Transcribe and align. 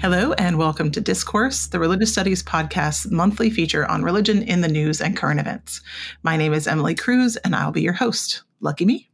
Hello, 0.00 0.32
and 0.32 0.56
welcome 0.56 0.90
to 0.92 1.00
Discourse, 1.02 1.66
the 1.66 1.78
Religious 1.78 2.10
Studies 2.10 2.42
Podcast's 2.42 3.10
monthly 3.10 3.50
feature 3.50 3.84
on 3.84 4.02
religion 4.02 4.42
in 4.42 4.62
the 4.62 4.66
news 4.66 5.02
and 5.02 5.14
current 5.14 5.38
events. 5.38 5.82
My 6.22 6.38
name 6.38 6.54
is 6.54 6.66
Emily 6.66 6.94
Crews, 6.94 7.36
and 7.36 7.54
I'll 7.54 7.70
be 7.70 7.82
your 7.82 7.92
host. 7.92 8.42
Lucky 8.60 8.86
me. 8.86 9.09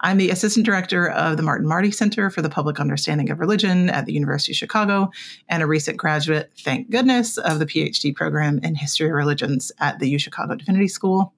I'm 0.00 0.16
the 0.16 0.30
Assistant 0.30 0.64
Director 0.64 1.10
of 1.10 1.36
the 1.36 1.42
Martin 1.42 1.66
Marty 1.66 1.90
Center 1.90 2.30
for 2.30 2.42
the 2.42 2.48
Public 2.48 2.80
Understanding 2.80 3.30
of 3.30 3.40
Religion 3.40 3.90
at 3.90 4.06
the 4.06 4.12
University 4.12 4.52
of 4.52 4.56
Chicago 4.56 5.10
and 5.48 5.62
a 5.62 5.66
recent 5.66 5.96
graduate, 5.96 6.50
thank 6.58 6.90
goodness, 6.90 7.38
of 7.38 7.58
the 7.58 7.66
PhD 7.66 8.14
program 8.14 8.60
in 8.62 8.74
History 8.74 9.08
of 9.08 9.14
Religions 9.14 9.72
at 9.78 9.98
the 9.98 10.08
U 10.10 10.18
Chicago 10.18 10.54
Divinity 10.54 10.88
School. 10.88 11.34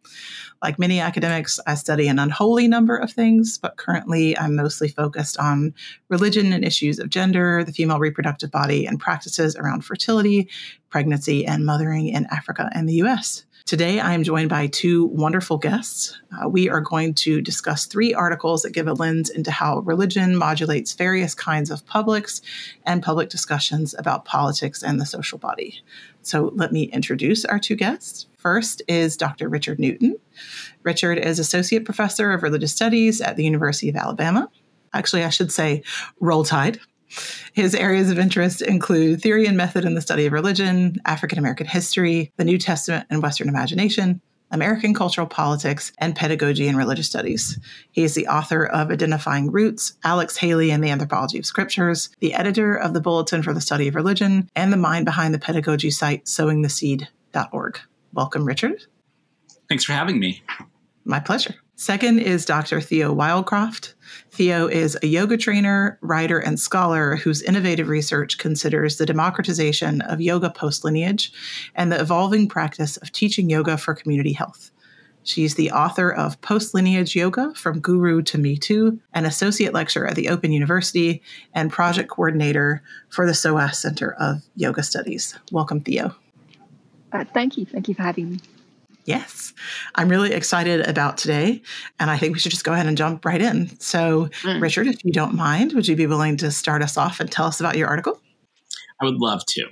Like 0.62 0.78
many 0.78 1.00
academics, 1.00 1.58
I 1.66 1.74
study 1.74 2.06
an 2.06 2.20
unholy 2.20 2.68
number 2.68 2.96
of 2.96 3.10
things, 3.10 3.58
but 3.58 3.76
currently 3.76 4.38
I'm 4.38 4.54
mostly 4.54 4.88
focused 4.88 5.36
on 5.38 5.74
religion 6.08 6.52
and 6.52 6.64
issues 6.64 7.00
of 7.00 7.10
gender, 7.10 7.64
the 7.64 7.72
female 7.72 7.98
reproductive 7.98 8.52
body, 8.52 8.86
and 8.86 9.00
practices 9.00 9.56
around 9.56 9.84
fertility, 9.84 10.48
pregnancy, 10.88 11.44
and 11.44 11.66
mothering 11.66 12.08
in 12.08 12.26
Africa 12.26 12.70
and 12.74 12.88
the 12.88 13.02
US. 13.02 13.44
Today, 13.64 14.00
I 14.00 14.12
am 14.12 14.24
joined 14.24 14.48
by 14.48 14.66
two 14.66 15.06
wonderful 15.06 15.56
guests. 15.56 16.18
Uh, 16.32 16.48
we 16.48 16.68
are 16.68 16.80
going 16.80 17.14
to 17.14 17.40
discuss 17.40 17.86
three 17.86 18.12
articles 18.12 18.62
that 18.62 18.72
give 18.72 18.88
a 18.88 18.92
lens 18.92 19.30
into 19.30 19.50
how 19.50 19.78
religion 19.80 20.36
modulates 20.36 20.94
various 20.94 21.34
kinds 21.34 21.70
of 21.70 21.86
publics 21.86 22.42
and 22.84 23.02
public 23.02 23.28
discussions 23.28 23.94
about 23.96 24.24
politics 24.24 24.82
and 24.82 25.00
the 25.00 25.06
social 25.06 25.38
body. 25.38 25.80
So, 26.22 26.52
let 26.54 26.72
me 26.72 26.84
introduce 26.84 27.44
our 27.44 27.58
two 27.58 27.76
guests. 27.76 28.26
First 28.36 28.82
is 28.88 29.16
Dr. 29.16 29.48
Richard 29.48 29.78
Newton. 29.78 30.16
Richard 30.82 31.18
is 31.18 31.38
Associate 31.38 31.84
Professor 31.84 32.32
of 32.32 32.42
Religious 32.42 32.72
Studies 32.72 33.20
at 33.20 33.36
the 33.36 33.44
University 33.44 33.88
of 33.88 33.96
Alabama. 33.96 34.50
Actually, 34.92 35.24
I 35.24 35.30
should 35.30 35.52
say 35.52 35.82
Roll 36.20 36.44
Tide. 36.44 36.80
His 37.52 37.74
areas 37.74 38.10
of 38.10 38.18
interest 38.18 38.62
include 38.62 39.20
theory 39.20 39.46
and 39.46 39.56
method 39.56 39.84
in 39.84 39.94
the 39.94 40.00
study 40.00 40.26
of 40.26 40.32
religion, 40.32 41.00
African 41.04 41.38
American 41.38 41.66
history, 41.66 42.32
the 42.36 42.44
New 42.44 42.58
Testament 42.58 43.06
and 43.10 43.22
Western 43.22 43.48
imagination, 43.48 44.20
American 44.50 44.92
cultural 44.92 45.26
politics, 45.26 45.92
and 45.98 46.14
pedagogy 46.14 46.68
and 46.68 46.76
religious 46.76 47.06
studies. 47.06 47.58
He 47.90 48.04
is 48.04 48.14
the 48.14 48.28
author 48.28 48.66
of 48.66 48.90
Identifying 48.90 49.50
Roots, 49.50 49.94
Alex 50.04 50.36
Haley 50.36 50.70
and 50.70 50.84
the 50.84 50.90
Anthropology 50.90 51.38
of 51.38 51.46
Scriptures, 51.46 52.10
the 52.20 52.34
editor 52.34 52.74
of 52.74 52.92
the 52.92 53.00
Bulletin 53.00 53.42
for 53.42 53.54
the 53.54 53.62
Study 53.62 53.88
of 53.88 53.94
Religion, 53.94 54.50
and 54.54 54.72
the 54.72 54.76
mind 54.76 55.06
behind 55.06 55.32
the 55.32 55.38
pedagogy 55.38 55.90
site 55.90 56.26
sowingtheseed.org. 56.26 57.80
Welcome, 58.12 58.44
Richard. 58.44 58.84
Thanks 59.68 59.84
for 59.84 59.94
having 59.94 60.18
me. 60.18 60.42
My 61.04 61.18
pleasure. 61.18 61.54
Second 61.82 62.20
is 62.20 62.44
Dr. 62.44 62.80
Theo 62.80 63.12
Wildcroft. 63.12 63.94
Theo 64.30 64.68
is 64.68 64.96
a 65.02 65.08
yoga 65.08 65.36
trainer, 65.36 65.98
writer, 66.00 66.38
and 66.38 66.60
scholar 66.60 67.16
whose 67.16 67.42
innovative 67.42 67.88
research 67.88 68.38
considers 68.38 68.98
the 68.98 69.04
democratization 69.04 70.00
of 70.02 70.20
yoga 70.20 70.48
post 70.48 70.84
lineage 70.84 71.32
and 71.74 71.90
the 71.90 72.00
evolving 72.00 72.48
practice 72.48 72.98
of 72.98 73.10
teaching 73.10 73.50
yoga 73.50 73.76
for 73.76 73.96
community 73.96 74.32
health. 74.32 74.70
She's 75.24 75.56
the 75.56 75.72
author 75.72 76.08
of 76.08 76.40
Post 76.40 76.72
Lineage 76.72 77.16
Yoga 77.16 77.52
From 77.56 77.80
Guru 77.80 78.22
to 78.22 78.38
Me 78.38 78.56
Too, 78.56 79.00
an 79.12 79.24
associate 79.24 79.74
lecturer 79.74 80.06
at 80.06 80.14
the 80.14 80.28
Open 80.28 80.52
University, 80.52 81.20
and 81.52 81.72
project 81.72 82.08
coordinator 82.08 82.80
for 83.08 83.26
the 83.26 83.34
SOAS 83.34 83.76
Center 83.76 84.12
of 84.20 84.44
Yoga 84.54 84.84
Studies. 84.84 85.36
Welcome, 85.50 85.80
Theo. 85.80 86.14
Uh, 87.12 87.24
thank 87.34 87.58
you. 87.58 87.66
Thank 87.66 87.88
you 87.88 87.94
for 87.94 88.02
having 88.02 88.30
me. 88.30 88.38
Yes, 89.04 89.52
I'm 89.96 90.08
really 90.08 90.32
excited 90.32 90.86
about 90.86 91.18
today. 91.18 91.62
And 91.98 92.10
I 92.10 92.18
think 92.18 92.34
we 92.34 92.38
should 92.38 92.52
just 92.52 92.64
go 92.64 92.72
ahead 92.72 92.86
and 92.86 92.96
jump 92.96 93.24
right 93.24 93.40
in. 93.40 93.78
So, 93.80 94.28
mm. 94.42 94.62
Richard, 94.62 94.86
if 94.86 95.04
you 95.04 95.12
don't 95.12 95.34
mind, 95.34 95.72
would 95.72 95.88
you 95.88 95.96
be 95.96 96.06
willing 96.06 96.36
to 96.38 96.52
start 96.52 96.82
us 96.82 96.96
off 96.96 97.18
and 97.18 97.30
tell 97.30 97.46
us 97.46 97.58
about 97.58 97.76
your 97.76 97.88
article? 97.88 98.20
I 99.00 99.06
would 99.06 99.18
love 99.18 99.44
to. 99.46 99.66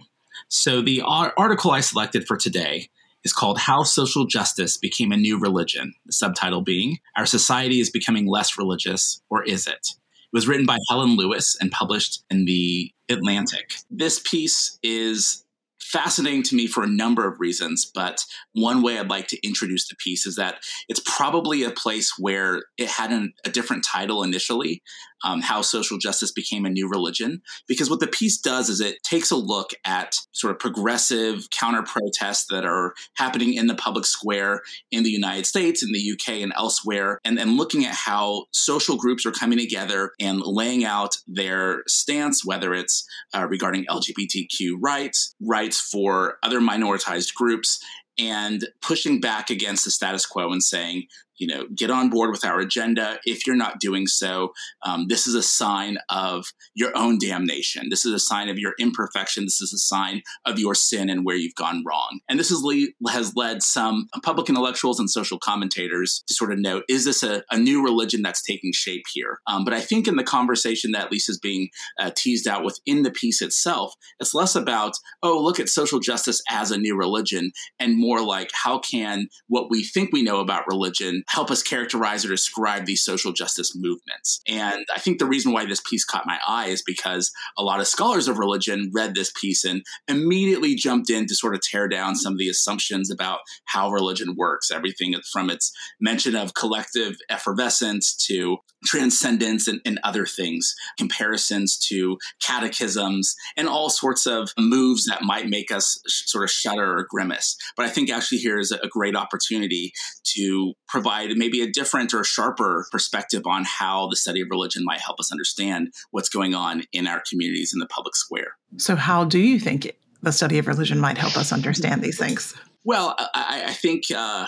So, 0.48 0.82
the 0.82 1.02
article 1.02 1.70
I 1.70 1.80
selected 1.80 2.26
for 2.26 2.36
today 2.36 2.88
is 3.22 3.32
called 3.32 3.58
How 3.58 3.84
Social 3.84 4.26
Justice 4.26 4.76
Became 4.76 5.12
a 5.12 5.16
New 5.16 5.38
Religion, 5.38 5.94
the 6.06 6.12
subtitle 6.12 6.62
being 6.62 6.98
Our 7.16 7.26
Society 7.26 7.80
is 7.80 7.90
Becoming 7.90 8.26
Less 8.26 8.58
Religious, 8.58 9.22
or 9.30 9.44
Is 9.44 9.66
It? 9.66 9.72
It 9.72 10.36
was 10.36 10.48
written 10.48 10.66
by 10.66 10.78
Helen 10.88 11.16
Lewis 11.16 11.56
and 11.60 11.70
published 11.70 12.24
in 12.30 12.46
the 12.46 12.92
Atlantic. 13.08 13.74
This 13.90 14.20
piece 14.20 14.78
is 14.82 15.44
fascinating 15.92 16.42
to 16.44 16.54
me 16.54 16.66
for 16.66 16.82
a 16.82 16.88
number 16.88 17.26
of 17.26 17.40
reasons, 17.40 17.90
but 17.92 18.20
one 18.52 18.82
way 18.82 18.98
I'd 18.98 19.10
like 19.10 19.26
to 19.28 19.46
introduce 19.46 19.88
the 19.88 19.96
piece 19.96 20.26
is 20.26 20.36
that 20.36 20.56
it's 20.88 21.02
probably 21.04 21.62
a 21.64 21.70
place 21.70 22.12
where 22.18 22.62
it 22.78 22.88
had 22.88 23.10
an, 23.10 23.32
a 23.44 23.50
different 23.50 23.84
title 23.90 24.22
initially, 24.22 24.82
um, 25.24 25.40
how 25.40 25.62
social 25.62 25.98
justice 25.98 26.32
became 26.32 26.64
a 26.64 26.70
new 26.70 26.88
religion. 26.88 27.42
Because 27.66 27.90
what 27.90 28.00
the 28.00 28.06
piece 28.06 28.38
does 28.38 28.68
is 28.68 28.80
it 28.80 29.02
takes 29.02 29.30
a 29.30 29.36
look 29.36 29.70
at 29.84 30.14
sort 30.32 30.52
of 30.52 30.58
progressive 30.58 31.48
counter 31.50 31.82
protests 31.82 32.46
that 32.50 32.64
are 32.64 32.94
happening 33.16 33.54
in 33.54 33.66
the 33.66 33.74
public 33.74 34.06
square 34.06 34.62
in 34.90 35.02
the 35.02 35.10
United 35.10 35.46
States, 35.46 35.82
in 35.82 35.92
the 35.92 36.12
UK, 36.12 36.40
and 36.40 36.52
elsewhere, 36.56 37.20
and 37.24 37.36
then 37.36 37.56
looking 37.56 37.84
at 37.84 37.94
how 37.94 38.46
social 38.52 38.96
groups 38.96 39.26
are 39.26 39.32
coming 39.32 39.58
together 39.58 40.12
and 40.20 40.40
laying 40.40 40.84
out 40.84 41.16
their 41.26 41.82
stance, 41.86 42.44
whether 42.44 42.74
it's 42.74 43.06
uh, 43.34 43.46
regarding 43.48 43.84
LGBTQ 43.86 44.76
rights, 44.80 45.34
rights 45.40 45.80
for 45.80 46.38
other 46.42 46.60
minoritized 46.60 47.34
groups, 47.34 47.80
and 48.18 48.68
pushing 48.82 49.20
back 49.20 49.50
against 49.50 49.84
the 49.84 49.90
status 49.90 50.26
quo 50.26 50.52
and 50.52 50.62
saying, 50.62 51.04
you 51.40 51.46
know, 51.46 51.66
get 51.74 51.90
on 51.90 52.10
board 52.10 52.30
with 52.30 52.44
our 52.44 52.60
agenda. 52.60 53.18
If 53.24 53.46
you're 53.46 53.56
not 53.56 53.80
doing 53.80 54.06
so, 54.06 54.52
um, 54.84 55.06
this 55.08 55.26
is 55.26 55.34
a 55.34 55.42
sign 55.42 55.98
of 56.10 56.46
your 56.74 56.96
own 56.96 57.18
damnation. 57.18 57.88
This 57.88 58.04
is 58.04 58.12
a 58.12 58.20
sign 58.20 58.50
of 58.50 58.58
your 58.58 58.74
imperfection. 58.78 59.44
This 59.44 59.62
is 59.62 59.72
a 59.72 59.78
sign 59.78 60.22
of 60.44 60.58
your 60.58 60.74
sin 60.74 61.08
and 61.08 61.24
where 61.24 61.36
you've 61.36 61.54
gone 61.54 61.82
wrong. 61.86 62.20
And 62.28 62.38
this 62.38 62.50
has, 62.50 62.62
le- 62.62 63.10
has 63.10 63.34
led 63.34 63.62
some 63.62 64.08
public 64.22 64.50
intellectuals 64.50 65.00
and 65.00 65.08
social 65.08 65.38
commentators 65.38 66.22
to 66.28 66.34
sort 66.34 66.52
of 66.52 66.58
note, 66.58 66.84
is 66.88 67.06
this 67.06 67.22
a, 67.22 67.42
a 67.50 67.58
new 67.58 67.82
religion 67.82 68.20
that's 68.20 68.42
taking 68.42 68.72
shape 68.72 69.04
here? 69.12 69.40
Um, 69.46 69.64
but 69.64 69.72
I 69.72 69.80
think 69.80 70.06
in 70.06 70.16
the 70.16 70.22
conversation 70.22 70.92
that 70.92 71.08
is 71.10 71.38
being 71.42 71.70
uh, 71.98 72.10
teased 72.14 72.46
out 72.46 72.64
within 72.64 73.02
the 73.02 73.10
piece 73.10 73.40
itself, 73.40 73.94
it's 74.18 74.34
less 74.34 74.54
about, 74.54 74.92
oh, 75.22 75.42
look 75.42 75.58
at 75.58 75.70
social 75.70 76.00
justice 76.00 76.42
as 76.50 76.70
a 76.70 76.78
new 76.78 76.96
religion 76.96 77.52
and 77.78 77.98
more 77.98 78.22
like, 78.22 78.50
how 78.52 78.78
can 78.78 79.28
what 79.48 79.70
we 79.70 79.82
think 79.82 80.10
we 80.12 80.22
know 80.22 80.40
about 80.40 80.66
religion 80.68 81.22
help 81.30 81.50
us 81.50 81.62
characterize 81.62 82.24
or 82.24 82.28
describe 82.28 82.86
these 82.86 83.04
social 83.04 83.32
justice 83.32 83.72
movements. 83.76 84.40
And 84.48 84.84
I 84.94 84.98
think 84.98 85.18
the 85.18 85.26
reason 85.26 85.52
why 85.52 85.64
this 85.64 85.80
piece 85.88 86.04
caught 86.04 86.26
my 86.26 86.38
eye 86.46 86.66
is 86.66 86.82
because 86.84 87.30
a 87.56 87.62
lot 87.62 87.78
of 87.78 87.86
scholars 87.86 88.26
of 88.26 88.38
religion 88.38 88.90
read 88.92 89.14
this 89.14 89.32
piece 89.40 89.64
and 89.64 89.82
immediately 90.08 90.74
jumped 90.74 91.08
in 91.08 91.26
to 91.26 91.36
sort 91.36 91.54
of 91.54 91.60
tear 91.60 91.86
down 91.86 92.16
some 92.16 92.32
of 92.32 92.38
the 92.38 92.48
assumptions 92.48 93.12
about 93.12 93.38
how 93.66 93.90
religion 93.90 94.34
works. 94.36 94.72
Everything 94.72 95.14
from 95.32 95.50
its 95.50 95.72
mention 96.00 96.34
of 96.34 96.54
collective 96.54 97.16
effervescence 97.30 98.16
to 98.26 98.58
transcendence 98.84 99.68
and, 99.68 99.80
and 99.84 100.00
other 100.02 100.26
things, 100.26 100.74
comparisons 100.98 101.78
to 101.78 102.18
catechisms, 102.42 103.36
and 103.56 103.68
all 103.68 103.90
sorts 103.90 104.26
of 104.26 104.50
moves 104.58 105.04
that 105.06 105.22
might 105.22 105.48
make 105.48 105.70
us 105.70 106.00
sh- 106.08 106.22
sort 106.26 106.44
of 106.44 106.50
shudder 106.50 106.96
or 106.98 107.06
grimace. 107.08 107.56
But 107.76 107.86
I 107.86 107.90
think 107.90 108.10
actually 108.10 108.38
here 108.38 108.58
is 108.58 108.72
a 108.72 108.88
great 108.88 109.14
opportunity 109.14 109.92
to 110.34 110.72
provide 110.88 111.19
provide 111.20 111.36
maybe 111.36 111.62
a 111.62 111.70
different 111.70 112.14
or 112.14 112.24
sharper 112.24 112.86
perspective 112.90 113.42
on 113.46 113.64
how 113.64 114.08
the 114.08 114.16
study 114.16 114.40
of 114.40 114.48
religion 114.50 114.84
might 114.84 115.00
help 115.00 115.20
us 115.20 115.32
understand 115.32 115.92
what's 116.10 116.28
going 116.28 116.54
on 116.54 116.84
in 116.92 117.06
our 117.06 117.22
communities 117.28 117.72
in 117.72 117.78
the 117.78 117.86
public 117.86 118.16
square. 118.16 118.56
So, 118.76 118.96
how 118.96 119.24
do 119.24 119.38
you 119.38 119.58
think 119.58 119.92
the 120.22 120.32
study 120.32 120.58
of 120.58 120.66
religion 120.66 120.98
might 120.98 121.18
help 121.18 121.36
us 121.36 121.52
understand 121.52 122.02
these 122.02 122.18
things? 122.18 122.54
Well, 122.84 123.14
I, 123.34 123.64
I 123.68 123.72
think, 123.72 124.04
uh, 124.14 124.46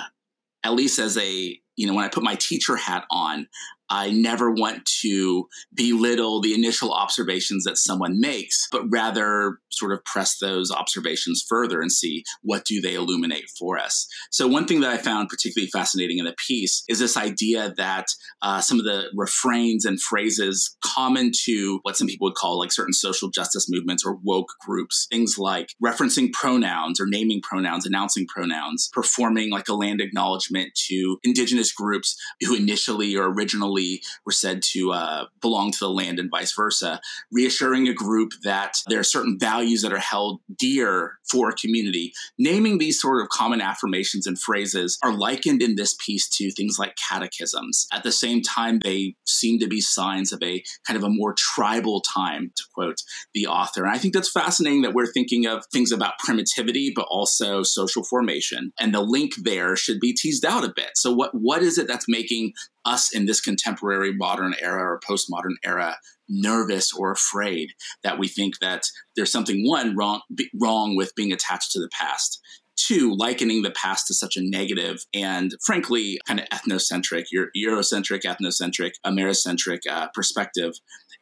at 0.65 0.73
least 0.73 0.99
as 0.99 1.19
a 1.19 1.59
you 1.77 1.87
know, 1.87 1.95
when 1.95 2.05
I 2.05 2.09
put 2.09 2.23
my 2.23 2.35
teacher 2.35 2.77
hat 2.77 3.05
on, 3.11 3.49
I 3.93 4.11
never 4.11 4.51
want 4.51 4.85
to 5.03 5.49
belittle 5.75 6.41
the 6.41 6.55
initial 6.55 6.93
observations 6.93 7.65
that 7.65 7.79
someone 7.79 8.21
makes, 8.21 8.69
but 8.73 8.85
rather 8.91 9.59
sort 9.71 9.93
of 9.93 10.05
press 10.05 10.39
those 10.39 10.71
observations 10.71 11.45
further 11.49 11.81
and 11.81 11.93
see 11.93 12.25
what 12.43 12.65
do 12.65 12.81
they 12.81 12.95
illuminate 12.95 13.49
for 13.59 13.79
us. 13.79 14.07
So 14.31 14.49
one 14.49 14.67
thing 14.67 14.81
that 14.81 14.91
I 14.91 14.99
found 14.99 15.29
particularly 15.29 15.71
fascinating 15.71 16.19
in 16.19 16.25
the 16.25 16.35
piece 16.47 16.83
is 16.89 16.99
this 16.99 17.17
idea 17.17 17.73
that 17.77 18.07
uh, 18.43 18.61
some 18.61 18.79
of 18.79 18.85
the 18.85 19.05
refrains 19.15 19.85
and 19.85 20.01
phrases 20.01 20.77
common 20.85 21.31
to 21.45 21.79
what 21.83 21.97
some 21.97 22.09
people 22.09 22.27
would 22.27 22.35
call 22.35 22.59
like 22.59 22.73
certain 22.73 22.93
social 22.93 23.31
justice 23.31 23.67
movements 23.69 24.05
or 24.05 24.19
woke 24.23 24.49
groups, 24.67 25.07
things 25.11 25.37
like 25.39 25.75
referencing 25.85 26.33
pronouns 26.33 27.01
or 27.01 27.07
naming 27.07 27.41
pronouns, 27.43 27.87
announcing 27.87 28.27
pronouns, 28.27 28.89
performing 28.93 29.51
like 29.51 29.69
a 29.69 29.75
land 29.75 30.01
acknowledgement 30.01 30.71
to 30.89 31.19
indigenous 31.23 31.53
indigenous 31.53 31.73
groups 31.73 32.17
who 32.41 32.55
initially 32.55 33.17
or 33.17 33.33
originally 33.33 33.82
were 34.25 34.33
said 34.33 34.63
to 34.73 34.93
uh, 34.93 35.25
belong 35.41 35.73
to 35.73 35.79
the 35.81 35.91
land 35.91 36.19
and 36.19 36.31
vice 36.31 36.55
versa, 36.55 37.01
reassuring 37.31 37.89
a 37.89 37.95
group 37.95 38.33
that 38.45 38.77
there 38.89 39.01
are 39.01 39.05
certain 39.05 39.39
values 39.39 39.83
that 39.83 39.93
are 39.93 39.99
held 39.99 40.41
dear 40.59 41.19
for 41.31 41.51
a 41.51 41.55
community. 41.55 42.13
Naming 42.39 42.79
these 42.79 43.01
sort 43.01 43.23
of 43.23 43.29
common 43.29 43.61
affirmations 43.61 44.27
and 44.27 44.39
phrases 44.39 44.99
are 45.03 45.13
likened 45.13 45.63
in 45.63 45.77
this 45.77 45.95
piece 46.05 46.29
to 46.37 46.51
things 46.51 46.79
like 46.79 46.97
catechisms. 46.97 47.87
At 47.93 48.03
the 48.03 48.13
same 48.13 48.43
time, 48.43 48.81
they 48.83 49.17
seem 49.27 49.59
to 49.61 49.67
be 49.67 49.81
signs 49.81 50.33
of 50.33 50.43
a 50.43 50.63
kind 50.87 50.97
of 50.97 51.05
a 51.05 51.11
more 51.11 51.35
tribal 51.37 52.01
time, 52.01 52.53
to 52.57 52.65
quote 52.75 53.03
the 53.35 53.47
author. 53.47 53.85
And 53.85 53.95
I 53.95 53.99
think 53.99 54.15
that's 54.15 54.31
fascinating 54.31 54.83
that 54.83 54.95
we're 54.95 55.13
thinking 55.13 55.47
of 55.47 55.65
things 55.73 55.93
about 55.93 56.19
primitivity, 56.19 56.93
but 56.95 57.07
also 57.11 57.63
social 57.63 58.05
formation. 58.05 58.73
And 58.79 58.95
the 58.95 59.01
link 59.01 59.33
there 59.43 59.77
should 59.77 60.01
be 60.01 60.13
teased 60.13 60.45
out 60.45 60.65
a 60.65 60.73
bit. 60.75 60.91
So 60.95 61.13
what 61.13 61.31
what 61.35 61.63
is 61.63 61.79
it 61.79 61.89
that's 61.89 62.09
making 62.09 62.53
us 62.85 63.15
in 63.15 63.27
this 63.27 63.41
contemporary 63.41 64.13
modern 64.13 64.55
era 64.61 64.83
or 64.83 65.01
postmodern 65.01 65.55
era 65.65 65.97
nervous 66.29 66.93
or 66.93 67.11
afraid 67.11 67.71
that 68.03 68.19
we 68.19 68.29
think 68.29 68.59
that 68.61 68.85
there's 69.17 69.33
something 69.33 69.67
one 69.67 69.97
wrong 69.97 70.23
wrong 70.61 70.97
with 70.97 71.15
being 71.15 71.33
attached 71.33 71.73
to 71.73 71.81
the 71.81 71.91
past. 71.93 72.41
Two 72.75 73.15
likening 73.17 73.63
the 73.63 73.71
past 73.71 74.07
to 74.07 74.15
such 74.15 74.37
a 74.37 74.43
negative 74.43 75.05
and 75.15 75.55
frankly 75.65 76.19
kind 76.27 76.41
of 76.41 76.49
ethnocentric 76.49 77.25
your 77.31 77.49
eurocentric 77.57 78.23
ethnocentric 78.23 78.93
americentric 79.07 79.81
uh, 79.89 80.09
perspective. 80.15 80.73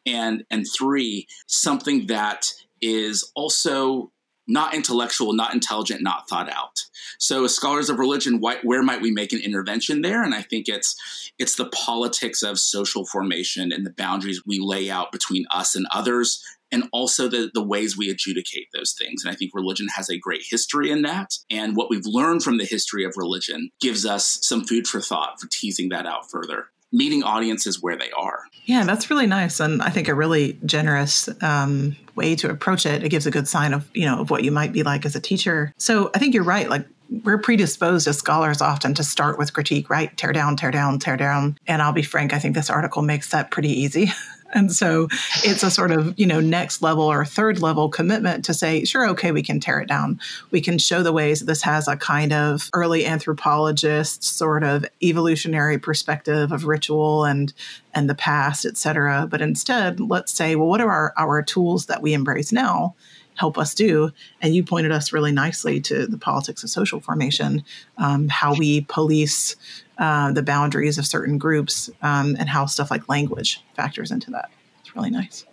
And 0.07 0.45
and 0.51 0.65
three 0.67 1.27
something 1.47 2.07
that 2.07 2.47
is 2.81 3.31
also 3.35 4.13
not 4.51 4.75
intellectual, 4.75 5.33
not 5.33 5.55
intelligent, 5.55 6.03
not 6.03 6.29
thought 6.29 6.51
out. 6.51 6.85
So, 7.19 7.45
as 7.45 7.55
scholars 7.55 7.89
of 7.89 7.99
religion, 7.99 8.41
why, 8.41 8.59
where 8.63 8.83
might 8.83 9.01
we 9.01 9.11
make 9.11 9.33
an 9.33 9.41
intervention 9.41 10.03
there? 10.03 10.23
And 10.23 10.35
I 10.35 10.43
think 10.43 10.69
it's 10.69 10.97
it's 11.39 11.57
the 11.57 11.69
politics 11.69 12.43
of 12.43 12.59
social 12.59 13.07
formation 13.07 13.73
and 13.73 13.87
the 13.87 13.95
boundaries 13.97 14.43
we 14.47 14.59
lay 14.61 14.91
out 14.91 15.13
between 15.13 15.47
us 15.51 15.75
and 15.75 15.87
others, 15.93 16.45
and 16.73 16.85
also 16.93 17.29
the, 17.29 17.51
the 17.55 17.63
ways 17.63 17.97
we 17.97 18.11
adjudicate 18.11 18.69
those 18.75 18.93
things. 18.93 19.25
And 19.25 19.33
I 19.33 19.37
think 19.37 19.53
religion 19.55 19.89
has 19.97 20.11
a 20.11 20.19
great 20.19 20.43
history 20.49 20.91
in 20.91 21.03
that. 21.03 21.39
And 21.51 21.77
what 21.77 21.91
we've 21.91 22.07
learned 22.07 22.43
from 22.43 22.59
the 22.59 22.65
history 22.65 23.05
of 23.05 23.15
religion 23.17 23.71
gives 23.81 24.05
us 24.05 24.39
some 24.43 24.65
food 24.65 24.87
for 24.87 25.01
thought 25.01 25.41
for 25.41 25.49
teasing 25.51 25.89
that 25.91 26.07
out 26.07 26.31
further 26.31 26.67
meeting 26.93 27.23
audiences 27.23 27.83
where 27.83 27.97
they 27.97 28.11
are. 28.13 28.45
Yeah, 28.65 28.85
that's 28.85 29.11
really 29.11 29.27
nice, 29.27 29.61
and 29.61 29.83
I 29.83 29.91
think 29.91 30.09
a 30.09 30.15
really 30.15 30.59
generous 30.65 31.29
um, 31.43 31.97
way 32.15 32.37
to 32.37 32.51
approach 32.51 32.87
it. 32.87 33.03
It 33.03 33.09
gives 33.09 33.27
a 33.27 33.31
good 33.31 33.49
sign 33.49 33.73
of 33.75 33.89
you 33.95 34.05
know 34.05 34.21
of 34.21 34.31
what 34.31 34.45
you 34.45 34.53
might 34.53 34.73
be 34.73 34.83
like 34.83 35.05
as 35.05 35.17
a 35.17 35.21
teacher. 35.21 35.73
So 35.79 36.11
I 36.15 36.19
think 36.19 36.35
you're 36.35 36.45
right. 36.45 36.69
Like 36.69 36.87
we're 37.25 37.39
predisposed 37.39 38.07
as 38.07 38.19
scholars 38.19 38.61
often 38.61 38.95
to 38.95 39.05
start 39.05 39.39
with 39.39 39.53
critique, 39.53 39.91
right? 39.91 40.17
Tear 40.17 40.33
down, 40.33 40.57
tear 40.57 40.71
down, 40.71 40.99
tear 40.99 41.17
down. 41.17 41.59
And 41.67 41.83
I'll 41.83 41.93
be 41.93 42.03
frank, 42.03 42.33
I 42.33 42.39
think 42.39 42.55
this 42.55 42.71
article 42.71 43.03
makes 43.03 43.31
that 43.31 43.51
pretty 43.51 43.69
easy. 43.69 44.11
And 44.53 44.73
so 44.73 45.09
it's 45.45 45.63
a 45.63 45.71
sort 45.71 45.93
of, 45.93 46.19
you 46.19 46.27
know, 46.27 46.41
next 46.41 46.83
level 46.83 47.05
or 47.05 47.25
third 47.25 47.61
level 47.61 47.89
commitment 47.89 48.45
to 48.47 48.55
say, 48.55 48.85
sure, 48.85 49.09
okay, 49.11 49.33
we 49.33 49.43
can 49.43 49.61
tear 49.61 49.81
it 49.81 49.89
down. 49.89 50.21
We 50.51 50.61
can 50.61 50.79
show 50.79 51.03
the 51.03 51.13
ways 51.13 51.41
this 51.41 51.63
has 51.63 51.89
a 51.89 51.97
kind 51.97 52.33
of 52.33 52.69
early 52.73 53.07
anthropologist 53.07 54.25
sort 54.25 54.65
of 54.65 54.85
evolutionary 55.03 55.79
perspective 55.79 56.53
of 56.53 56.65
ritual 56.65 57.25
and 57.25 57.53
and 57.93 58.09
the 58.09 58.15
past, 58.15 58.65
et 58.65 58.77
cetera. 58.77 59.27
But 59.29 59.41
instead, 59.41 59.99
let's 59.99 60.33
say, 60.33 60.55
well, 60.55 60.69
what 60.69 60.81
are 60.81 60.91
our, 60.91 61.13
our 61.17 61.43
tools 61.43 61.87
that 61.87 62.03
we 62.03 62.15
embrace 62.15 62.53
now? 62.53 62.95
help 63.41 63.57
us 63.57 63.75
do. 63.75 64.11
And 64.43 64.55
you 64.55 64.63
pointed 64.63 64.93
us 64.93 65.15
really 65.15 65.33
nicely 65.33 65.81
to 65.83 66.07
the 66.07 66.19
politics 66.19 66.63
of 66.63 66.69
social 66.69 67.01
formation, 67.01 67.65
um, 67.97 68.29
how 68.29 68.55
we 68.55 68.83
police 68.83 69.57
uh, 70.01 70.33
the 70.33 70.43
boundaries 70.43 70.97
of 70.99 71.07
certain 71.07 71.39
groups 71.39 71.91
um, 72.03 72.35
and 72.39 72.49
how 72.49 72.65
stuff 72.65 72.91
like 72.91 73.09
language 73.09 73.63
factors 73.75 74.11
into 74.11 74.31
that. 74.31 74.51
It's 74.81 74.97
really 74.97 75.11
nice. 75.11 75.45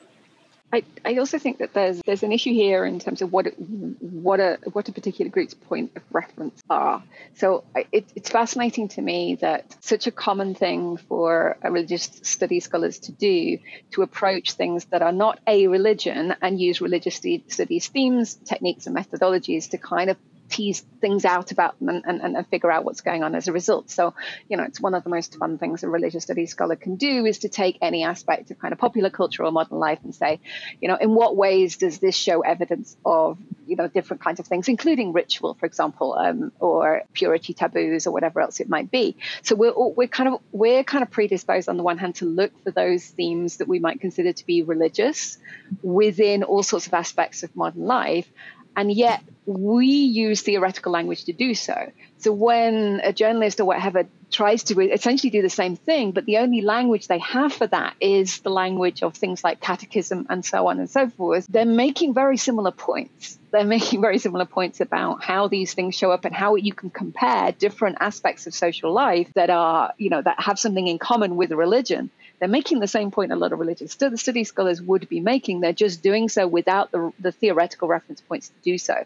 I, 0.71 0.83
I 1.05 1.17
also 1.17 1.37
think 1.37 1.59
that 1.59 1.73
there's 1.73 2.01
there's 2.05 2.23
an 2.23 2.33
issue 2.33 2.51
here 2.51 2.85
in 2.85 2.99
terms 2.99 3.21
of 3.21 3.31
what 3.31 3.47
what 3.57 4.39
a 4.41 4.57
what 4.73 4.89
a 4.89 4.91
particular 4.91 5.31
group's 5.31 5.53
point 5.53 5.91
of 5.95 6.03
reference 6.11 6.61
are. 6.69 7.03
So 7.35 7.63
it, 7.91 8.05
it's 8.15 8.29
fascinating 8.29 8.89
to 8.89 9.01
me 9.01 9.35
that 9.35 9.77
such 9.79 10.07
a 10.07 10.11
common 10.11 10.55
thing 10.55 10.97
for 10.97 11.57
religious 11.63 12.09
study 12.23 12.59
scholars 12.59 12.99
to 12.99 13.13
do 13.13 13.59
to 13.91 14.01
approach 14.01 14.53
things 14.53 14.85
that 14.85 15.01
are 15.01 15.13
not 15.13 15.39
a 15.47 15.67
religion 15.67 16.35
and 16.41 16.59
use 16.59 16.81
religious 16.81 17.15
studies 17.15 17.87
themes, 17.87 18.35
techniques, 18.35 18.87
and 18.87 18.95
methodologies 18.95 19.69
to 19.69 19.77
kind 19.77 20.09
of 20.09 20.17
tease 20.49 20.85
things 21.01 21.25
out 21.25 21.51
about 21.51 21.79
them 21.79 21.89
and, 21.89 22.03
and, 22.05 22.35
and 22.35 22.47
figure 22.47 22.71
out 22.71 22.85
what's 22.85 23.01
going 23.01 23.23
on 23.23 23.35
as 23.35 23.47
a 23.47 23.51
result. 23.51 23.89
So, 23.89 24.13
you 24.49 24.57
know, 24.57 24.63
it's 24.63 24.79
one 24.79 24.93
of 24.93 25.03
the 25.03 25.09
most 25.09 25.37
fun 25.37 25.57
things 25.57 25.83
a 25.83 25.89
religious 25.89 26.23
studies 26.23 26.51
scholar 26.51 26.75
can 26.75 26.95
do 26.95 27.25
is 27.25 27.39
to 27.39 27.49
take 27.49 27.77
any 27.81 28.03
aspect 28.03 28.51
of 28.51 28.59
kind 28.59 28.71
of 28.71 28.79
popular 28.79 29.09
culture 29.09 29.43
or 29.43 29.51
modern 29.51 29.77
life 29.77 29.99
and 30.03 30.13
say, 30.13 30.39
you 30.81 30.87
know, 30.87 30.95
in 30.95 31.13
what 31.13 31.35
ways 31.35 31.77
does 31.77 31.99
this 31.99 32.15
show 32.15 32.41
evidence 32.41 32.95
of, 33.05 33.37
you 33.65 33.75
know, 33.75 33.87
different 33.87 34.23
kinds 34.23 34.39
of 34.39 34.47
things, 34.47 34.67
including 34.67 35.13
ritual, 35.13 35.53
for 35.53 35.65
example, 35.65 36.13
um, 36.13 36.51
or 36.59 37.03
purity 37.13 37.53
taboos 37.53 38.07
or 38.07 38.11
whatever 38.11 38.41
else 38.41 38.59
it 38.59 38.69
might 38.69 38.89
be. 38.89 39.15
So 39.43 39.55
we're, 39.55 39.73
we're 39.75 40.07
kind 40.07 40.33
of, 40.33 40.41
we're 40.51 40.83
kind 40.83 41.03
of 41.03 41.11
predisposed 41.11 41.69
on 41.69 41.77
the 41.77 41.83
one 41.83 41.97
hand 41.97 42.15
to 42.15 42.25
look 42.25 42.63
for 42.63 42.71
those 42.71 43.05
themes 43.05 43.57
that 43.57 43.67
we 43.67 43.79
might 43.79 43.99
consider 43.99 44.33
to 44.33 44.45
be 44.45 44.63
religious 44.63 45.37
within 45.81 46.43
all 46.43 46.63
sorts 46.63 46.87
of 46.87 46.93
aspects 46.93 47.43
of 47.43 47.55
modern 47.55 47.85
life. 47.85 48.27
And 48.77 48.91
yet 48.91 49.23
we 49.47 49.87
use 49.87 50.41
theoretical 50.41 50.91
language 50.91 51.23
to 51.25 51.33
do 51.33 51.55
so. 51.55 51.91
So 52.19 52.31
when 52.31 53.01
a 53.03 53.11
journalist 53.11 53.59
or 53.59 53.65
whatever 53.65 54.03
tries 54.29 54.63
to 54.65 54.79
essentially 54.81 55.31
do 55.31 55.41
the 55.41 55.49
same 55.49 55.75
thing, 55.75 56.11
but 56.11 56.25
the 56.25 56.37
only 56.37 56.61
language 56.61 57.07
they 57.07 57.17
have 57.19 57.53
for 57.53 57.65
that 57.65 57.95
is 57.99 58.39
the 58.41 58.51
language 58.51 59.01
of 59.01 59.15
things 59.15 59.43
like 59.43 59.61
catechism 59.61 60.27
and 60.29 60.45
so 60.45 60.67
on 60.67 60.79
and 60.79 60.89
so 60.89 61.09
forth, 61.09 61.47
they're 61.49 61.65
making 61.65 62.13
very 62.13 62.37
similar 62.37 62.71
points. 62.71 63.39
They're 63.51 63.63
making 63.63 64.01
very 64.01 64.19
similar 64.19 64.45
points 64.45 64.79
about 64.79 65.23
how 65.23 65.47
these 65.47 65.73
things 65.73 65.95
show 65.95 66.11
up 66.11 66.25
and 66.25 66.35
how 66.35 66.55
you 66.55 66.73
can 66.73 66.91
compare 66.91 67.51
different 67.53 67.97
aspects 67.99 68.45
of 68.45 68.53
social 68.53 68.91
life 68.91 69.31
that 69.33 69.49
are, 69.49 69.93
you 69.97 70.11
know, 70.11 70.21
that 70.21 70.39
have 70.39 70.59
something 70.59 70.87
in 70.87 70.99
common 70.99 71.35
with 71.35 71.51
religion 71.51 72.11
they're 72.39 72.49
making 72.49 72.79
the 72.79 72.87
same 72.87 73.11
point 73.11 73.31
a 73.31 73.35
lot 73.35 73.51
of 73.51 73.59
religious 73.59 73.91
study 73.91 74.43
scholars 74.43 74.81
would 74.81 75.09
be 75.09 75.19
making. 75.19 75.59
They're 75.59 75.73
just 75.73 76.03
doing 76.03 76.29
so 76.29 76.47
without 76.47 76.91
the, 76.91 77.11
the 77.19 77.31
theoretical 77.31 77.87
reference 77.87 78.21
points 78.21 78.49
to 78.49 78.55
do 78.63 78.77
so. 78.77 79.03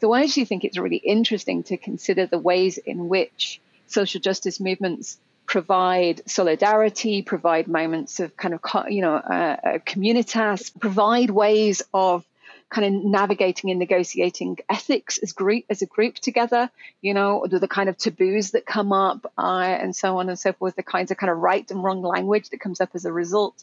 So 0.00 0.12
I 0.12 0.22
actually 0.22 0.46
think 0.46 0.64
it's 0.64 0.78
really 0.78 0.96
interesting 0.96 1.62
to 1.64 1.76
consider 1.76 2.26
the 2.26 2.38
ways 2.38 2.78
in 2.78 3.08
which 3.08 3.60
social 3.86 4.20
justice 4.20 4.58
movements 4.58 5.18
provide 5.46 6.22
solidarity, 6.26 7.22
provide 7.22 7.68
moments 7.68 8.20
of 8.20 8.36
kind 8.36 8.54
of, 8.54 8.60
you 8.88 9.02
know, 9.02 9.14
uh, 9.14 9.56
uh, 9.64 9.78
communitas, 9.78 10.72
provide 10.80 11.30
ways 11.30 11.82
of 11.92 12.24
kind 12.72 12.96
of 12.96 13.04
navigating 13.04 13.70
and 13.70 13.78
negotiating 13.78 14.58
ethics 14.68 15.18
as 15.18 15.32
group 15.32 15.64
as 15.68 15.82
a 15.82 15.86
group 15.86 16.14
together 16.14 16.70
you 17.02 17.12
know 17.12 17.46
the, 17.48 17.58
the 17.58 17.68
kind 17.68 17.88
of 17.88 17.98
taboos 17.98 18.52
that 18.52 18.64
come 18.64 18.92
up 18.92 19.30
uh, 19.36 19.76
and 19.82 19.94
so 19.94 20.18
on 20.18 20.28
and 20.28 20.38
so 20.38 20.52
forth 20.54 20.74
the 20.74 20.82
kinds 20.82 21.10
of 21.10 21.16
kind 21.18 21.30
of 21.30 21.38
right 21.38 21.70
and 21.70 21.84
wrong 21.84 22.02
language 22.02 22.48
that 22.50 22.60
comes 22.60 22.80
up 22.80 22.90
as 22.94 23.04
a 23.04 23.12
result 23.12 23.62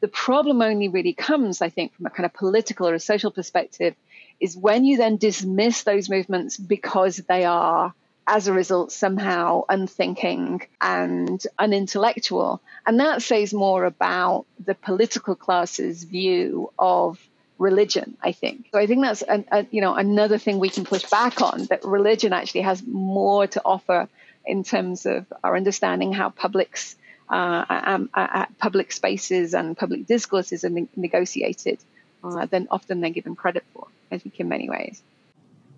the 0.00 0.08
problem 0.08 0.60
only 0.60 0.88
really 0.88 1.12
comes 1.12 1.62
i 1.62 1.68
think 1.68 1.94
from 1.94 2.06
a 2.06 2.10
kind 2.10 2.26
of 2.26 2.34
political 2.34 2.88
or 2.88 2.94
a 2.94 3.00
social 3.00 3.30
perspective 3.30 3.94
is 4.40 4.56
when 4.56 4.84
you 4.84 4.96
then 4.96 5.16
dismiss 5.16 5.84
those 5.84 6.10
movements 6.10 6.56
because 6.56 7.16
they 7.16 7.44
are 7.44 7.94
as 8.28 8.46
a 8.46 8.52
result, 8.52 8.92
somehow 8.92 9.62
unthinking 9.70 10.60
and 10.82 11.42
unintellectual. 11.58 12.60
And 12.86 13.00
that 13.00 13.22
says 13.22 13.54
more 13.54 13.86
about 13.86 14.44
the 14.62 14.74
political 14.74 15.34
class's 15.34 16.04
view 16.04 16.70
of 16.78 17.18
religion 17.58 18.16
i 18.22 18.32
think. 18.32 18.68
So 18.72 18.78
i 18.78 18.86
think 18.86 19.02
that's 19.02 19.22
a, 19.22 19.44
a, 19.50 19.66
you 19.70 19.80
know 19.80 19.94
another 19.94 20.38
thing 20.38 20.58
we 20.58 20.70
can 20.70 20.84
push 20.84 21.04
back 21.10 21.42
on 21.42 21.66
that 21.66 21.84
religion 21.84 22.32
actually 22.32 22.62
has 22.62 22.82
more 22.86 23.46
to 23.48 23.62
offer 23.64 24.08
in 24.44 24.64
terms 24.64 25.06
of 25.06 25.26
our 25.44 25.56
understanding 25.56 26.12
how 26.12 26.30
publics 26.30 26.96
uh, 27.28 27.64
um, 27.68 28.08
uh, 28.14 28.46
public 28.58 28.90
spaces 28.90 29.54
and 29.54 29.76
public 29.76 30.06
discourses 30.06 30.64
are 30.64 30.70
ne- 30.70 30.88
negotiated 30.96 31.78
uh, 32.24 32.46
than 32.46 32.68
often 32.70 33.00
they're 33.00 33.10
given 33.10 33.36
credit 33.36 33.64
for 33.74 33.86
i 34.10 34.18
think 34.18 34.38
in 34.40 34.48
many 34.48 34.68
ways. 34.70 35.02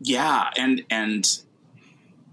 Yeah 0.00 0.50
and 0.56 0.84
and 0.90 1.24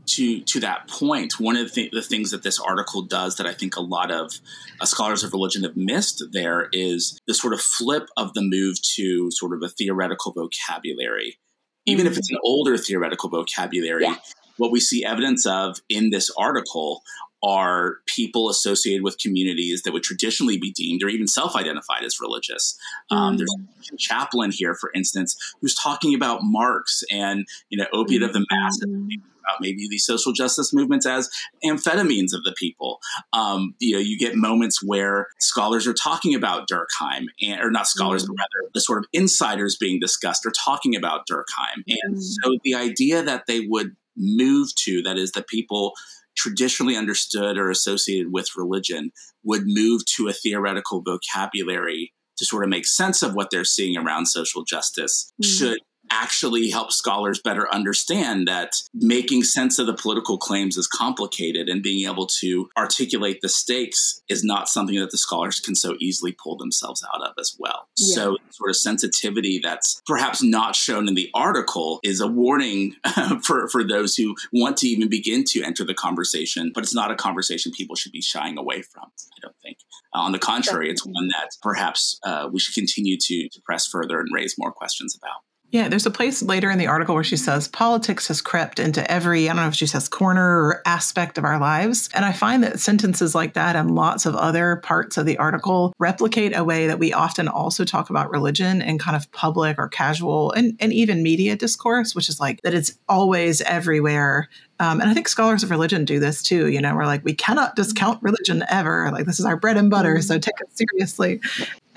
to 0.07 0.41
to 0.41 0.59
that 0.61 0.87
point, 0.87 1.39
one 1.39 1.57
of 1.57 1.67
the, 1.67 1.81
th- 1.81 1.91
the, 1.91 2.01
things 2.01 2.31
that 2.31 2.43
this 2.43 2.59
article 2.59 3.01
does 3.01 3.37
that 3.37 3.47
I 3.47 3.53
think 3.53 3.75
a 3.75 3.81
lot 3.81 4.11
of 4.11 4.39
uh, 4.79 4.85
scholars 4.85 5.23
of 5.23 5.33
religion 5.33 5.63
have 5.63 5.77
missed 5.77 6.23
there 6.31 6.69
is 6.71 7.19
the 7.27 7.33
sort 7.33 7.53
of 7.53 7.61
flip 7.61 8.09
of 8.17 8.33
the 8.33 8.41
move 8.41 8.81
to 8.95 9.29
sort 9.31 9.53
of 9.53 9.61
a 9.63 9.69
theoretical 9.69 10.33
vocabulary. 10.33 11.37
Even 11.85 12.05
mm-hmm. 12.05 12.11
if 12.11 12.17
it's 12.17 12.31
an 12.31 12.37
older 12.43 12.77
theoretical 12.77 13.29
vocabulary, 13.29 14.03
yeah. 14.03 14.15
what 14.57 14.71
we 14.71 14.79
see 14.79 15.05
evidence 15.05 15.45
of 15.45 15.79
in 15.89 16.09
this 16.09 16.31
article 16.37 17.01
are 17.43 17.97
people 18.05 18.49
associated 18.49 19.03
with 19.03 19.17
communities 19.19 19.83
that 19.83 19.93
would 19.93 20.03
traditionally 20.03 20.57
be 20.57 20.71
deemed 20.71 21.03
or 21.03 21.09
even 21.09 21.27
self-identified 21.27 22.03
as 22.03 22.19
religious. 22.19 22.77
Um, 23.11 23.35
mm. 23.35 23.37
There's 23.37 23.55
a 23.93 23.97
chaplain 23.97 24.51
here, 24.51 24.75
for 24.75 24.91
instance, 24.95 25.37
who's 25.61 25.75
talking 25.75 26.15
about 26.15 26.39
Marx 26.43 27.03
and 27.11 27.45
you 27.69 27.77
know 27.77 27.85
opiate 27.93 28.21
mm. 28.21 28.25
of 28.25 28.33
the 28.33 28.45
masses. 28.49 28.85
Mm 28.85 29.09
about 29.47 29.61
maybe 29.61 29.87
these 29.89 30.05
social 30.05 30.33
justice 30.33 30.73
movements 30.73 31.05
as 31.05 31.29
amphetamines 31.63 32.33
of 32.33 32.43
the 32.43 32.53
people. 32.57 32.99
Um, 33.33 33.75
you 33.79 33.93
know, 33.93 33.99
you 33.99 34.17
get 34.17 34.35
moments 34.35 34.83
where 34.83 35.27
scholars 35.39 35.87
are 35.87 35.93
talking 35.93 36.35
about 36.35 36.67
Durkheim, 36.69 37.25
and, 37.41 37.61
or 37.61 37.71
not 37.71 37.87
scholars, 37.87 38.23
mm. 38.23 38.27
but 38.27 38.35
rather 38.37 38.69
the 38.73 38.81
sort 38.81 38.99
of 38.99 39.05
insiders 39.13 39.77
being 39.77 39.99
discussed 39.99 40.45
are 40.45 40.51
talking 40.51 40.95
about 40.95 41.27
Durkheim. 41.27 41.83
And 41.87 42.15
mm. 42.15 42.21
so 42.21 42.57
the 42.63 42.75
idea 42.75 43.23
that 43.23 43.45
they 43.47 43.61
would 43.61 43.95
move 44.15 44.73
to, 44.75 45.01
that 45.03 45.17
is, 45.17 45.31
the 45.31 45.43
people 45.43 45.93
traditionally 46.37 46.95
understood 46.95 47.57
or 47.57 47.69
associated 47.69 48.31
with 48.31 48.55
religion 48.55 49.11
would 49.43 49.63
move 49.65 50.03
to 50.05 50.27
a 50.27 50.33
theoretical 50.33 51.01
vocabulary 51.01 52.13
to 52.37 52.45
sort 52.45 52.63
of 52.63 52.69
make 52.69 52.85
sense 52.85 53.21
of 53.21 53.33
what 53.33 53.49
they're 53.49 53.63
seeing 53.63 53.97
around 53.97 54.27
social 54.27 54.63
justice 54.63 55.33
mm. 55.41 55.45
should 55.45 55.79
actually 56.11 56.69
help 56.69 56.91
scholars 56.91 57.39
better 57.39 57.71
understand 57.73 58.47
that 58.47 58.73
making 58.93 59.43
sense 59.43 59.79
of 59.79 59.87
the 59.87 59.93
political 59.93 60.37
claims 60.37 60.77
is 60.77 60.87
complicated 60.87 61.69
and 61.69 61.83
being 61.83 62.09
able 62.09 62.27
to 62.27 62.69
articulate 62.77 63.41
the 63.41 63.49
stakes 63.49 64.21
is 64.27 64.43
not 64.43 64.69
something 64.69 64.99
that 64.99 65.11
the 65.11 65.17
scholars 65.17 65.59
can 65.59 65.75
so 65.75 65.95
easily 65.99 66.31
pull 66.31 66.57
themselves 66.57 67.05
out 67.13 67.21
of 67.21 67.33
as 67.39 67.55
well. 67.59 67.87
Yeah. 67.97 68.15
So, 68.15 68.37
sort 68.51 68.69
of 68.69 68.75
sensitivity 68.75 69.59
that's 69.63 70.01
perhaps 70.05 70.41
not 70.41 70.75
shown 70.75 71.07
in 71.07 71.15
the 71.15 71.29
article 71.33 71.99
is 72.03 72.21
a 72.21 72.27
warning 72.27 72.95
for, 73.43 73.67
for 73.69 73.83
those 73.83 74.15
who 74.15 74.35
want 74.51 74.77
to 74.77 74.87
even 74.87 75.09
begin 75.09 75.43
to 75.45 75.63
enter 75.63 75.83
the 75.83 75.93
conversation, 75.93 76.71
but 76.73 76.83
it's 76.83 76.95
not 76.95 77.11
a 77.11 77.15
conversation 77.15 77.71
people 77.71 77.95
should 77.95 78.11
be 78.11 78.21
shying 78.21 78.57
away 78.57 78.81
from, 78.81 79.03
I 79.05 79.39
don't 79.41 79.55
think. 79.61 79.77
Uh, 80.13 80.19
on 80.19 80.31
the 80.31 80.39
contrary, 80.39 80.89
it's 80.89 81.05
one 81.05 81.27
that 81.29 81.51
perhaps 81.61 82.19
uh, 82.23 82.49
we 82.51 82.59
should 82.59 82.75
continue 82.75 83.17
to, 83.17 83.49
to 83.49 83.61
press 83.61 83.87
further 83.87 84.19
and 84.19 84.29
raise 84.33 84.55
more 84.57 84.71
questions 84.71 85.15
about. 85.15 85.41
Yeah, 85.69 85.89
there's 85.89 86.05
a 86.05 86.11
place 86.11 86.41
later 86.41 86.71
in 86.71 86.77
the 86.77 86.87
article 86.87 87.13
where 87.13 87.25
she 87.25 87.35
says 87.35 87.67
politics 87.67 88.29
has 88.29 88.41
crept 88.41 88.79
into 88.79 89.09
every, 89.11 89.49
I 89.49 89.53
don't 89.53 89.63
know 89.63 89.67
if 89.67 89.75
she 89.75 89.85
says 89.85 90.07
corner 90.07 90.41
or 90.41 90.81
aspect 90.85 91.37
of 91.37 91.43
our 91.43 91.59
lives. 91.59 92.09
And 92.13 92.23
I 92.23 92.31
find 92.31 92.63
that 92.63 92.79
sentences 92.79 93.35
like 93.35 93.53
that 93.55 93.75
and 93.75 93.93
lots 93.93 94.25
of 94.25 94.33
other 94.33 94.77
parts 94.77 95.17
of 95.17 95.25
the 95.25 95.37
article 95.37 95.93
replicate 95.99 96.55
a 96.55 96.63
way 96.63 96.87
that 96.87 96.99
we 96.99 97.11
often 97.11 97.49
also 97.49 97.83
talk 97.83 98.09
about 98.09 98.31
religion 98.31 98.81
in 98.81 98.97
kind 98.97 99.17
of 99.17 99.29
public 99.33 99.77
or 99.77 99.89
casual 99.89 100.53
and, 100.53 100.77
and 100.79 100.93
even 100.93 101.21
media 101.21 101.57
discourse, 101.57 102.15
which 102.15 102.29
is 102.29 102.39
like 102.39 102.61
that 102.61 102.73
it's 102.73 102.97
always 103.09 103.59
everywhere. 103.61 104.47
Um, 104.79 105.01
and 105.01 105.09
I 105.09 105.13
think 105.13 105.27
scholars 105.27 105.63
of 105.63 105.71
religion 105.71 106.05
do 106.05 106.19
this 106.19 106.41
too. 106.43 106.67
You 106.67 106.79
know, 106.79 106.95
we're 106.95 107.05
like, 107.05 107.25
we 107.25 107.33
cannot 107.33 107.75
discount 107.75 108.23
religion 108.23 108.63
ever. 108.69 109.09
Like, 109.11 109.25
this 109.25 109.39
is 109.39 109.45
our 109.45 109.57
bread 109.57 109.75
and 109.75 109.89
butter, 109.89 110.21
so 110.21 110.37
take 110.39 110.53
it 110.61 110.77
seriously. 110.77 111.41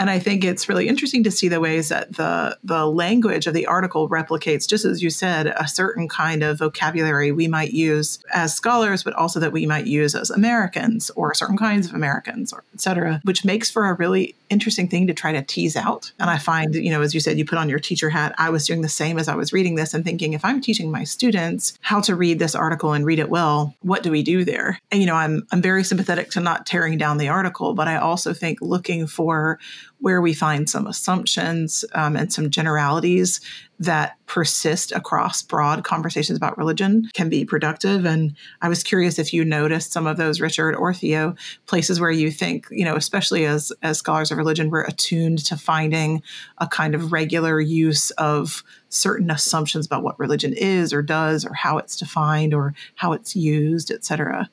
And 0.00 0.08
I 0.08 0.18
think 0.18 0.44
it's 0.44 0.66
really 0.66 0.88
interesting 0.88 1.22
to 1.24 1.30
see 1.30 1.48
the 1.48 1.60
ways 1.60 1.90
that 1.90 2.14
the 2.16 2.56
the 2.64 2.86
language 2.86 3.46
of 3.46 3.52
the 3.52 3.66
article 3.66 4.08
replicates, 4.08 4.66
just 4.66 4.86
as 4.86 5.02
you 5.02 5.10
said, 5.10 5.48
a 5.48 5.68
certain 5.68 6.08
kind 6.08 6.42
of 6.42 6.58
vocabulary 6.58 7.32
we 7.32 7.46
might 7.46 7.72
use 7.72 8.18
as 8.32 8.54
scholars, 8.54 9.04
but 9.04 9.12
also 9.12 9.38
that 9.40 9.52
we 9.52 9.66
might 9.66 9.86
use 9.86 10.14
as 10.14 10.30
Americans 10.30 11.10
or 11.16 11.34
certain 11.34 11.58
kinds 11.58 11.86
of 11.86 11.92
Americans, 11.92 12.50
or 12.50 12.64
et 12.72 12.80
cetera, 12.80 13.20
which 13.24 13.44
makes 13.44 13.70
for 13.70 13.90
a 13.90 13.94
really 13.94 14.34
interesting 14.48 14.88
thing 14.88 15.06
to 15.06 15.12
try 15.12 15.32
to 15.32 15.42
tease 15.42 15.76
out. 15.76 16.12
And 16.18 16.30
I 16.30 16.38
find, 16.38 16.74
you 16.74 16.90
know, 16.90 17.02
as 17.02 17.12
you 17.12 17.20
said, 17.20 17.38
you 17.38 17.44
put 17.44 17.58
on 17.58 17.68
your 17.68 17.78
teacher 17.78 18.08
hat. 18.08 18.34
I 18.38 18.48
was 18.48 18.66
doing 18.66 18.80
the 18.80 18.88
same 18.88 19.18
as 19.18 19.28
I 19.28 19.34
was 19.34 19.52
reading 19.52 19.74
this 19.74 19.92
and 19.92 20.02
thinking, 20.02 20.32
if 20.32 20.46
I'm 20.46 20.62
teaching 20.62 20.90
my 20.90 21.04
students 21.04 21.78
how 21.82 22.00
to 22.00 22.16
read 22.16 22.38
this 22.38 22.54
article 22.54 22.94
and 22.94 23.04
read 23.04 23.18
it 23.18 23.28
well, 23.28 23.74
what 23.82 24.02
do 24.02 24.10
we 24.10 24.22
do 24.22 24.46
there? 24.46 24.78
And 24.90 25.02
you 25.02 25.06
know, 25.06 25.14
I'm 25.14 25.46
I'm 25.52 25.60
very 25.60 25.84
sympathetic 25.84 26.30
to 26.30 26.40
not 26.40 26.64
tearing 26.64 26.96
down 26.96 27.18
the 27.18 27.28
article, 27.28 27.74
but 27.74 27.86
I 27.86 27.96
also 27.96 28.32
think 28.32 28.62
looking 28.62 29.06
for 29.06 29.58
where 30.00 30.20
we 30.20 30.32
find 30.32 30.68
some 30.68 30.86
assumptions 30.86 31.84
um, 31.94 32.16
and 32.16 32.32
some 32.32 32.50
generalities 32.50 33.40
that 33.78 34.16
persist 34.26 34.92
across 34.92 35.42
broad 35.42 35.84
conversations 35.84 36.36
about 36.36 36.58
religion 36.58 37.08
can 37.14 37.30
be 37.30 37.46
productive. 37.46 38.04
And 38.04 38.34
I 38.60 38.68
was 38.68 38.82
curious 38.82 39.18
if 39.18 39.32
you 39.32 39.42
noticed 39.42 39.92
some 39.92 40.06
of 40.06 40.18
those, 40.18 40.40
Richard 40.40 40.74
or 40.74 40.92
Theo, 40.92 41.34
places 41.66 41.98
where 41.98 42.10
you 42.10 42.30
think, 42.30 42.66
you 42.70 42.84
know, 42.84 42.94
especially 42.94 43.46
as 43.46 43.72
as 43.82 43.98
scholars 43.98 44.30
of 44.30 44.38
religion, 44.38 44.70
we're 44.70 44.84
attuned 44.84 45.38
to 45.46 45.56
finding 45.56 46.22
a 46.58 46.66
kind 46.66 46.94
of 46.94 47.12
regular 47.12 47.58
use 47.58 48.10
of 48.12 48.62
certain 48.90 49.30
assumptions 49.30 49.86
about 49.86 50.02
what 50.02 50.18
religion 50.18 50.52
is 50.52 50.92
or 50.92 51.00
does 51.00 51.46
or 51.46 51.54
how 51.54 51.78
it's 51.78 51.96
defined 51.96 52.52
or 52.52 52.74
how 52.96 53.12
it's 53.12 53.34
used, 53.34 53.90
et 53.90 54.04
cetera. 54.04 54.50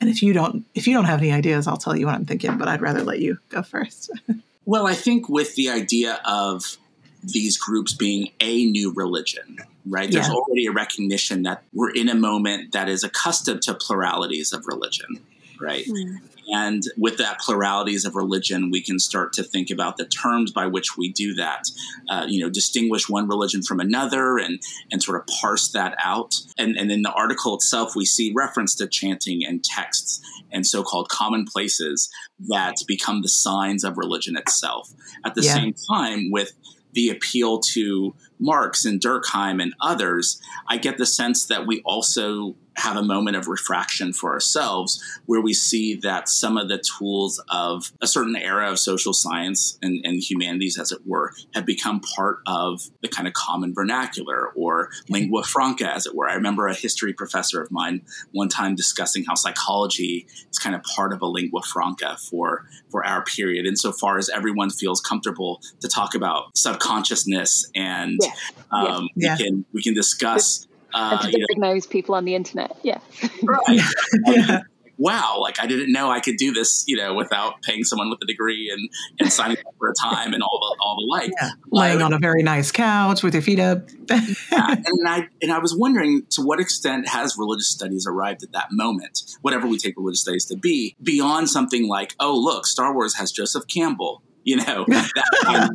And 0.00 0.10
if 0.10 0.20
you 0.20 0.32
don't 0.32 0.66
if 0.74 0.88
you 0.88 0.94
don't 0.94 1.04
have 1.04 1.20
any 1.20 1.30
ideas, 1.30 1.68
I'll 1.68 1.76
tell 1.76 1.96
you 1.96 2.06
what 2.06 2.16
I'm 2.16 2.26
thinking, 2.26 2.58
but 2.58 2.66
I'd 2.66 2.82
rather 2.82 3.02
let 3.02 3.20
you 3.20 3.38
go 3.50 3.62
first. 3.62 4.10
Well, 4.66 4.86
I 4.86 4.94
think 4.94 5.28
with 5.28 5.54
the 5.56 5.68
idea 5.68 6.20
of 6.24 6.78
these 7.22 7.56
groups 7.56 7.92
being 7.94 8.30
a 8.40 8.64
new 8.66 8.92
religion, 8.92 9.58
right? 9.86 10.10
There's 10.10 10.28
yeah. 10.28 10.34
already 10.34 10.66
a 10.66 10.72
recognition 10.72 11.42
that 11.44 11.62
we're 11.72 11.90
in 11.90 12.08
a 12.08 12.14
moment 12.14 12.72
that 12.72 12.88
is 12.88 13.02
accustomed 13.02 13.62
to 13.62 13.74
pluralities 13.74 14.52
of 14.52 14.66
religion, 14.66 15.20
right? 15.60 15.84
Mm. 15.86 16.20
And 16.52 16.82
with 16.96 17.16
that 17.18 17.40
pluralities 17.40 18.04
of 18.04 18.14
religion, 18.14 18.70
we 18.70 18.82
can 18.82 18.98
start 18.98 19.32
to 19.34 19.42
think 19.42 19.70
about 19.70 19.96
the 19.96 20.04
terms 20.04 20.52
by 20.52 20.66
which 20.66 20.96
we 20.96 21.10
do 21.10 21.34
that. 21.34 21.70
Uh, 22.08 22.26
you 22.28 22.40
know, 22.40 22.50
distinguish 22.50 23.08
one 23.08 23.28
religion 23.28 23.62
from 23.62 23.80
another 23.80 24.38
and 24.38 24.60
and 24.92 25.02
sort 25.02 25.20
of 25.20 25.26
parse 25.40 25.68
that 25.68 25.96
out. 26.02 26.34
And 26.58 26.76
and 26.76 26.92
in 26.92 27.02
the 27.02 27.12
article 27.12 27.54
itself, 27.54 27.96
we 27.96 28.04
see 28.04 28.32
reference 28.34 28.74
to 28.76 28.86
chanting 28.86 29.44
and 29.46 29.64
texts 29.64 30.20
and 30.54 30.66
so-called 30.66 31.08
commonplaces 31.08 32.08
that 32.48 32.76
become 32.86 33.20
the 33.20 33.28
signs 33.28 33.84
of 33.84 33.98
religion 33.98 34.36
itself. 34.36 34.90
At 35.24 35.34
the 35.34 35.42
yeah. 35.42 35.54
same 35.54 35.74
time, 35.90 36.30
with 36.30 36.52
the 36.94 37.10
appeal 37.10 37.58
to 37.58 38.14
Marx 38.38 38.84
and 38.84 39.00
Durkheim 39.00 39.60
and 39.60 39.74
others, 39.80 40.40
I 40.68 40.78
get 40.78 40.96
the 40.96 41.06
sense 41.06 41.46
that 41.46 41.66
we 41.66 41.82
also 41.84 42.54
have 42.76 42.96
a 42.96 43.02
moment 43.02 43.36
of 43.36 43.46
refraction 43.46 44.12
for 44.12 44.32
ourselves 44.32 45.02
where 45.26 45.40
we 45.40 45.52
see 45.52 45.94
that 45.96 46.28
some 46.28 46.56
of 46.56 46.68
the 46.68 46.78
tools 46.78 47.42
of 47.48 47.92
a 48.00 48.06
certain 48.06 48.36
era 48.36 48.70
of 48.70 48.78
social 48.78 49.12
science 49.12 49.78
and, 49.82 50.04
and, 50.04 50.22
humanities, 50.24 50.78
as 50.78 50.90
it 50.90 51.00
were, 51.04 51.32
have 51.54 51.66
become 51.66 52.00
part 52.00 52.38
of 52.46 52.88
the 53.02 53.08
kind 53.08 53.28
of 53.28 53.34
common 53.34 53.74
vernacular 53.74 54.48
or 54.56 54.88
lingua 55.08 55.42
franca, 55.42 55.92
as 55.92 56.06
it 56.06 56.14
were. 56.14 56.28
I 56.28 56.34
remember 56.34 56.66
a 56.66 56.74
history 56.74 57.12
professor 57.12 57.60
of 57.60 57.70
mine 57.70 58.02
one 58.32 58.48
time 58.48 58.74
discussing 58.74 59.24
how 59.24 59.34
psychology 59.34 60.26
is 60.50 60.58
kind 60.58 60.74
of 60.74 60.82
part 60.82 61.12
of 61.12 61.20
a 61.20 61.26
lingua 61.26 61.62
franca 61.62 62.16
for, 62.30 62.64
for 62.90 63.04
our 63.04 63.22
period, 63.24 63.66
insofar 63.66 64.18
as 64.18 64.30
everyone 64.30 64.70
feels 64.70 65.00
comfortable 65.00 65.60
to 65.80 65.88
talk 65.88 66.14
about 66.14 66.56
subconsciousness 66.56 67.70
and 67.74 68.18
yes. 68.20 68.52
Um, 68.70 69.08
yes. 69.14 69.38
we 69.38 69.44
can 69.44 69.64
we 69.72 69.82
can 69.82 69.94
discuss 69.94 70.66
uh, 70.94 71.18
and 71.22 71.32
to 71.32 71.44
diagnose 71.48 71.84
know, 71.84 71.90
people 71.90 72.14
on 72.14 72.24
the 72.24 72.34
internet. 72.34 72.76
Yeah. 72.82 72.98
Right. 73.42 73.80
yeah. 74.26 74.60
Wow, 74.96 75.38
like 75.40 75.60
I 75.60 75.66
didn't 75.66 75.92
know 75.92 76.08
I 76.08 76.20
could 76.20 76.36
do 76.36 76.52
this, 76.52 76.84
you 76.86 76.96
know, 76.96 77.14
without 77.14 77.62
paying 77.62 77.82
someone 77.82 78.10
with 78.10 78.20
a 78.22 78.26
degree 78.26 78.70
and, 78.70 78.88
and 79.18 79.32
signing 79.32 79.58
up 79.58 79.74
for 79.76 79.88
a 79.88 79.92
time 80.00 80.32
and 80.32 80.42
all 80.42 80.58
the 80.60 80.82
all 80.82 80.96
the 80.96 81.06
like. 81.10 81.32
Yeah. 81.40 81.50
Laying 81.70 82.00
on 82.00 82.12
a 82.12 82.18
very 82.18 82.42
nice 82.44 82.70
couch 82.70 83.22
with 83.22 83.34
your 83.34 83.42
feet 83.42 83.58
up. 83.58 83.88
yeah. 84.08 84.76
And 84.86 85.08
I 85.08 85.28
and 85.42 85.52
I 85.52 85.58
was 85.58 85.74
wondering 85.76 86.22
to 86.30 86.42
what 86.42 86.60
extent 86.60 87.08
has 87.08 87.36
religious 87.36 87.68
studies 87.68 88.06
arrived 88.06 88.44
at 88.44 88.52
that 88.52 88.68
moment, 88.70 89.22
whatever 89.42 89.66
we 89.66 89.78
take 89.78 89.96
religious 89.96 90.20
studies 90.20 90.44
to 90.46 90.56
be, 90.56 90.94
beyond 91.02 91.50
something 91.50 91.88
like, 91.88 92.14
oh 92.20 92.36
look, 92.36 92.66
Star 92.66 92.94
Wars 92.94 93.16
has 93.16 93.32
Joseph 93.32 93.66
Campbell 93.66 94.22
you 94.44 94.56
know, 94.56 94.84
that, 94.88 95.24
I 95.44 95.68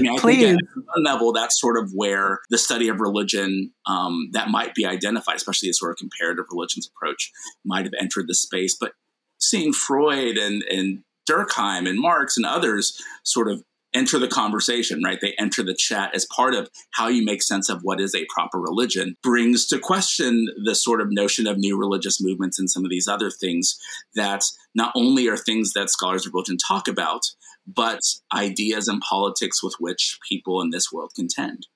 mean, 0.00 0.12
I 0.12 0.18
Please. 0.18 0.42
think 0.42 0.60
at 0.62 0.76
one 0.76 1.04
level, 1.04 1.32
that's 1.32 1.58
sort 1.58 1.82
of 1.82 1.92
where 1.94 2.40
the 2.50 2.58
study 2.58 2.88
of 2.88 3.00
religion 3.00 3.72
um, 3.86 4.28
that 4.32 4.50
might 4.50 4.74
be 4.74 4.84
identified, 4.84 5.36
especially 5.36 5.70
a 5.70 5.74
sort 5.74 5.92
of 5.92 5.96
comparative 5.96 6.46
religions 6.50 6.90
approach, 6.94 7.32
might 7.64 7.84
have 7.84 7.94
entered 7.98 8.26
the 8.28 8.34
space. 8.34 8.76
But 8.78 8.92
seeing 9.38 9.72
Freud 9.72 10.36
and, 10.36 10.62
and 10.64 11.04
Durkheim 11.28 11.88
and 11.88 11.98
Marx 11.98 12.36
and 12.36 12.44
others 12.44 13.00
sort 13.22 13.48
of 13.48 13.62
enter 13.94 14.18
the 14.18 14.28
conversation, 14.28 15.02
right? 15.02 15.20
They 15.20 15.34
enter 15.38 15.62
the 15.62 15.74
chat 15.74 16.14
as 16.14 16.26
part 16.26 16.54
of 16.54 16.68
how 16.92 17.08
you 17.08 17.24
make 17.24 17.42
sense 17.42 17.70
of 17.70 17.80
what 17.82 18.00
is 18.00 18.14
a 18.14 18.26
proper 18.28 18.60
religion, 18.60 19.16
brings 19.22 19.66
to 19.68 19.78
question 19.78 20.48
the 20.64 20.74
sort 20.74 21.00
of 21.00 21.08
notion 21.10 21.46
of 21.46 21.56
new 21.56 21.78
religious 21.78 22.20
movements 22.20 22.58
and 22.58 22.70
some 22.70 22.84
of 22.84 22.90
these 22.90 23.08
other 23.08 23.30
things 23.30 23.80
that 24.14 24.44
not 24.74 24.92
only 24.94 25.28
are 25.28 25.36
things 25.36 25.72
that 25.72 25.88
scholars 25.88 26.26
of 26.26 26.34
religion 26.34 26.58
talk 26.58 26.88
about, 26.88 27.22
but 27.66 28.00
ideas 28.32 28.88
and 28.88 29.00
politics 29.00 29.62
with 29.62 29.74
which 29.78 30.18
people 30.28 30.60
in 30.62 30.70
this 30.70 30.92
world 30.92 31.12
contend. 31.14 31.66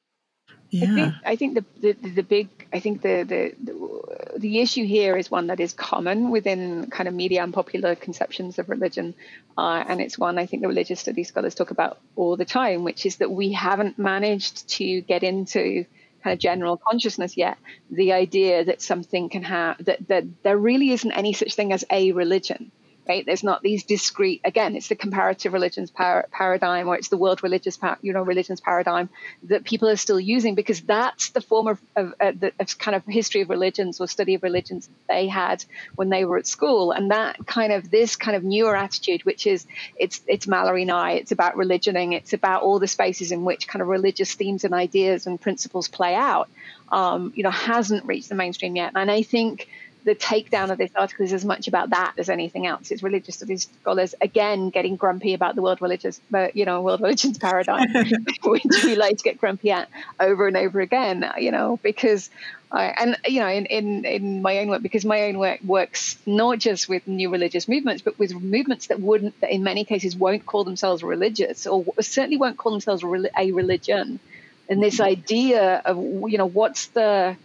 Yeah. 0.71 0.85
I 0.85 0.95
think, 0.95 1.15
I 1.25 1.37
think 1.37 1.55
the, 1.55 1.93
the, 1.93 2.09
the 2.11 2.23
big 2.23 2.49
I 2.73 2.79
think 2.79 3.03
the, 3.03 3.25
the, 3.25 3.55
the 3.65 4.39
the 4.39 4.61
issue 4.61 4.85
here 4.85 5.17
is 5.17 5.29
one 5.29 5.49
that 5.49 5.59
is 5.59 5.73
common 5.73 6.31
within 6.31 6.89
kind 6.91 7.09
of 7.09 7.15
media 7.15 7.43
and 7.43 7.53
popular 7.53 7.97
conceptions 7.97 8.59
of 8.61 8.69
religion, 8.69 9.15
uh, 9.59 9.83
and 9.89 10.01
it's 10.01 10.17
one 10.17 10.39
I 10.39 10.47
think 10.47 10.63
the 10.63 10.69
religious 10.69 11.01
studies 11.01 11.29
scholars 11.29 11.57
talk 11.57 11.73
about 11.73 11.99
all 12.15 12.37
the 12.37 12.45
time, 12.45 12.85
which 12.85 13.05
is 13.05 13.17
that 13.17 13.33
we 13.33 13.53
haven't 13.53 13.99
managed 13.99 14.69
to 14.77 15.01
get 15.01 15.25
into 15.25 15.87
kind 16.23 16.35
of 16.35 16.39
general 16.39 16.77
consciousness 16.77 17.37
yet 17.37 17.59
the 17.91 18.13
idea 18.13 18.65
that 18.65 18.83
something 18.83 19.29
can 19.29 19.43
have 19.43 19.83
that, 19.85 20.07
that 20.09 20.25
there 20.43 20.57
really 20.57 20.91
isn't 20.91 21.13
any 21.13 21.33
such 21.33 21.55
thing 21.55 21.73
as 21.73 21.85
a 21.91 22.13
religion 22.13 22.71
right? 23.11 23.27
There's 23.27 23.43
not 23.43 23.61
these 23.61 23.83
discrete. 23.83 24.41
Again, 24.45 24.77
it's 24.77 24.87
the 24.87 24.95
comparative 24.95 25.53
religions 25.53 25.91
par- 25.91 26.29
paradigm, 26.31 26.87
or 26.87 26.95
it's 26.95 27.09
the 27.09 27.17
world 27.17 27.43
religious, 27.43 27.77
par- 27.77 27.99
you 28.03 28.13
know, 28.13 28.23
religions 28.23 28.61
paradigm 28.61 29.09
that 29.45 29.65
people 29.65 29.89
are 29.89 29.97
still 29.97 30.21
using 30.21 30.55
because 30.55 30.81
that's 30.81 31.31
the 31.31 31.41
form 31.41 31.67
of, 31.67 31.81
of, 31.97 32.15
the, 32.21 32.53
of 32.61 32.79
kind 32.79 32.95
of 32.95 33.05
history 33.07 33.41
of 33.41 33.51
religions 33.51 34.01
or 34.01 34.07
study 34.07 34.35
of 34.35 34.45
religions 34.45 34.89
they 35.09 35.27
had 35.27 35.65
when 35.97 36.09
they 36.09 36.25
were 36.25 36.39
at 36.39 36.47
school, 36.47 36.93
and 36.93 37.11
that 37.11 37.45
kind 37.47 37.73
of 37.73 37.91
this 37.91 38.15
kind 38.15 38.37
of 38.37 38.45
newer 38.45 38.77
attitude, 38.77 39.25
which 39.25 39.45
is 39.45 39.67
it's 39.97 40.21
it's 40.29 40.47
Malory 40.47 40.87
Nye, 40.87 41.15
it's 41.15 41.33
about 41.33 41.57
religioning, 41.57 42.13
it's 42.13 42.33
about 42.33 42.63
all 42.63 42.79
the 42.79 42.87
spaces 42.87 43.33
in 43.33 43.45
which 43.45 43.67
kind 43.67 43.83
of 43.83 43.89
religious 43.89 44.35
themes 44.35 44.63
and 44.63 44.73
ideas 44.73 45.27
and 45.27 45.41
principles 45.41 45.89
play 45.89 46.15
out. 46.15 46.49
Um, 46.93 47.33
you 47.37 47.45
know, 47.45 47.51
hasn't 47.51 48.05
reached 48.05 48.29
the 48.29 48.35
mainstream 48.35 48.75
yet, 48.77 48.93
and 48.95 49.11
I 49.11 49.23
think 49.23 49.69
the 50.05 50.15
takedown 50.15 50.71
of 50.71 50.79
this 50.79 50.91
article 50.95 51.25
is 51.25 51.33
as 51.33 51.45
much 51.45 51.69
about 51.69 51.91
that 51.91 52.15
as 52.17 52.29
anything 52.29 52.67
else. 52.67 52.91
It's 52.91 53.03
religious 53.03 53.37
studies 53.37 53.69
scholars 53.81 54.15
again 54.21 54.71
getting 54.71 54.97
grumpy 54.97 55.35
about 55.35 55.55
the 55.55 55.63
world 55.63 55.83
religious, 55.83 56.21
but 56.31 56.57
you 56.57 56.65
know, 56.65 56.81
world 56.81 57.01
religions 57.01 57.39
paradigm, 57.47 57.89
which 58.43 58.65
we 58.85 58.97
like 58.97 59.19
to 59.19 59.23
get 59.23 59.39
grumpy 59.39 59.71
at 59.71 59.89
over 60.19 60.49
and 60.49 60.57
over 60.57 60.81
again. 60.81 61.31
You 61.39 61.53
know, 61.53 61.79
because 61.83 62.31
I, 62.73 62.95
and 62.97 63.17
you 63.27 63.41
know, 63.41 63.49
in, 63.49 63.67
in 63.67 64.05
in 64.05 64.43
my 64.43 64.59
own 64.59 64.69
work, 64.69 64.83
because 64.83 65.05
my 65.05 65.25
own 65.25 65.39
work 65.39 65.61
works 65.63 66.17
not 66.25 66.59
just 66.59 66.89
with 66.89 67.07
new 67.07 67.31
religious 67.31 67.69
movements, 67.69 68.03
but 68.03 68.19
with 68.19 68.33
movements 68.33 68.87
that 68.87 69.01
wouldn't, 69.01 69.39
that 69.41 69.51
in 69.51 69.63
many 69.63 69.85
cases 69.85 70.17
won't 70.17 70.47
call 70.47 70.65
themselves 70.65 71.03
religious, 71.03 71.67
or 71.67 71.85
certainly 72.01 72.37
won't 72.37 72.57
call 72.57 72.73
themselves 72.73 73.03
a 73.03 73.53
religion. 73.53 74.21
And 74.69 74.81
this 74.81 75.01
idea 75.01 75.83
of 75.85 75.97
you 75.99 76.39
know, 76.39 76.47
what's 76.47 76.87
the 76.89 77.37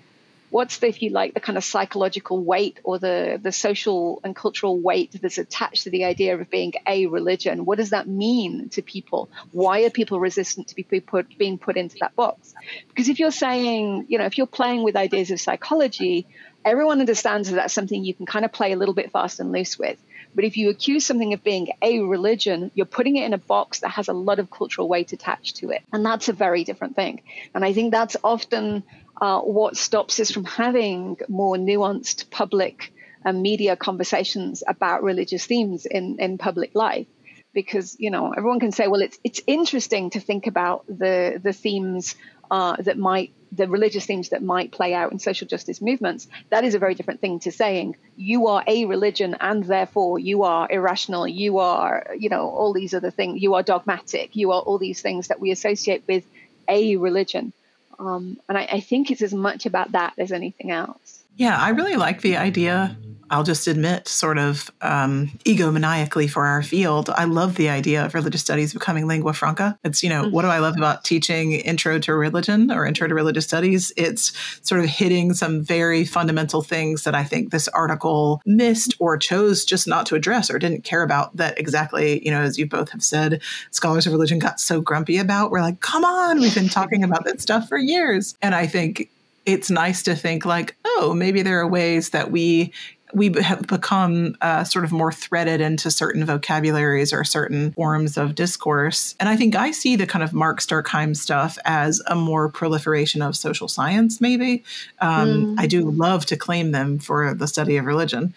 what's 0.49 0.77
the, 0.77 0.87
if 0.87 1.01
you 1.01 1.09
like 1.09 1.33
the 1.33 1.39
kind 1.39 1.57
of 1.57 1.63
psychological 1.63 2.43
weight 2.43 2.79
or 2.83 2.99
the 2.99 3.39
the 3.41 3.51
social 3.51 4.19
and 4.23 4.35
cultural 4.35 4.79
weight 4.79 5.17
that's 5.21 5.37
attached 5.37 5.83
to 5.83 5.89
the 5.89 6.05
idea 6.05 6.37
of 6.37 6.49
being 6.49 6.73
a 6.87 7.07
religion 7.07 7.65
what 7.65 7.77
does 7.77 7.89
that 7.91 8.07
mean 8.07 8.69
to 8.69 8.81
people 8.81 9.29
why 9.51 9.83
are 9.83 9.89
people 9.89 10.19
resistant 10.19 10.67
to 10.67 10.75
be 10.75 10.83
put, 10.83 11.37
being 11.37 11.57
put 11.57 11.77
into 11.77 11.97
that 11.99 12.15
box 12.15 12.53
because 12.89 13.09
if 13.09 13.19
you're 13.19 13.31
saying 13.31 14.05
you 14.07 14.17
know 14.17 14.25
if 14.25 14.37
you're 14.37 14.47
playing 14.47 14.83
with 14.83 14.95
ideas 14.95 15.31
of 15.31 15.39
psychology 15.39 16.27
everyone 16.63 16.99
understands 16.99 17.49
that 17.49 17.55
that's 17.55 17.73
something 17.73 18.03
you 18.03 18.13
can 18.13 18.25
kind 18.25 18.45
of 18.45 18.51
play 18.51 18.71
a 18.71 18.75
little 18.75 18.93
bit 18.93 19.11
fast 19.11 19.39
and 19.39 19.51
loose 19.51 19.77
with 19.77 19.97
but 20.35 20.43
if 20.43 20.57
you 20.57 20.69
accuse 20.69 21.05
something 21.05 21.33
of 21.33 21.43
being 21.43 21.69
a 21.81 22.01
religion, 22.01 22.69
you're 22.75 22.85
putting 22.85 23.15
it 23.15 23.25
in 23.25 23.33
a 23.33 23.37
box 23.37 23.79
that 23.79 23.89
has 23.89 24.09
a 24.09 24.13
lot 24.13 24.39
of 24.39 24.51
cultural 24.51 24.89
weight 24.89 25.13
attached 25.13 25.55
to 25.57 25.69
it. 25.69 25.81
And 25.93 26.05
that's 26.05 26.27
a 26.27 26.33
very 26.33 26.65
different 26.65 26.95
thing. 26.97 27.21
And 27.53 27.63
I 27.63 27.71
think 27.71 27.91
that's 27.91 28.17
often 28.21 28.83
uh, 29.21 29.39
what 29.39 29.77
stops 29.77 30.19
us 30.19 30.31
from 30.31 30.43
having 30.43 31.17
more 31.27 31.55
nuanced 31.55 32.29
public 32.29 32.93
and 33.23 33.41
media 33.41 33.75
conversations 33.75 34.63
about 34.67 35.03
religious 35.03 35.45
themes 35.45 35.85
in, 35.85 36.17
in 36.19 36.37
public 36.37 36.75
life. 36.75 37.07
Because 37.53 37.95
you 37.97 38.11
know 38.11 38.33
everyone 38.33 38.59
can 38.59 38.73
say 38.73 38.89
well 38.89 38.99
it's 38.99 39.17
it's 39.23 39.41
interesting 39.47 40.09
to 40.09 40.19
think 40.19 40.45
about 40.45 40.85
the 40.87 41.39
the 41.41 41.53
themes 41.53 42.15
uh, 42.51 42.75
that 42.81 42.97
might 42.97 43.31
the 43.49 43.69
religious 43.69 44.05
themes 44.05 44.29
that 44.29 44.43
might 44.43 44.73
play 44.73 44.93
out 44.93 45.13
in 45.13 45.19
social 45.19 45.47
justice 45.47 45.81
movements. 45.81 46.27
That 46.49 46.65
is 46.65 46.75
a 46.75 46.79
very 46.79 46.95
different 46.95 47.21
thing 47.21 47.39
to 47.39 47.53
saying 47.53 47.95
you 48.17 48.47
are 48.47 48.61
a 48.67 48.83
religion 48.83 49.37
and 49.39 49.63
therefore 49.63 50.19
you 50.19 50.43
are 50.43 50.69
irrational 50.69 51.25
you 51.25 51.59
are 51.59 52.05
you 52.19 52.27
know 52.27 52.49
all 52.49 52.73
these 52.73 52.93
other 52.93 53.11
things 53.11 53.41
you 53.41 53.53
are 53.53 53.63
dogmatic 53.63 54.35
you 54.35 54.51
are 54.51 54.59
all 54.59 54.77
these 54.77 55.01
things 55.01 55.29
that 55.29 55.39
we 55.39 55.51
associate 55.51 56.03
with 56.09 56.25
a 56.67 56.97
religion 56.97 57.53
um, 57.99 58.37
and 58.47 58.57
I, 58.57 58.67
I 58.71 58.79
think 58.79 59.11
it's 59.11 59.21
as 59.21 59.33
much 59.33 59.65
about 59.65 59.91
that 59.93 60.13
as 60.17 60.31
anything 60.31 60.71
else. 60.71 61.23
Yeah, 61.35 61.57
I 61.57 61.69
really 61.69 61.95
like 61.95 62.21
the 62.21 62.37
idea 62.37 62.97
I'll 63.29 63.43
just 63.43 63.67
admit, 63.67 64.07
sort 64.07 64.37
of 64.37 64.71
um, 64.81 65.31
egomaniacally 65.45 66.29
for 66.29 66.45
our 66.45 66.61
field, 66.61 67.09
I 67.09 67.25
love 67.25 67.55
the 67.55 67.69
idea 67.69 68.05
of 68.05 68.13
religious 68.13 68.41
studies 68.41 68.73
becoming 68.73 69.07
lingua 69.07 69.33
franca. 69.33 69.77
It's, 69.83 70.03
you 70.03 70.09
know, 70.09 70.23
mm-hmm. 70.23 70.31
what 70.31 70.43
do 70.43 70.49
I 70.49 70.59
love 70.59 70.75
about 70.77 71.03
teaching 71.03 71.53
intro 71.53 71.97
to 71.99 72.13
religion 72.13 72.71
or 72.71 72.85
intro 72.85 73.07
to 73.07 73.15
religious 73.15 73.45
studies? 73.45 73.91
It's 73.97 74.31
sort 74.61 74.81
of 74.81 74.87
hitting 74.87 75.33
some 75.33 75.63
very 75.63 76.05
fundamental 76.05 76.61
things 76.61 77.03
that 77.03 77.15
I 77.15 77.23
think 77.23 77.51
this 77.51 77.67
article 77.69 78.41
missed 78.45 78.95
or 78.99 79.17
chose 79.17 79.65
just 79.65 79.87
not 79.87 80.05
to 80.07 80.15
address 80.15 80.51
or 80.51 80.59
didn't 80.59 80.83
care 80.83 81.01
about 81.01 81.35
that 81.37 81.59
exactly, 81.59 82.23
you 82.23 82.31
know, 82.31 82.41
as 82.41 82.57
you 82.57 82.67
both 82.67 82.89
have 82.91 83.03
said, 83.03 83.41
scholars 83.71 84.05
of 84.05 84.13
religion 84.13 84.39
got 84.39 84.59
so 84.59 84.81
grumpy 84.81 85.17
about. 85.17 85.51
We're 85.51 85.61
like, 85.61 85.79
come 85.79 86.05
on, 86.05 86.39
we've 86.39 86.55
been 86.55 86.69
talking 86.69 87.03
about 87.03 87.25
that 87.25 87.41
stuff 87.41 87.67
for 87.67 87.77
years. 87.77 88.35
And 88.41 88.53
I 88.53 88.67
think 88.67 89.09
it's 89.45 89.69
nice 89.69 90.03
to 90.03 90.15
think 90.15 90.45
like, 90.45 90.75
oh, 90.85 91.13
maybe 91.15 91.41
there 91.41 91.59
are 91.59 91.67
ways 91.67 92.11
that 92.11 92.31
we 92.31 92.73
we 93.15 93.31
have 93.41 93.61
become 93.67 94.35
uh, 94.41 94.65
sort 94.65 94.83
of 94.83 94.91
more 94.91 95.11
threaded 95.11 95.61
into 95.61 95.89
certain 95.89 96.25
vocabularies 96.25 97.13
or 97.13 97.23
certain 97.23 97.71
forms 97.71 98.17
of 98.17 98.35
discourse. 98.35 99.15
And 99.19 99.29
I 99.29 99.37
think 99.37 99.55
I 99.55 99.71
see 99.71 99.95
the 99.95 100.05
kind 100.05 100.21
of 100.21 100.33
Marx 100.33 100.65
Durkheim 100.65 101.15
stuff 101.15 101.57
as 101.63 102.01
a 102.07 102.15
more 102.15 102.49
proliferation 102.49 103.21
of 103.21 103.37
social 103.37 103.69
science, 103.69 104.19
maybe. 104.19 104.65
Um, 104.99 105.55
mm. 105.55 105.55
I 105.57 105.65
do 105.65 105.89
love 105.89 106.25
to 106.27 106.35
claim 106.35 106.71
them 106.71 106.99
for 106.99 107.33
the 107.33 107.47
study 107.47 107.77
of 107.77 107.85
religion. 107.85 108.33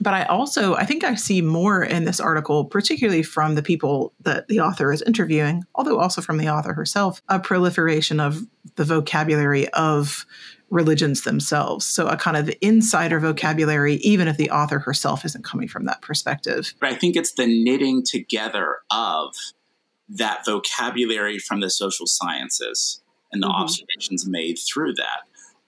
But 0.00 0.14
I 0.14 0.24
also, 0.24 0.74
I 0.74 0.86
think 0.86 1.04
I 1.04 1.14
see 1.16 1.42
more 1.42 1.82
in 1.82 2.04
this 2.04 2.20
article, 2.20 2.64
particularly 2.64 3.22
from 3.22 3.56
the 3.56 3.62
people 3.62 4.12
that 4.22 4.48
the 4.48 4.60
author 4.60 4.92
is 4.92 5.02
interviewing, 5.02 5.64
although 5.74 5.98
also 5.98 6.22
from 6.22 6.38
the 6.38 6.48
author 6.48 6.72
herself, 6.72 7.20
a 7.28 7.38
proliferation 7.38 8.18
of 8.18 8.46
the 8.76 8.84
vocabulary 8.84 9.68
of 9.70 10.24
religions 10.70 11.22
themselves. 11.22 11.84
So 11.84 12.06
a 12.06 12.16
kind 12.16 12.36
of 12.36 12.50
insider 12.60 13.18
vocabulary, 13.20 13.96
even 13.96 14.28
if 14.28 14.36
the 14.36 14.50
author 14.50 14.78
herself 14.78 15.24
isn't 15.24 15.44
coming 15.44 15.68
from 15.68 15.84
that 15.86 16.00
perspective. 16.00 16.74
But 16.80 16.90
I 16.90 16.94
think 16.94 17.16
it's 17.16 17.32
the 17.32 17.46
knitting 17.46 18.04
together 18.04 18.76
of 18.90 19.34
that 20.08 20.44
vocabulary 20.44 21.38
from 21.38 21.60
the 21.60 21.70
social 21.70 22.06
sciences 22.06 23.02
and 23.32 23.42
the 23.42 23.46
mm-hmm. 23.48 23.62
observations 23.62 24.26
made 24.26 24.58
through 24.58 24.94
that, 24.94 25.22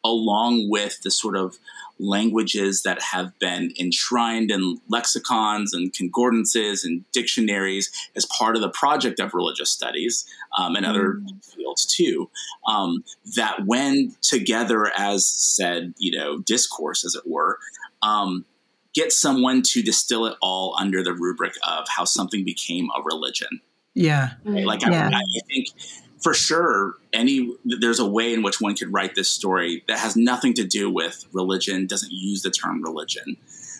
along 0.04 0.68
with 0.70 1.02
the 1.02 1.10
sort 1.10 1.36
of 1.36 1.58
languages 1.98 2.82
that 2.82 3.00
have 3.00 3.38
been 3.38 3.72
enshrined 3.78 4.50
in 4.50 4.80
lexicons 4.88 5.72
and 5.72 5.92
concordances 5.92 6.84
and 6.84 7.04
dictionaries 7.12 7.90
as 8.16 8.26
part 8.26 8.56
of 8.56 8.62
the 8.62 8.70
project 8.70 9.20
of 9.20 9.34
religious 9.34 9.70
studies 9.70 10.26
um, 10.58 10.76
and 10.76 10.84
other 10.84 11.14
mm. 11.14 11.54
fields 11.54 11.86
too. 11.86 12.28
Um, 12.66 13.04
that 13.36 13.66
when 13.66 14.14
together 14.20 14.90
as 14.96 15.24
said, 15.26 15.94
you 15.98 16.16
know, 16.18 16.38
discourse, 16.38 17.04
as 17.04 17.14
it 17.14 17.24
were, 17.26 17.58
um, 18.02 18.44
get 18.94 19.12
someone 19.12 19.62
to 19.62 19.82
distill 19.82 20.26
it 20.26 20.36
all 20.42 20.76
under 20.78 21.02
the 21.02 21.14
rubric 21.14 21.54
of 21.66 21.86
how 21.88 22.04
something 22.04 22.44
became 22.44 22.88
a 22.96 23.02
religion. 23.02 23.60
Yeah. 23.94 24.30
Right? 24.44 24.64
Like 24.64 24.82
yeah. 24.82 25.10
I, 25.12 25.16
I 25.16 25.40
think 25.48 25.68
for 26.22 26.34
sure 26.34 26.94
any 27.12 27.54
there's 27.64 27.98
a 27.98 28.06
way 28.06 28.32
in 28.32 28.42
which 28.42 28.60
one 28.60 28.74
could 28.74 28.92
write 28.92 29.14
this 29.14 29.28
story 29.28 29.84
that 29.88 29.98
has 29.98 30.16
nothing 30.16 30.54
to 30.54 30.64
do 30.64 30.90
with 30.90 31.26
religion 31.32 31.86
doesn't 31.86 32.12
use 32.12 32.42
the 32.42 32.50
term 32.50 32.82
religion. 32.82 33.36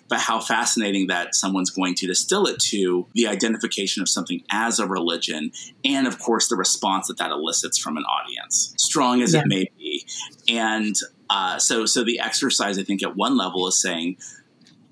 But 0.09 0.21
how 0.21 0.41
fascinating 0.41 1.07
that 1.07 1.35
someone's 1.35 1.71
going 1.71 1.95
to 1.95 2.07
distill 2.07 2.47
it 2.47 2.59
to 2.71 3.07
the 3.15 3.29
identification 3.29 4.03
of 4.03 4.09
something 4.09 4.43
as 4.51 4.79
a 4.79 4.87
religion 4.87 5.53
and 5.85 6.07
of 6.07 6.19
course 6.19 6.49
the 6.49 6.57
response 6.57 7.09
that 7.09 7.19
that 7.19 7.31
elicits 7.31 7.79
from 7.79 7.97
an 7.97 8.05
audience 8.05 8.75
strong 8.77 9.23
as 9.23 9.35
yeah. 9.35 9.41
it 9.41 9.47
may 9.47 9.71
be. 9.79 10.05
And 10.49 10.97
uh, 11.31 11.59
so 11.59 11.87
so 11.87 12.05
the 12.05 12.21
exercise 12.21 12.79
i 12.79 12.83
think 12.83 13.03
at 13.03 13.17
one 13.17 13.39
level 13.39 13.67
is 13.67 13.81
saying 13.81 14.19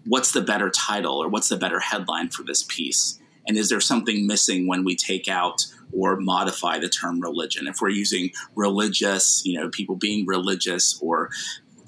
what's 0.06 0.32
the 0.32 0.40
better 0.40 0.70
title 0.70 1.22
or 1.22 1.28
what's 1.28 1.48
the 1.48 1.56
better 1.56 1.80
headline 1.80 2.28
for 2.28 2.42
this 2.42 2.62
piece? 2.62 3.18
And 3.46 3.56
is 3.56 3.68
there 3.68 3.80
something 3.80 4.26
missing 4.26 4.66
when 4.66 4.84
we 4.84 4.96
take 4.96 5.28
out 5.28 5.66
or 5.92 6.16
modify 6.16 6.78
the 6.78 6.88
term 6.88 7.20
religion. 7.20 7.66
If 7.66 7.80
we're 7.80 7.90
using 7.90 8.30
religious, 8.54 9.42
you 9.44 9.58
know, 9.58 9.68
people 9.68 9.96
being 9.96 10.26
religious 10.26 10.98
or 11.02 11.30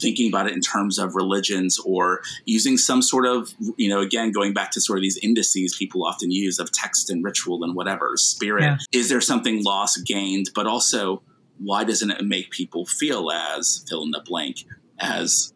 thinking 0.00 0.28
about 0.28 0.48
it 0.48 0.52
in 0.52 0.60
terms 0.60 0.98
of 0.98 1.14
religions 1.14 1.78
or 1.86 2.22
using 2.44 2.76
some 2.76 3.00
sort 3.00 3.24
of, 3.24 3.54
you 3.76 3.88
know, 3.88 4.00
again, 4.00 4.32
going 4.32 4.52
back 4.52 4.72
to 4.72 4.80
sort 4.80 4.98
of 4.98 5.02
these 5.02 5.18
indices 5.18 5.76
people 5.76 6.04
often 6.04 6.30
use 6.30 6.58
of 6.58 6.72
text 6.72 7.08
and 7.08 7.24
ritual 7.24 7.62
and 7.62 7.74
whatever, 7.74 8.16
spirit. 8.16 8.62
Yeah. 8.64 8.78
Is 8.92 9.08
there 9.08 9.20
something 9.20 9.62
lost, 9.62 10.04
gained? 10.04 10.50
But 10.54 10.66
also, 10.66 11.22
why 11.58 11.84
doesn't 11.84 12.10
it 12.10 12.24
make 12.24 12.50
people 12.50 12.84
feel 12.84 13.30
as 13.30 13.84
fill 13.88 14.02
in 14.02 14.10
the 14.10 14.22
blank 14.26 14.64
as 14.98 15.54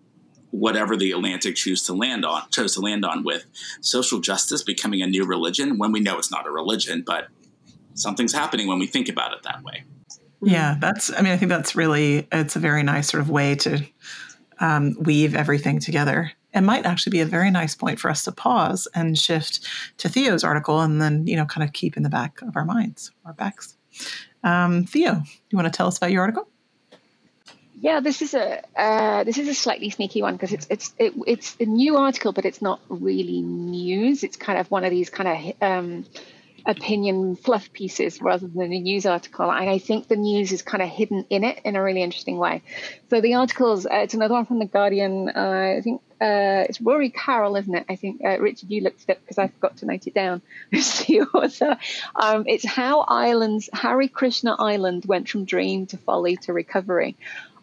whatever 0.51 0.97
the 0.97 1.11
Atlantic 1.11 1.57
chose 1.57 1.83
to 1.83 1.93
land 1.93 2.25
on 2.25 2.49
chose 2.51 2.75
to 2.75 2.81
land 2.81 3.05
on 3.05 3.25
with 3.25 3.45
social 3.81 4.21
justice 4.21 4.63
becoming 4.63 5.03
a 5.03 5.07
new 5.07 5.25
religion 5.25 5.77
when 5.77 5.93
we 5.93 6.01
know 6.01 6.19
it's 6.19 6.31
not 6.31 6.47
a 6.47 6.51
religion, 6.51 7.03
but 7.05 7.29
something's 7.97 8.33
happening 8.33 8.69
when 8.69 8.79
we 8.79 8.87
think 8.87 9.09
about 9.09 9.33
it 9.33 9.43
that 9.43 9.63
way. 9.63 9.85
Yeah, 10.43 10.77
that's, 10.81 11.13
I 11.13 11.23
mean, 11.23 11.33
I 11.33 11.37
think 11.37 11.49
that's 11.49 11.75
really, 11.75 12.29
it's 12.31 12.57
a 12.57 12.61
very 12.61 12.83
nice 12.83 13.09
sort 13.09 13.23
of 13.23 13.31
way 13.31 13.57
to 13.57 13.85
um, 14.61 14.97
weave 15.01 15.35
everything 15.35 15.81
together. 15.81 16.31
It 16.55 16.61
might 16.61 16.87
actually 16.87 17.11
be 17.11 17.21
a 17.21 17.27
very 17.27 17.51
nice 17.51 17.75
point 17.75 17.99
for 17.99 18.11
us 18.11 18.25
to 18.25 18.33
pause 18.33 18.87
and 18.95 19.19
shift 19.19 19.67
to 19.99 20.09
Theo's 20.09 20.45
article 20.45 20.81
and 20.81 21.03
then, 21.03 21.27
you 21.27 21.37
know, 21.37 21.47
kind 21.47 21.67
of 21.67 21.73
keep 21.73 21.97
in 21.97 22.03
the 22.03 22.09
back 22.09 22.41
of 22.43 22.57
our 22.57 22.65
minds, 22.65 23.11
our 23.25 23.33
backs. 23.33 23.77
Um, 24.45 24.85
Theo, 24.85 25.23
you 25.51 25.57
want 25.57 25.67
to 25.67 25.77
tell 25.77 25.87
us 25.89 25.97
about 25.97 26.13
your 26.13 26.23
article? 26.23 26.49
Yeah, 27.79 28.01
this 28.01 28.23
is 28.23 28.33
a 28.33 28.63
uh, 28.75 29.25
this 29.25 29.37
is 29.37 29.49
a 29.49 29.55
slightly 29.55 29.91
sneaky 29.91 30.23
one 30.23 30.35
because 30.35 30.53
it's 30.53 30.67
it's 30.71 30.95
it, 30.99 31.13
it's 31.27 31.57
a 31.61 31.67
new 31.67 31.99
article, 31.99 32.33
but 32.33 32.47
it's 32.47 32.63
not 32.63 32.81
really 32.89 33.43
news. 33.43 34.25
It's 34.25 34.37
kind 34.37 34.59
of 34.59 34.71
one 34.71 34.85
of 34.85 34.91
these 34.91 35.11
kind 35.11 35.29
of 35.29 35.63
um, 35.63 36.07
opinion 36.67 37.37
fluff 37.37 37.73
pieces 37.73 38.21
rather 38.21 38.47
than 38.47 38.73
a 38.73 38.81
news 38.81 39.07
article. 39.07 39.51
And 39.51 39.71
I 39.71 39.79
think 39.79 40.09
the 40.09 40.17
news 40.17 40.53
is 40.53 40.63
kind 40.63 40.83
of 40.83 40.89
hidden 40.89 41.25
in 41.31 41.45
it 41.45 41.61
in 41.65 41.77
a 41.77 41.83
really 41.83 42.03
interesting 42.03 42.39
way. 42.39 42.63
So 43.11 43.21
the 43.21 43.35
articles, 43.35 43.87
uh, 43.87 43.91
it's 44.03 44.15
another 44.15 44.35
one 44.35 44.47
from 44.47 44.59
The 44.59 44.67
Guardian. 44.67 45.29
Uh, 45.29 45.75
I 45.79 45.81
think 45.83 46.03
uh, 46.21 46.67
it's 46.69 46.81
Rory 46.81 47.11
Carroll, 47.11 47.57
isn't 47.57 47.75
it? 47.75 47.85
I 47.89 47.97
think, 47.97 48.21
uh, 48.25 48.39
Richard, 48.41 48.71
you 48.71 48.81
looked 48.81 49.05
it 49.07 49.13
up 49.13 49.21
because 49.21 49.39
I 49.39 49.49
forgot 49.49 49.77
to 49.79 49.87
note 49.87 50.07
it 50.07 50.15
down. 50.15 50.43
It's 50.73 51.05
the 51.05 51.23
author. 51.23 51.79
Um, 52.15 52.45
it's 52.47 52.67
How 52.67 53.01
Ireland's, 53.01 53.71
Hare 53.73 54.09
Krishna 54.09 54.57
Island 54.59 55.05
went 55.07 55.29
from 55.29 55.45
dream 55.45 55.87
to 55.87 55.97
folly 55.99 56.37
to 56.39 56.53
recovery. 56.53 57.17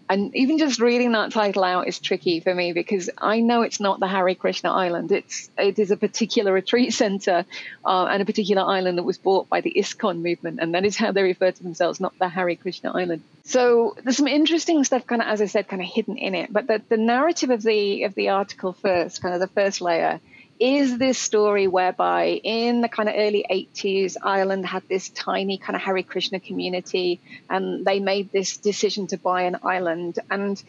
And 0.10 0.36
even 0.36 0.58
just 0.58 0.80
reading 0.80 1.14
that 1.14 1.32
title 1.32 1.64
out 1.64 1.88
is 1.88 2.00
tricky 2.00 2.40
for 2.42 2.54
me 2.54 2.74
because 2.74 3.10
I 3.18 3.40
know 3.40 3.62
it's 3.62 3.80
not 3.80 4.00
the 4.00 4.08
Hare 4.08 4.36
Krishna 4.36 4.72
Island. 4.72 5.12
It's 5.12 5.50
it 5.58 5.80
is 5.80 5.92
a 5.92 5.98
particular 5.98 6.52
retreat 6.52 6.94
center 6.94 7.46
uh, 7.86 8.06
and 8.06 8.22
a 8.22 8.26
particular 8.26 8.64
island 8.64 8.98
that 8.98 9.04
was 9.04 9.18
bought 9.18 9.48
by 9.50 9.62
the 9.62 9.74
ISKCON 9.76 10.22
movement, 10.22 10.60
and 10.62 10.76
that 10.76 10.86
is 10.86 10.98
how 10.98 11.12
they 11.12 11.24
refer 11.24 11.52
to 11.52 11.64
themselves, 11.64 12.00
not 12.00 12.18
the 12.20 12.28
Hare 12.28 12.56
Krishna 12.56 12.92
Island. 12.92 13.24
So 13.46 13.96
there's 14.04 14.18
some 14.18 14.28
interesting 14.28 14.84
stuff, 14.84 15.08
kind 15.08 15.22
of 15.22 15.28
as 15.28 15.42
I 15.42 15.46
said, 15.46 15.68
kind 15.68 15.82
of 15.82 15.88
hidden 15.88 16.18
in 16.18 16.36
it. 16.36 16.52
But 16.52 16.68
the, 16.68 16.82
the 16.90 16.98
narrative 16.98 17.50
of 17.50 17.64
the 17.64 18.04
of 18.04 18.14
the 18.14 18.30
article 18.30 18.74
first, 18.74 19.22
kind 19.22 19.34
of 19.34 19.40
the 19.40 19.48
first 19.48 19.80
layer, 19.80 20.20
is 20.64 20.98
this 20.98 21.20
story 21.20 21.68
whereby 21.68 22.40
in 22.42 22.80
the 22.80 22.88
kind 22.88 23.10
of 23.10 23.16
early 23.18 23.46
80s, 23.52 24.16
Ireland 24.24 24.66
had 24.66 24.84
this 24.88 25.10
tiny 25.10 25.58
kind 25.58 25.76
of 25.76 25.82
Hare 25.82 26.02
Krishna 26.04 26.40
community 26.40 27.20
and 27.50 27.84
they 27.84 28.00
made 28.00 28.32
this 28.32 28.56
decision 28.56 29.08
to 29.08 29.18
buy 29.18 29.42
an 29.42 29.58
island. 29.62 30.20
And 30.32 30.64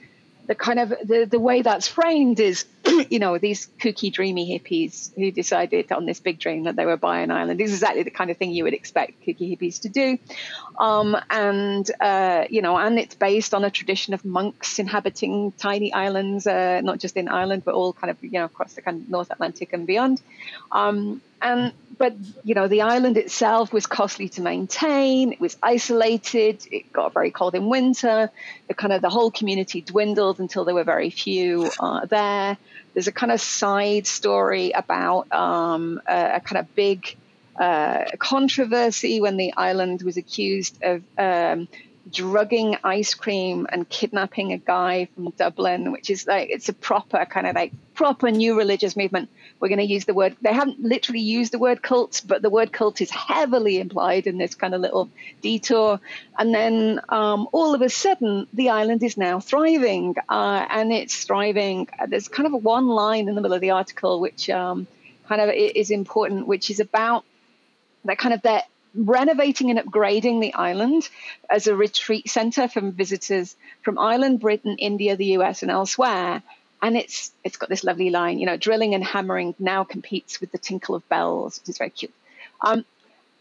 the 0.49 0.57
kind 0.57 0.81
of 0.81 0.89
the, 0.89 1.29
the 1.31 1.39
way 1.39 1.63
that's 1.63 1.87
framed 1.87 2.41
is 2.41 2.65
you 3.11 3.19
know 3.19 3.39
these 3.39 3.69
kooky 3.81 4.13
dreamy 4.13 4.59
hippies 4.59 5.15
who 5.15 5.31
decided 5.31 5.91
on 5.93 6.07
this 6.07 6.21
big 6.21 6.39
dream 6.39 6.65
that 6.65 6.77
they 6.77 6.85
were 6.85 6.97
buying 6.97 7.25
an 7.25 7.31
island. 7.31 7.59
This 7.59 7.71
is 7.71 7.77
exactly 7.77 8.03
the 8.03 8.11
kind 8.11 8.31
of 8.31 8.37
thing 8.37 8.53
you 8.53 8.65
would 8.65 8.75
expect 8.75 9.23
kooky 9.25 9.57
hippies 9.57 9.81
to 9.83 9.89
do. 9.89 10.19
Um, 10.79 11.17
and 11.31 11.91
uh, 12.01 12.45
you 12.51 12.63
know 12.63 12.77
and 12.77 12.99
it's 12.99 13.15
based 13.15 13.55
on 13.55 13.65
a 13.65 13.71
tradition 13.71 14.13
of 14.15 14.25
monks 14.25 14.79
inhabiting 14.79 15.53
tiny 15.53 15.93
islands 15.93 16.47
uh, 16.47 16.81
not 16.83 16.99
just 16.99 17.17
in 17.17 17.29
ireland 17.29 17.63
but 17.65 17.75
all 17.75 17.93
kind 17.93 18.11
of 18.11 18.23
you 18.23 18.33
know 18.33 18.45
across 18.45 18.75
the 18.75 18.83
kind 18.83 19.03
of 19.03 19.09
north 19.09 19.31
atlantic 19.31 19.73
and 19.73 19.87
beyond. 19.87 20.21
Um, 20.73 21.23
and 21.41 21.73
but 21.99 22.15
you 22.43 22.55
know 22.55 22.69
the 22.69 22.83
island 22.83 23.17
itself 23.17 23.73
was 23.73 23.87
costly 23.87 24.29
to 24.31 24.43
maintain. 24.43 25.33
It 25.33 25.41
was 25.41 25.57
isolated. 25.63 26.67
It 26.71 26.93
got 26.93 27.15
very 27.15 27.31
cold 27.31 27.55
in 27.55 27.69
winter. 27.69 28.31
The 28.69 28.75
kind 28.75 28.93
of 28.93 29.03
the 29.03 29.11
whole 29.11 29.31
community 29.31 29.81
dwindled 29.81 30.41
until 30.41 30.65
there 30.65 30.75
were 30.75 30.85
very 30.85 31.11
few 31.11 31.71
uh, 31.79 32.07
there 32.07 32.57
there's 32.95 33.09
a 33.09 33.13
kind 33.13 33.33
of 33.33 33.41
side 33.41 34.07
story 34.07 34.71
about 34.71 35.31
um, 35.33 36.01
a, 36.09 36.37
a, 36.37 36.41
kind 36.41 36.59
of 36.59 36.75
big 36.75 37.17
uh, 37.59 38.05
controversy 38.19 39.21
when 39.21 39.37
the 39.37 39.53
island 39.57 40.03
was 40.03 40.17
accused 40.17 40.83
of 40.83 41.03
um, 41.19 41.69
drugging 42.11 42.77
ice 42.85 43.15
cream 43.15 43.67
and 43.71 43.89
kidnapping 43.89 44.53
a 44.53 44.59
guy 44.59 45.09
from 45.15 45.31
Dublin, 45.31 45.93
which 45.93 46.11
is 46.11 46.27
like 46.27 46.51
it's 46.51 46.69
a 46.69 46.73
proper 46.73 47.25
kind 47.27 47.47
of 47.47 47.55
like 47.55 47.73
proper 47.95 48.31
new 48.31 48.57
religious 48.57 48.97
movement. 48.97 49.29
We're 49.61 49.69
going 49.69 49.79
to 49.79 49.85
use 49.85 50.05
the 50.05 50.15
word. 50.15 50.37
They 50.43 50.53
haven't 50.53 50.81
literally 50.81 51.21
used 51.21 51.53
the 51.53 51.59
word 51.59 51.81
cult, 51.83 52.23
but 52.27 52.43
the 52.43 52.51
word 52.51 52.73
cult 52.73 53.01
is 53.01 53.11
heavily 53.11 53.79
implied 53.79 54.27
in 54.27 54.37
this 54.37 54.55
kind 54.55 54.75
of 54.75 54.81
little 54.81 55.09
detour. 55.41 56.01
And 56.39 56.55
then 56.55 57.01
um, 57.09 57.49
all 57.53 57.75
of 57.75 57.81
a 57.81 57.89
sudden, 57.89 58.47
the 58.53 58.71
island 58.71 59.03
is 59.03 59.17
now 59.17 59.41
thriving, 59.41 60.17
uh, 60.29 60.67
and 60.69 60.93
it's 60.93 61.25
thriving. 61.25 61.89
There's 62.09 62.29
kind 62.29 62.53
of 62.53 62.65
one 62.65 62.89
line 62.89 63.29
in 63.29 63.35
the 63.35 63.41
middle 63.41 63.55
of 63.55 63.61
the 63.61 63.71
article 63.71 64.21
which 64.21 64.51
um, 64.51 64.87
kind 65.29 65.41
of 65.41 65.51
is 65.51 65.91
important, 65.91 66.47
which 66.47 66.71
is 66.71 66.81
about 66.81 67.25
that 68.05 68.19
kind 68.19 68.35
of 68.35 68.43
that 68.43 68.65
renovating 68.95 69.71
and 69.71 69.79
upgrading 69.79 70.41
the 70.41 70.55
island 70.55 71.09
as 71.51 71.67
a 71.67 71.75
retreat 71.75 72.29
center 72.29 72.69
from 72.69 72.93
visitors 72.93 73.57
from 73.83 73.99
Ireland, 73.99 74.41
Britain, 74.41 74.77
India, 74.79 75.17
the 75.17 75.39
US, 75.39 75.63
and 75.63 75.71
elsewhere. 75.71 76.43
And 76.85 76.99
it's 76.99 77.33
it's 77.43 77.57
got 77.57 77.71
this 77.71 77.83
lovely 77.83 78.11
line, 78.11 78.39
you 78.39 78.45
know, 78.45 78.59
drilling 78.59 78.95
and 78.95 79.03
hammering 79.03 79.55
now 79.59 79.85
competes 79.85 80.39
with 80.39 80.53
the 80.53 80.59
tinkle 80.59 80.95
of 80.95 81.09
bells, 81.09 81.59
which 81.59 81.71
is 81.71 81.79
very 81.79 81.89
cute. 81.89 82.13
Um, 82.61 82.85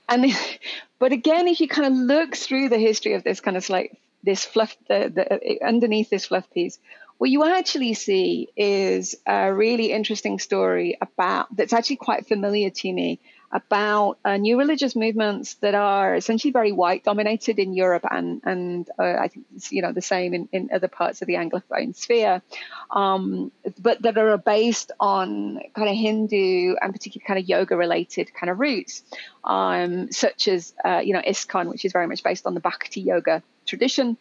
and 0.07 0.31
but 0.99 1.11
again, 1.11 1.49
if 1.49 1.59
you 1.59 1.67
kind 1.67 1.87
of 1.87 1.93
look 1.93 2.37
through 2.37 2.69
the 2.69 2.79
history 2.79 3.15
of 3.15 3.23
this 3.23 3.41
kind 3.41 3.57
of 3.57 3.69
like 3.69 3.97
this 4.23 4.45
fluff, 4.45 4.77
the, 4.87 5.11
the 5.13 5.61
underneath 5.61 6.09
this 6.09 6.27
fluff 6.27 6.49
piece, 6.51 6.79
what 7.17 7.29
you 7.29 7.43
actually 7.43 7.95
see 7.95 8.47
is 8.55 9.15
a 9.27 9.53
really 9.53 9.91
interesting 9.91 10.39
story 10.39 10.97
about 11.01 11.53
that's 11.53 11.73
actually 11.73 11.97
quite 11.97 12.25
familiar 12.27 12.69
to 12.69 12.93
me 12.93 13.19
about 13.53 14.17
uh, 14.25 14.35
new 14.35 14.57
religious 14.57 14.95
movements 14.95 15.53
that 15.55 15.75
are 15.75 16.15
essentially 16.15 16.51
very 16.51 16.71
white 16.71 17.03
dominated 17.03 17.59
in 17.59 17.73
Europe 17.73 18.03
and 18.09 18.41
and 18.43 18.89
uh, 18.97 19.03
I 19.03 19.27
think 19.27 19.45
you 19.69 19.83
know 19.83 19.93
the 19.93 20.01
same 20.01 20.33
in, 20.33 20.49
in 20.51 20.69
other 20.73 20.87
parts 20.87 21.21
of 21.21 21.27
the 21.27 21.35
Anglophone 21.35 21.95
sphere, 21.95 22.41
um, 22.89 23.51
but 23.79 24.01
that 24.01 24.17
are 24.17 24.37
based 24.39 24.91
on 24.99 25.59
kind 25.75 25.87
of 25.87 25.95
Hindu 25.95 26.75
and 26.81 26.91
particularly 26.91 27.27
kind 27.27 27.39
of 27.39 27.47
yoga 27.47 27.77
related 27.77 28.33
kind 28.33 28.49
of 28.49 28.59
roots, 28.59 29.03
um, 29.43 30.11
such 30.11 30.47
as 30.47 30.73
uh, 30.83 31.01
you 31.05 31.13
know 31.13 31.21
ISKCON, 31.21 31.69
which 31.69 31.85
is 31.85 31.91
very 31.93 32.07
much 32.07 32.23
based 32.23 32.47
on 32.47 32.55
the 32.55 32.59
Bhakti 32.59 33.01
yoga 33.01 33.43
tradition. 33.67 34.17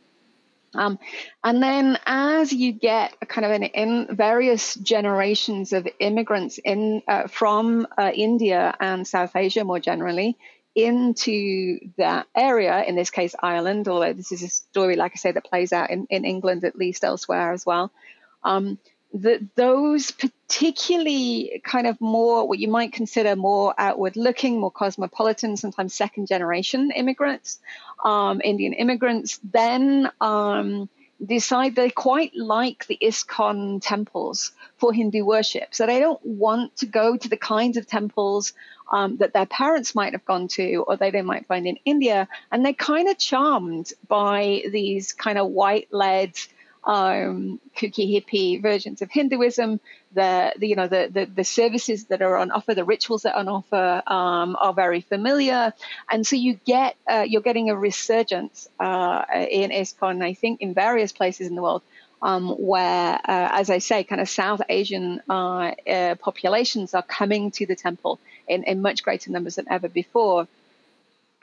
Um, 0.74 0.98
and 1.44 1.62
then 1.62 1.98
as 2.06 2.52
you 2.52 2.72
get 2.72 3.14
kind 3.28 3.44
of 3.44 3.50
an 3.50 3.62
in 3.62 4.16
various 4.16 4.74
generations 4.74 5.72
of 5.72 5.86
immigrants 5.98 6.58
in 6.58 7.02
uh, 7.06 7.26
from 7.26 7.86
uh, 7.98 8.10
India 8.14 8.74
and 8.80 9.06
South 9.06 9.36
Asia 9.36 9.64
more 9.64 9.80
generally 9.80 10.36
into 10.74 11.78
that 11.98 12.26
area, 12.34 12.82
in 12.84 12.96
this 12.96 13.10
case 13.10 13.34
Ireland, 13.38 13.88
although 13.88 14.14
this 14.14 14.32
is 14.32 14.42
a 14.42 14.48
story, 14.48 14.96
like 14.96 15.12
I 15.14 15.16
say, 15.16 15.32
that 15.32 15.44
plays 15.44 15.72
out 15.72 15.90
in, 15.90 16.06
in 16.08 16.24
England 16.24 16.64
at 16.64 16.76
least 16.76 17.04
elsewhere 17.04 17.52
as 17.52 17.66
well. 17.66 17.92
Um, 18.42 18.78
that 19.14 19.54
those 19.56 20.10
particularly 20.10 21.60
kind 21.64 21.86
of 21.86 22.00
more 22.00 22.48
what 22.48 22.58
you 22.58 22.68
might 22.68 22.92
consider 22.92 23.36
more 23.36 23.74
outward 23.76 24.16
looking, 24.16 24.58
more 24.58 24.70
cosmopolitan, 24.70 25.56
sometimes 25.56 25.94
second 25.94 26.28
generation 26.28 26.90
immigrants, 26.90 27.58
um, 28.04 28.40
Indian 28.42 28.72
immigrants, 28.72 29.38
then 29.44 30.10
um, 30.20 30.88
decide 31.24 31.74
they 31.74 31.90
quite 31.90 32.34
like 32.34 32.86
the 32.86 32.98
ISKCON 33.00 33.80
temples 33.82 34.52
for 34.78 34.92
Hindu 34.92 35.24
worship. 35.24 35.74
So 35.74 35.86
they 35.86 36.00
don't 36.00 36.24
want 36.24 36.76
to 36.78 36.86
go 36.86 37.16
to 37.16 37.28
the 37.28 37.36
kinds 37.36 37.76
of 37.76 37.86
temples 37.86 38.54
um, 38.90 39.18
that 39.18 39.32
their 39.32 39.46
parents 39.46 39.94
might 39.94 40.12
have 40.12 40.24
gone 40.24 40.48
to 40.48 40.84
or 40.86 40.96
they, 40.96 41.10
they 41.10 41.22
might 41.22 41.46
find 41.46 41.66
in 41.66 41.78
India. 41.84 42.28
And 42.50 42.64
they're 42.64 42.72
kind 42.72 43.08
of 43.08 43.18
charmed 43.18 43.92
by 44.08 44.64
these 44.70 45.12
kind 45.12 45.38
of 45.38 45.48
white 45.48 45.88
led 45.92 46.32
um, 46.84 47.60
kooky 47.76 48.12
hippie 48.12 48.60
versions 48.60 49.02
of 49.02 49.10
Hinduism. 49.10 49.80
The, 50.14 50.52
the 50.58 50.68
you 50.68 50.76
know 50.76 50.88
the, 50.88 51.08
the, 51.10 51.24
the 51.24 51.44
services 51.44 52.04
that 52.06 52.20
are 52.22 52.36
on 52.36 52.50
offer, 52.50 52.74
the 52.74 52.84
rituals 52.84 53.22
that 53.22 53.34
are 53.34 53.40
on 53.40 53.48
offer 53.48 54.02
um, 54.06 54.56
are 54.60 54.74
very 54.74 55.00
familiar, 55.00 55.72
and 56.10 56.26
so 56.26 56.36
you 56.36 56.58
get 56.66 56.96
uh, 57.10 57.24
you're 57.26 57.42
getting 57.42 57.70
a 57.70 57.76
resurgence 57.76 58.68
uh, 58.78 59.24
in 59.50 59.70
ISKCON. 59.70 60.22
I 60.22 60.34
think 60.34 60.60
in 60.60 60.74
various 60.74 61.12
places 61.12 61.46
in 61.48 61.54
the 61.54 61.62
world. 61.62 61.82
Um, 62.24 62.50
where, 62.50 63.14
uh, 63.14 63.48
as 63.50 63.68
I 63.68 63.78
say, 63.78 64.04
kind 64.04 64.20
of 64.20 64.28
South 64.28 64.62
Asian 64.68 65.20
uh, 65.28 65.72
uh, 65.90 66.14
populations 66.14 66.94
are 66.94 67.02
coming 67.02 67.50
to 67.50 67.66
the 67.66 67.74
temple 67.74 68.20
in, 68.46 68.62
in 68.62 68.80
much 68.80 69.02
greater 69.02 69.32
numbers 69.32 69.56
than 69.56 69.66
ever 69.68 69.88
before. 69.88 70.46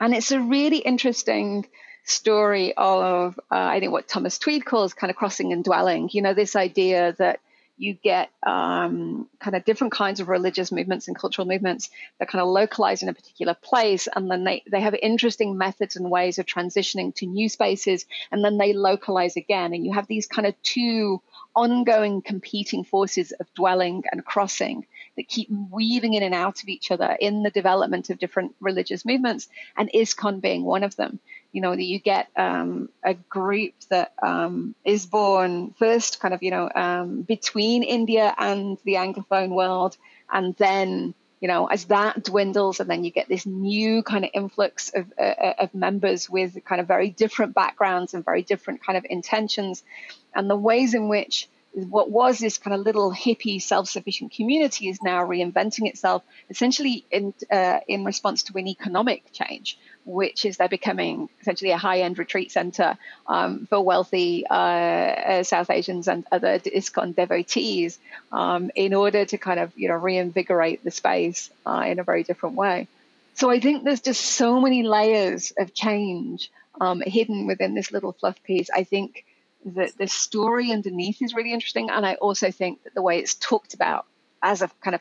And 0.00 0.14
it's 0.14 0.32
a 0.32 0.40
really 0.40 0.78
interesting 0.78 1.66
story 2.04 2.74
of, 2.76 3.38
uh, 3.50 3.54
I 3.54 3.80
think, 3.80 3.92
what 3.92 4.08
Thomas 4.08 4.38
Tweed 4.38 4.64
calls 4.64 4.94
kind 4.94 5.10
of 5.10 5.16
crossing 5.16 5.52
and 5.52 5.64
dwelling. 5.64 6.08
You 6.12 6.22
know, 6.22 6.34
this 6.34 6.56
idea 6.56 7.14
that 7.18 7.40
you 7.80 7.94
get 7.94 8.30
um, 8.42 9.26
kind 9.38 9.56
of 9.56 9.64
different 9.64 9.94
kinds 9.94 10.20
of 10.20 10.28
religious 10.28 10.70
movements 10.70 11.08
and 11.08 11.18
cultural 11.18 11.48
movements 11.48 11.88
that 12.18 12.28
kind 12.28 12.42
of 12.42 12.48
localize 12.48 13.02
in 13.02 13.08
a 13.08 13.14
particular 13.14 13.54
place, 13.54 14.06
and 14.14 14.30
then 14.30 14.44
they, 14.44 14.62
they 14.70 14.82
have 14.82 14.94
interesting 14.94 15.56
methods 15.56 15.96
and 15.96 16.10
ways 16.10 16.38
of 16.38 16.44
transitioning 16.44 17.14
to 17.14 17.26
new 17.26 17.48
spaces, 17.48 18.04
and 18.30 18.44
then 18.44 18.58
they 18.58 18.74
localize 18.74 19.36
again. 19.36 19.72
And 19.72 19.84
you 19.84 19.94
have 19.94 20.06
these 20.06 20.26
kind 20.26 20.46
of 20.46 20.54
two 20.62 21.22
ongoing 21.56 22.20
competing 22.22 22.84
forces 22.84 23.32
of 23.32 23.52
dwelling 23.54 24.04
and 24.12 24.24
crossing 24.24 24.86
that 25.16 25.26
keep 25.26 25.48
weaving 25.50 26.14
in 26.14 26.22
and 26.22 26.34
out 26.34 26.62
of 26.62 26.68
each 26.68 26.90
other 26.90 27.16
in 27.18 27.42
the 27.42 27.50
development 27.50 28.10
of 28.10 28.18
different 28.18 28.54
religious 28.60 29.06
movements, 29.06 29.48
and 29.74 29.90
ISKCON 29.94 30.42
being 30.42 30.64
one 30.64 30.84
of 30.84 30.96
them. 30.96 31.18
You 31.52 31.60
know, 31.60 31.74
that 31.74 31.82
you 31.82 31.98
get 31.98 32.28
um, 32.36 32.90
a 33.02 33.14
group 33.14 33.74
that 33.88 34.12
um, 34.22 34.74
is 34.84 35.06
born 35.06 35.74
first, 35.78 36.20
kind 36.20 36.32
of, 36.32 36.42
you 36.42 36.50
know, 36.52 36.70
um, 36.74 37.22
between 37.22 37.82
India 37.82 38.32
and 38.38 38.78
the 38.84 38.94
Anglophone 38.94 39.50
world, 39.50 39.96
and 40.32 40.54
then 40.56 41.14
you 41.40 41.48
know, 41.48 41.66
as 41.66 41.86
that 41.86 42.22
dwindles, 42.22 42.80
and 42.80 42.90
then 42.90 43.02
you 43.02 43.10
get 43.10 43.28
this 43.28 43.46
new 43.46 44.02
kind 44.02 44.24
of 44.24 44.30
influx 44.34 44.90
of, 44.90 45.10
uh, 45.18 45.22
uh, 45.22 45.54
of 45.58 45.74
members 45.74 46.28
with 46.28 46.62
kind 46.66 46.82
of 46.82 46.86
very 46.86 47.08
different 47.08 47.54
backgrounds 47.54 48.12
and 48.12 48.24
very 48.24 48.42
different 48.42 48.84
kind 48.84 48.98
of 48.98 49.06
intentions, 49.08 49.82
and 50.34 50.50
the 50.50 50.56
ways 50.56 50.92
in 50.92 51.08
which 51.08 51.48
what 51.72 52.10
was 52.10 52.38
this 52.38 52.58
kind 52.58 52.74
of 52.74 52.84
little 52.84 53.12
hippie 53.12 53.62
self-sufficient 53.62 54.32
community 54.32 54.88
is 54.88 55.02
now 55.02 55.24
reinventing 55.24 55.86
itself 55.88 56.22
essentially 56.48 57.04
in 57.10 57.32
uh, 57.50 57.78
in 57.86 58.04
response 58.04 58.42
to 58.44 58.58
an 58.58 58.66
economic 58.66 59.22
change 59.32 59.78
which 60.04 60.44
is 60.44 60.56
they're 60.56 60.68
becoming 60.68 61.28
essentially 61.40 61.70
a 61.70 61.76
high-end 61.76 62.18
retreat 62.18 62.50
center 62.50 62.96
um, 63.26 63.66
for 63.66 63.80
wealthy 63.80 64.44
uh, 64.48 64.54
uh, 64.54 65.42
South 65.42 65.70
Asians 65.70 66.08
and 66.08 66.26
other 66.32 66.58
ISKCON 66.58 67.14
devotees 67.14 67.98
um, 68.32 68.70
in 68.74 68.94
order 68.94 69.24
to 69.24 69.38
kind 69.38 69.60
of 69.60 69.72
you 69.76 69.88
know 69.88 69.94
reinvigorate 69.94 70.82
the 70.82 70.90
space 70.90 71.50
uh, 71.66 71.84
in 71.86 71.98
a 71.98 72.04
very 72.04 72.22
different 72.22 72.56
way. 72.56 72.88
So 73.34 73.50
I 73.50 73.60
think 73.60 73.84
there's 73.84 74.00
just 74.00 74.20
so 74.22 74.60
many 74.60 74.82
layers 74.82 75.52
of 75.56 75.72
change 75.72 76.50
um, 76.80 77.00
hidden 77.00 77.46
within 77.46 77.74
this 77.74 77.92
little 77.92 78.12
fluff 78.12 78.42
piece. 78.42 78.68
I 78.70 78.84
think 78.84 79.24
that 79.64 79.96
the 79.98 80.06
story 80.06 80.72
underneath 80.72 81.20
is 81.22 81.34
really 81.34 81.52
interesting, 81.52 81.90
and 81.90 82.06
I 82.06 82.14
also 82.14 82.50
think 82.50 82.82
that 82.84 82.94
the 82.94 83.02
way 83.02 83.18
it's 83.18 83.34
talked 83.34 83.74
about 83.74 84.06
as 84.42 84.62
a 84.62 84.70
kind 84.82 84.94
of 84.94 85.00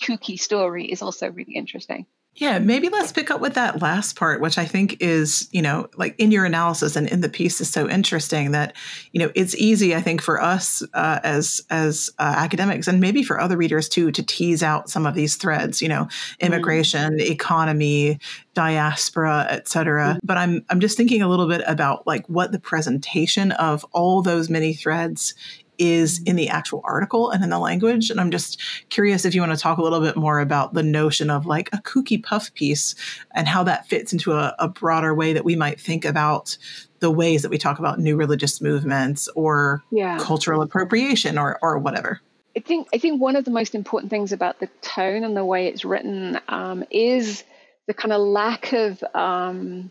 kooky 0.00 0.38
story 0.38 0.86
is 0.86 1.02
also 1.02 1.28
really 1.30 1.54
interesting. 1.54 2.06
Yeah, 2.36 2.58
maybe 2.60 2.88
let's 2.88 3.12
pick 3.12 3.30
up 3.30 3.40
with 3.40 3.54
that 3.54 3.82
last 3.82 4.16
part, 4.16 4.40
which 4.40 4.56
I 4.56 4.64
think 4.64 5.02
is, 5.02 5.48
you 5.50 5.60
know, 5.60 5.88
like 5.96 6.14
in 6.16 6.30
your 6.30 6.44
analysis 6.44 6.94
and 6.94 7.08
in 7.08 7.20
the 7.20 7.28
piece 7.28 7.60
is 7.60 7.68
so 7.68 7.88
interesting 7.88 8.52
that, 8.52 8.76
you 9.12 9.18
know, 9.18 9.30
it's 9.34 9.54
easy, 9.56 9.94
I 9.94 10.00
think, 10.00 10.22
for 10.22 10.40
us 10.40 10.82
uh, 10.94 11.18
as 11.24 11.60
as 11.70 12.08
uh, 12.18 12.34
academics 12.36 12.86
and 12.86 13.00
maybe 13.00 13.24
for 13.24 13.38
other 13.40 13.56
readers 13.56 13.88
too 13.88 14.10
to 14.12 14.22
tease 14.22 14.62
out 14.62 14.88
some 14.88 15.06
of 15.06 15.14
these 15.14 15.36
threads, 15.36 15.82
you 15.82 15.88
know, 15.88 16.04
mm-hmm. 16.04 16.46
immigration, 16.46 17.14
mm-hmm. 17.14 17.32
economy, 17.32 18.20
diaspora, 18.54 19.46
et 19.50 19.68
cetera. 19.68 20.10
Mm-hmm. 20.10 20.18
But 20.26 20.38
I'm 20.38 20.64
I'm 20.70 20.80
just 20.80 20.96
thinking 20.96 21.22
a 21.22 21.28
little 21.28 21.48
bit 21.48 21.62
about 21.66 22.06
like 22.06 22.26
what 22.28 22.52
the 22.52 22.60
presentation 22.60 23.52
of 23.52 23.84
all 23.92 24.22
those 24.22 24.48
many 24.48 24.72
threads 24.72 25.34
is 25.80 26.22
in 26.24 26.36
the 26.36 26.48
actual 26.48 26.82
article 26.84 27.30
and 27.30 27.42
in 27.42 27.50
the 27.50 27.58
language. 27.58 28.10
And 28.10 28.20
I'm 28.20 28.30
just 28.30 28.60
curious 28.90 29.24
if 29.24 29.34
you 29.34 29.40
want 29.40 29.52
to 29.52 29.58
talk 29.58 29.78
a 29.78 29.82
little 29.82 30.00
bit 30.00 30.16
more 30.16 30.38
about 30.38 30.74
the 30.74 30.82
notion 30.82 31.30
of 31.30 31.46
like 31.46 31.70
a 31.72 31.78
kooky 31.78 32.22
puff 32.22 32.52
piece 32.54 32.94
and 33.34 33.48
how 33.48 33.64
that 33.64 33.88
fits 33.88 34.12
into 34.12 34.32
a, 34.32 34.54
a 34.58 34.68
broader 34.68 35.14
way 35.14 35.32
that 35.32 35.44
we 35.44 35.56
might 35.56 35.80
think 35.80 36.04
about 36.04 36.56
the 37.00 37.10
ways 37.10 37.42
that 37.42 37.50
we 37.50 37.56
talk 37.56 37.78
about 37.78 37.98
new 37.98 38.14
religious 38.14 38.60
movements 38.60 39.26
or 39.34 39.82
yeah. 39.90 40.18
cultural 40.18 40.60
appropriation 40.60 41.38
or, 41.38 41.58
or 41.62 41.78
whatever. 41.78 42.20
I 42.56 42.60
think 42.60 42.88
I 42.92 42.98
think 42.98 43.20
one 43.20 43.36
of 43.36 43.44
the 43.44 43.50
most 43.50 43.74
important 43.74 44.10
things 44.10 44.32
about 44.32 44.58
the 44.58 44.68
tone 44.82 45.24
and 45.24 45.36
the 45.36 45.44
way 45.44 45.68
it's 45.68 45.84
written 45.84 46.38
um, 46.48 46.84
is 46.90 47.44
the 47.86 47.94
kind 47.94 48.12
of 48.12 48.20
lack 48.20 48.72
of 48.72 49.02
um, 49.14 49.90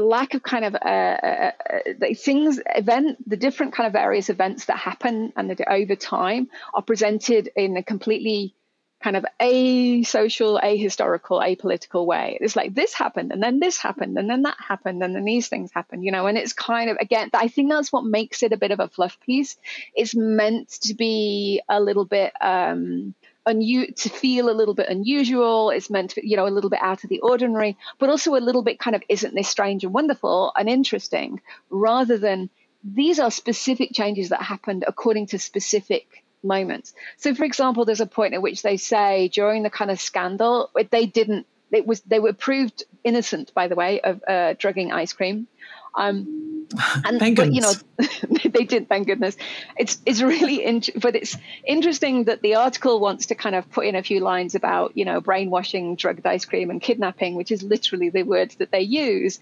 the 0.00 0.06
lack 0.06 0.34
of 0.34 0.42
kind 0.42 0.64
of 0.64 0.74
uh, 0.74 0.78
uh, 0.78 1.52
uh 1.70 2.14
things, 2.14 2.58
event, 2.74 3.18
the 3.28 3.36
different 3.36 3.74
kind 3.74 3.86
of 3.86 3.92
various 3.92 4.30
events 4.30 4.64
that 4.66 4.78
happen 4.78 5.32
and 5.36 5.50
that 5.50 5.60
over 5.70 5.94
time 5.94 6.48
are 6.72 6.82
presented 6.82 7.50
in 7.54 7.76
a 7.76 7.82
completely 7.82 8.54
kind 9.02 9.16
of 9.16 9.24
a 9.40 10.00
asocial, 10.02 10.60
ahistorical, 10.62 11.40
apolitical 11.40 12.06
way. 12.06 12.38
It's 12.40 12.56
like 12.56 12.74
this 12.74 12.94
happened, 12.94 13.32
and 13.32 13.42
then 13.42 13.60
this 13.60 13.78
happened, 13.78 14.16
and 14.18 14.28
then 14.28 14.42
that 14.42 14.56
happened, 14.58 15.02
and 15.02 15.14
then 15.14 15.24
these 15.24 15.48
things 15.48 15.70
happened, 15.72 16.04
you 16.04 16.12
know. 16.12 16.26
And 16.26 16.38
it's 16.38 16.52
kind 16.52 16.90
of 16.90 16.96
again, 16.98 17.30
I 17.34 17.48
think 17.48 17.70
that's 17.70 17.92
what 17.92 18.04
makes 18.04 18.42
it 18.42 18.52
a 18.52 18.58
bit 18.58 18.70
of 18.70 18.80
a 18.80 18.88
fluff 18.88 19.18
piece. 19.20 19.56
It's 19.94 20.14
meant 20.14 20.68
to 20.82 20.94
be 20.94 21.62
a 21.68 21.80
little 21.80 22.06
bit. 22.06 22.32
Um, 22.40 23.14
unu- 23.46 23.94
to 24.02 24.08
feel 24.08 24.50
a 24.50 24.52
little 24.52 24.74
bit 24.74 24.88
unusual. 24.88 25.70
It's 25.70 25.90
meant 25.90 26.10
to, 26.12 26.26
you 26.26 26.36
know, 26.36 26.46
a 26.46 26.50
little 26.50 26.70
bit 26.70 26.82
out 26.82 27.04
of 27.04 27.10
the 27.10 27.20
ordinary, 27.20 27.76
but 27.98 28.10
also 28.10 28.36
a 28.36 28.38
little 28.38 28.62
bit 28.62 28.78
kind 28.78 28.96
of, 28.96 29.02
isn't 29.08 29.34
this 29.34 29.48
strange 29.48 29.84
and 29.84 29.92
wonderful 29.92 30.52
and 30.56 30.68
interesting, 30.68 31.40
rather 31.70 32.18
than 32.18 32.50
these 32.82 33.18
are 33.18 33.30
specific 33.30 33.90
changes 33.92 34.30
that 34.30 34.42
happened 34.42 34.84
according 34.86 35.26
to 35.26 35.38
specific 35.38 36.24
moments. 36.42 36.94
So, 37.18 37.34
for 37.34 37.44
example, 37.44 37.84
there's 37.84 38.00
a 38.00 38.06
point 38.06 38.34
at 38.34 38.42
which 38.42 38.62
they 38.62 38.76
say 38.76 39.28
during 39.28 39.62
the 39.62 39.70
kind 39.70 39.90
of 39.90 40.00
scandal, 40.00 40.70
they 40.90 41.06
didn't. 41.06 41.46
It 41.72 41.86
was 41.86 42.00
they 42.00 42.18
were 42.18 42.32
proved 42.32 42.82
innocent, 43.04 43.54
by 43.54 43.68
the 43.68 43.76
way, 43.76 44.00
of 44.00 44.22
uh, 44.26 44.54
drugging 44.58 44.92
ice 44.92 45.12
cream. 45.12 45.46
Um, 45.94 46.66
and 47.04 47.18
thank 47.18 47.36
but, 47.36 47.52
you 47.52 47.60
know 47.60 47.72
they 48.44 48.64
did 48.64 48.88
thank 48.88 49.06
goodness. 49.06 49.36
It's 49.76 49.98
it's 50.06 50.22
really 50.22 50.64
in, 50.64 50.82
but 50.96 51.16
it's 51.16 51.36
interesting 51.64 52.24
that 52.24 52.42
the 52.42 52.56
article 52.56 53.00
wants 53.00 53.26
to 53.26 53.34
kind 53.34 53.56
of 53.56 53.68
put 53.70 53.86
in 53.86 53.96
a 53.96 54.02
few 54.02 54.20
lines 54.20 54.54
about 54.54 54.96
you 54.96 55.04
know 55.04 55.20
brainwashing 55.20 55.96
drugged 55.96 56.24
ice 56.26 56.44
cream 56.44 56.70
and 56.70 56.80
kidnapping 56.80 57.34
which 57.34 57.50
is 57.50 57.62
literally 57.62 58.10
the 58.10 58.22
words 58.22 58.56
that 58.56 58.70
they 58.70 58.82
use. 58.82 59.40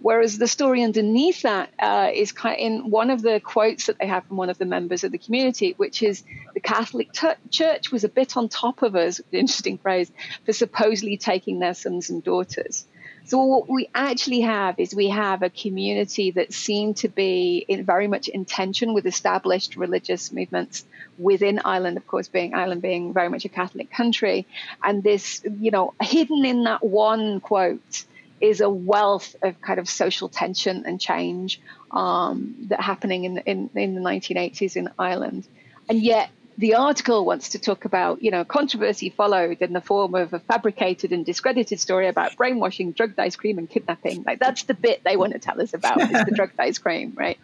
Whereas 0.00 0.38
the 0.38 0.46
story 0.46 0.84
underneath 0.84 1.42
that 1.42 1.70
uh, 1.76 2.10
is 2.14 2.30
kind 2.30 2.54
of 2.54 2.60
in 2.64 2.90
one 2.90 3.10
of 3.10 3.20
the 3.20 3.40
quotes 3.40 3.86
that 3.86 3.98
they 3.98 4.06
have 4.06 4.24
from 4.26 4.36
one 4.36 4.48
of 4.48 4.56
the 4.56 4.64
members 4.64 5.02
of 5.02 5.10
the 5.10 5.18
community 5.18 5.74
which 5.76 6.04
is 6.04 6.22
the 6.54 6.60
catholic 6.60 7.12
t- 7.12 7.26
church 7.50 7.90
was 7.90 8.04
a 8.04 8.08
bit 8.08 8.36
on 8.36 8.48
top 8.48 8.82
of 8.82 8.94
us 8.94 9.20
interesting 9.32 9.76
phrase 9.76 10.12
for 10.46 10.52
supposedly 10.52 11.16
taking 11.16 11.58
their 11.58 11.74
sons 11.74 12.10
and 12.10 12.22
daughters 12.22 12.86
so 13.28 13.44
what 13.44 13.68
we 13.68 13.90
actually 13.94 14.40
have 14.40 14.80
is 14.80 14.94
we 14.94 15.10
have 15.10 15.42
a 15.42 15.50
community 15.50 16.30
that 16.30 16.54
seem 16.54 16.94
to 16.94 17.08
be 17.08 17.62
in 17.68 17.84
very 17.84 18.08
much 18.08 18.28
in 18.28 18.46
tension 18.46 18.94
with 18.94 19.04
established 19.04 19.76
religious 19.76 20.32
movements 20.32 20.86
within 21.18 21.60
Ireland, 21.62 21.98
of 21.98 22.06
course, 22.06 22.28
being 22.28 22.54
Ireland 22.54 22.80
being 22.80 23.12
very 23.12 23.28
much 23.28 23.44
a 23.44 23.50
Catholic 23.50 23.90
country, 23.90 24.46
and 24.82 25.02
this, 25.02 25.42
you 25.60 25.70
know, 25.70 25.92
hidden 26.00 26.46
in 26.46 26.64
that 26.64 26.82
one 26.82 27.40
quote 27.40 28.04
is 28.40 28.62
a 28.62 28.70
wealth 28.70 29.36
of 29.42 29.60
kind 29.60 29.78
of 29.78 29.90
social 29.90 30.30
tension 30.30 30.84
and 30.86 30.98
change 30.98 31.60
um, 31.90 32.54
that 32.68 32.80
happening 32.80 33.24
in, 33.24 33.38
in 33.38 33.68
in 33.74 33.94
the 33.94 34.00
1980s 34.00 34.74
in 34.74 34.88
Ireland, 34.98 35.46
and 35.86 36.00
yet 36.00 36.30
the 36.58 36.74
article 36.74 37.24
wants 37.24 37.50
to 37.50 37.58
talk 37.60 37.84
about, 37.84 38.20
you 38.20 38.32
know, 38.32 38.44
controversy 38.44 39.10
followed 39.10 39.58
in 39.62 39.72
the 39.72 39.80
form 39.80 40.16
of 40.16 40.34
a 40.34 40.40
fabricated 40.40 41.12
and 41.12 41.24
discredited 41.24 41.78
story 41.78 42.08
about 42.08 42.36
brainwashing, 42.36 42.90
drugged 42.90 43.18
ice 43.18 43.36
cream, 43.36 43.58
and 43.58 43.70
kidnapping. 43.70 44.24
Like 44.24 44.40
that's 44.40 44.64
the 44.64 44.74
bit 44.74 45.04
they 45.04 45.16
want 45.16 45.34
to 45.34 45.38
tell 45.38 45.62
us 45.62 45.72
about 45.72 46.00
is 46.00 46.10
the 46.10 46.32
drugged 46.34 46.58
ice 46.58 46.78
cream, 46.78 47.12
right? 47.16 47.38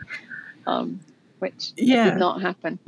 Um, 0.66 0.98
which 1.38 1.70
yeah. 1.76 2.10
did 2.10 2.18
not 2.18 2.42
happen. 2.42 2.80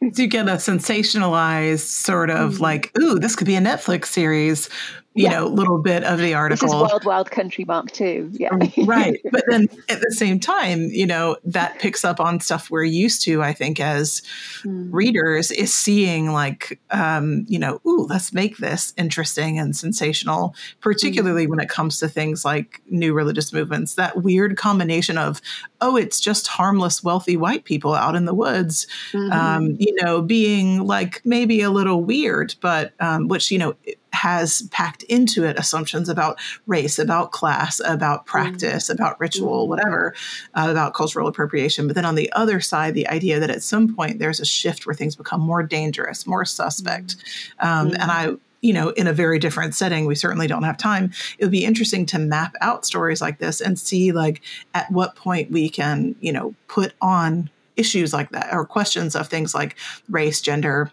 you 0.00 0.26
get 0.26 0.48
a 0.48 0.54
sensationalized 0.54 1.86
sort 1.86 2.30
of 2.30 2.54
mm-hmm. 2.54 2.62
like, 2.62 2.98
ooh, 2.98 3.20
this 3.20 3.36
could 3.36 3.46
be 3.46 3.54
a 3.54 3.60
Netflix 3.60 4.06
series 4.06 4.68
you 5.14 5.24
yeah. 5.24 5.40
know, 5.40 5.46
little 5.46 5.78
bit 5.78 6.04
of 6.04 6.18
the 6.18 6.32
article. 6.32 6.68
This 6.68 6.74
is 6.74 6.80
Wild 6.80 7.04
Wild 7.04 7.30
Country 7.30 7.64
Mark 7.64 7.90
too. 7.90 8.30
Yeah. 8.32 8.56
right. 8.84 9.20
But 9.30 9.44
then 9.46 9.68
at 9.88 10.00
the 10.00 10.10
same 10.12 10.40
time, 10.40 10.84
you 10.86 11.06
know, 11.06 11.36
that 11.44 11.78
picks 11.78 12.04
up 12.04 12.18
on 12.18 12.40
stuff 12.40 12.70
we're 12.70 12.84
used 12.84 13.22
to, 13.22 13.42
I 13.42 13.52
think, 13.52 13.78
as 13.78 14.22
mm. 14.62 14.88
readers, 14.90 15.50
is 15.50 15.74
seeing 15.74 16.32
like, 16.32 16.80
um, 16.90 17.44
you 17.46 17.58
know, 17.58 17.80
ooh, 17.86 18.06
let's 18.08 18.32
make 18.32 18.56
this 18.56 18.94
interesting 18.96 19.58
and 19.58 19.76
sensational, 19.76 20.54
particularly 20.80 21.46
mm. 21.46 21.50
when 21.50 21.60
it 21.60 21.68
comes 21.68 21.98
to 21.98 22.08
things 22.08 22.44
like 22.44 22.80
new 22.88 23.12
religious 23.12 23.52
movements. 23.52 23.96
That 23.96 24.22
weird 24.22 24.56
combination 24.56 25.18
of, 25.18 25.42
oh, 25.82 25.96
it's 25.96 26.20
just 26.20 26.46
harmless, 26.46 27.04
wealthy 27.04 27.36
white 27.36 27.64
people 27.64 27.94
out 27.94 28.14
in 28.14 28.24
the 28.24 28.34
woods, 28.34 28.86
mm-hmm. 29.12 29.32
um, 29.32 29.76
you 29.78 29.94
know, 30.02 30.22
being 30.22 30.86
like 30.86 31.20
maybe 31.26 31.60
a 31.60 31.70
little 31.70 32.02
weird, 32.02 32.54
but 32.62 32.94
um, 32.98 33.28
which, 33.28 33.50
you 33.50 33.58
know, 33.58 33.74
has 34.12 34.62
packed 34.70 35.02
into 35.04 35.44
it 35.44 35.58
assumptions 35.58 36.08
about 36.08 36.38
race, 36.66 36.98
about 36.98 37.32
class, 37.32 37.80
about 37.84 38.26
practice, 38.26 38.88
mm 38.88 38.92
about 38.92 39.18
ritual, 39.18 39.66
mm 39.66 39.68
whatever, 39.68 40.14
uh, 40.54 40.68
about 40.70 40.94
cultural 40.94 41.28
appropriation. 41.28 41.86
But 41.86 41.96
then 41.96 42.04
on 42.04 42.14
the 42.14 42.30
other 42.32 42.60
side, 42.60 42.94
the 42.94 43.08
idea 43.08 43.40
that 43.40 43.50
at 43.50 43.62
some 43.62 43.94
point 43.94 44.18
there's 44.18 44.40
a 44.40 44.44
shift 44.44 44.86
where 44.86 44.94
things 44.94 45.16
become 45.16 45.40
more 45.40 45.62
dangerous, 45.62 46.26
more 46.26 46.44
suspect. 46.44 47.16
mm 47.16 47.66
Um, 47.66 47.88
and 47.88 48.10
I, 48.10 48.34
you 48.60 48.72
know, 48.72 48.90
in 48.90 49.06
a 49.06 49.12
very 49.12 49.38
different 49.38 49.74
setting, 49.74 50.06
we 50.06 50.14
certainly 50.14 50.46
don't 50.46 50.62
have 50.62 50.76
time. 50.76 51.10
It 51.38 51.44
would 51.44 51.50
be 51.50 51.64
interesting 51.64 52.06
to 52.06 52.18
map 52.18 52.54
out 52.60 52.86
stories 52.86 53.20
like 53.20 53.38
this 53.38 53.60
and 53.60 53.78
see, 53.78 54.12
like, 54.12 54.40
at 54.72 54.90
what 54.90 55.16
point 55.16 55.50
we 55.50 55.68
can, 55.68 56.14
you 56.20 56.32
know, 56.32 56.54
put 56.68 56.92
on 57.00 57.50
issues 57.76 58.12
like 58.12 58.30
that 58.30 58.52
or 58.52 58.64
questions 58.64 59.16
of 59.16 59.28
things 59.28 59.54
like 59.54 59.76
race, 60.08 60.40
gender, 60.40 60.92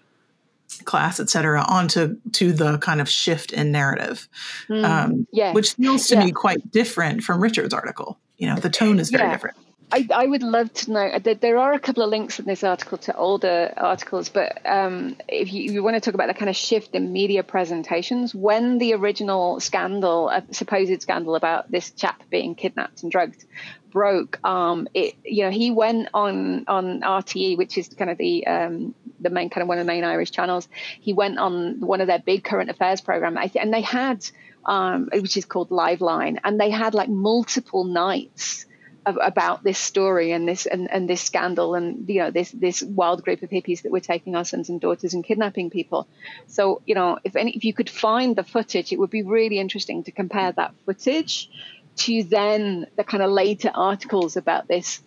class, 0.86 1.20
et 1.20 1.30
cetera, 1.30 1.64
onto 1.68 2.18
to 2.34 2.54
the 2.54 2.78
kind 2.80 3.02
of 3.02 3.10
shift 3.10 3.52
in 3.52 3.72
narrative, 3.72 4.28
mm, 4.68 4.84
um, 4.84 5.28
yeah. 5.32 5.54
which 5.54 5.74
feels 5.74 6.08
to 6.08 6.16
yeah. 6.16 6.26
me 6.26 6.32
quite 6.32 6.72
different 6.72 7.24
from 7.24 7.42
Richard's 7.42 7.74
article. 7.74 8.20
You 8.38 8.48
know, 8.48 8.56
the 8.56 8.70
tone 8.70 9.00
is 9.00 9.10
very 9.10 9.24
yeah. 9.24 9.34
different. 9.34 9.58
I, 9.92 10.08
I 10.14 10.28
would 10.28 10.44
love 10.44 10.72
to 10.74 10.92
know. 10.92 11.02
Uh, 11.02 11.34
there 11.42 11.58
are 11.58 11.74
a 11.74 11.80
couple 11.80 12.04
of 12.04 12.10
links 12.10 12.40
in 12.40 12.46
this 12.46 12.64
article 12.64 13.00
to 13.00 13.16
older 13.16 13.74
articles, 13.76 14.30
but 14.30 14.60
um, 14.66 15.16
if 15.28 15.52
you, 15.52 15.72
you, 15.72 15.84
want 15.84 15.96
to 15.96 16.00
talk 16.00 16.14
about 16.14 16.28
the 16.28 16.36
kind 16.36 16.50
of 16.50 16.56
shift 16.56 16.94
in 16.94 17.12
media 17.12 17.42
presentations, 17.42 18.36
when 18.36 18.78
the 18.78 18.94
original 18.94 19.60
scandal, 19.60 20.30
a 20.30 20.44
supposed 20.52 21.02
scandal 21.02 21.36
about 21.36 21.72
this 21.72 21.90
chap 21.92 22.22
being 22.30 22.54
kidnapped 22.54 23.02
and 23.02 23.12
drugged, 23.12 23.46
broke, 23.90 24.40
um, 24.46 24.88
it 24.94 25.16
you 25.24 25.44
know 25.44 25.50
he 25.50 25.72
went 25.72 26.10
on 26.14 26.66
on 26.68 27.02
RTE, 27.02 27.58
which 27.58 27.78
is 27.78 27.88
kind 27.90 28.12
of 28.12 28.18
the 28.20 28.46
um, 28.46 28.94
the 29.20 29.30
main 29.30 29.50
kind 29.50 29.62
of 29.62 29.68
one 29.68 29.78
of 29.78 29.86
the 29.86 29.92
main 29.92 30.04
Irish 30.04 30.32
channels. 30.32 30.68
He 31.00 31.14
went 31.14 31.38
on 31.38 31.82
one 31.82 32.02
of 32.02 32.08
their 32.08 32.20
big 32.20 32.44
current 32.44 32.70
affairs 32.70 33.02
program, 33.02 33.38
and 33.38 33.74
they 33.74 33.82
had 33.82 34.26
um, 34.66 35.10
which 35.14 35.38
is 35.38 35.46
called 35.46 35.70
Liveline, 35.70 36.40
and 36.44 36.60
they 36.60 36.70
had 36.70 36.94
like 36.94 37.10
multiple 37.10 37.84
nights 37.84 38.66
about 39.06 39.64
this 39.64 39.80
story 39.80 40.32
and 40.32 40.48
this 40.48 40.66
and, 40.66 40.92
and 40.92 41.10
this 41.10 41.22
scandal 41.22 41.74
and 41.74 42.08
you 42.08 42.20
know 42.20 42.32
this 42.32 42.52
this 42.52 42.84
wild 42.84 43.24
group 43.24 43.42
of 43.42 43.50
hippies 43.50 43.82
that 43.82 43.92
were 43.92 44.00
taking 44.00 44.36
our 44.36 44.46
sons 44.46 44.70
and 44.70 44.82
daughters 44.82 45.14
and 45.14 45.24
kidnapping 45.24 45.70
people. 45.70 46.08
So 46.48 46.82
you 46.86 46.96
know 46.96 47.18
if 47.24 47.36
any 47.36 47.52
if 47.52 47.64
you 47.64 47.74
could 47.74 47.90
find 47.90 48.36
the 48.36 48.44
footage, 48.44 48.92
it 48.92 49.00
would 49.00 49.10
be 49.10 49.24
really 49.24 49.60
interesting 49.60 50.04
to 50.04 50.12
compare 50.12 50.52
that 50.52 50.74
footage 50.86 51.50
to 51.98 52.24
then 52.24 52.88
the 52.96 53.04
kind 53.04 53.24
of 53.24 53.32
later 53.32 53.72
articles 53.74 54.38
about 54.38 54.68
this 54.68 55.02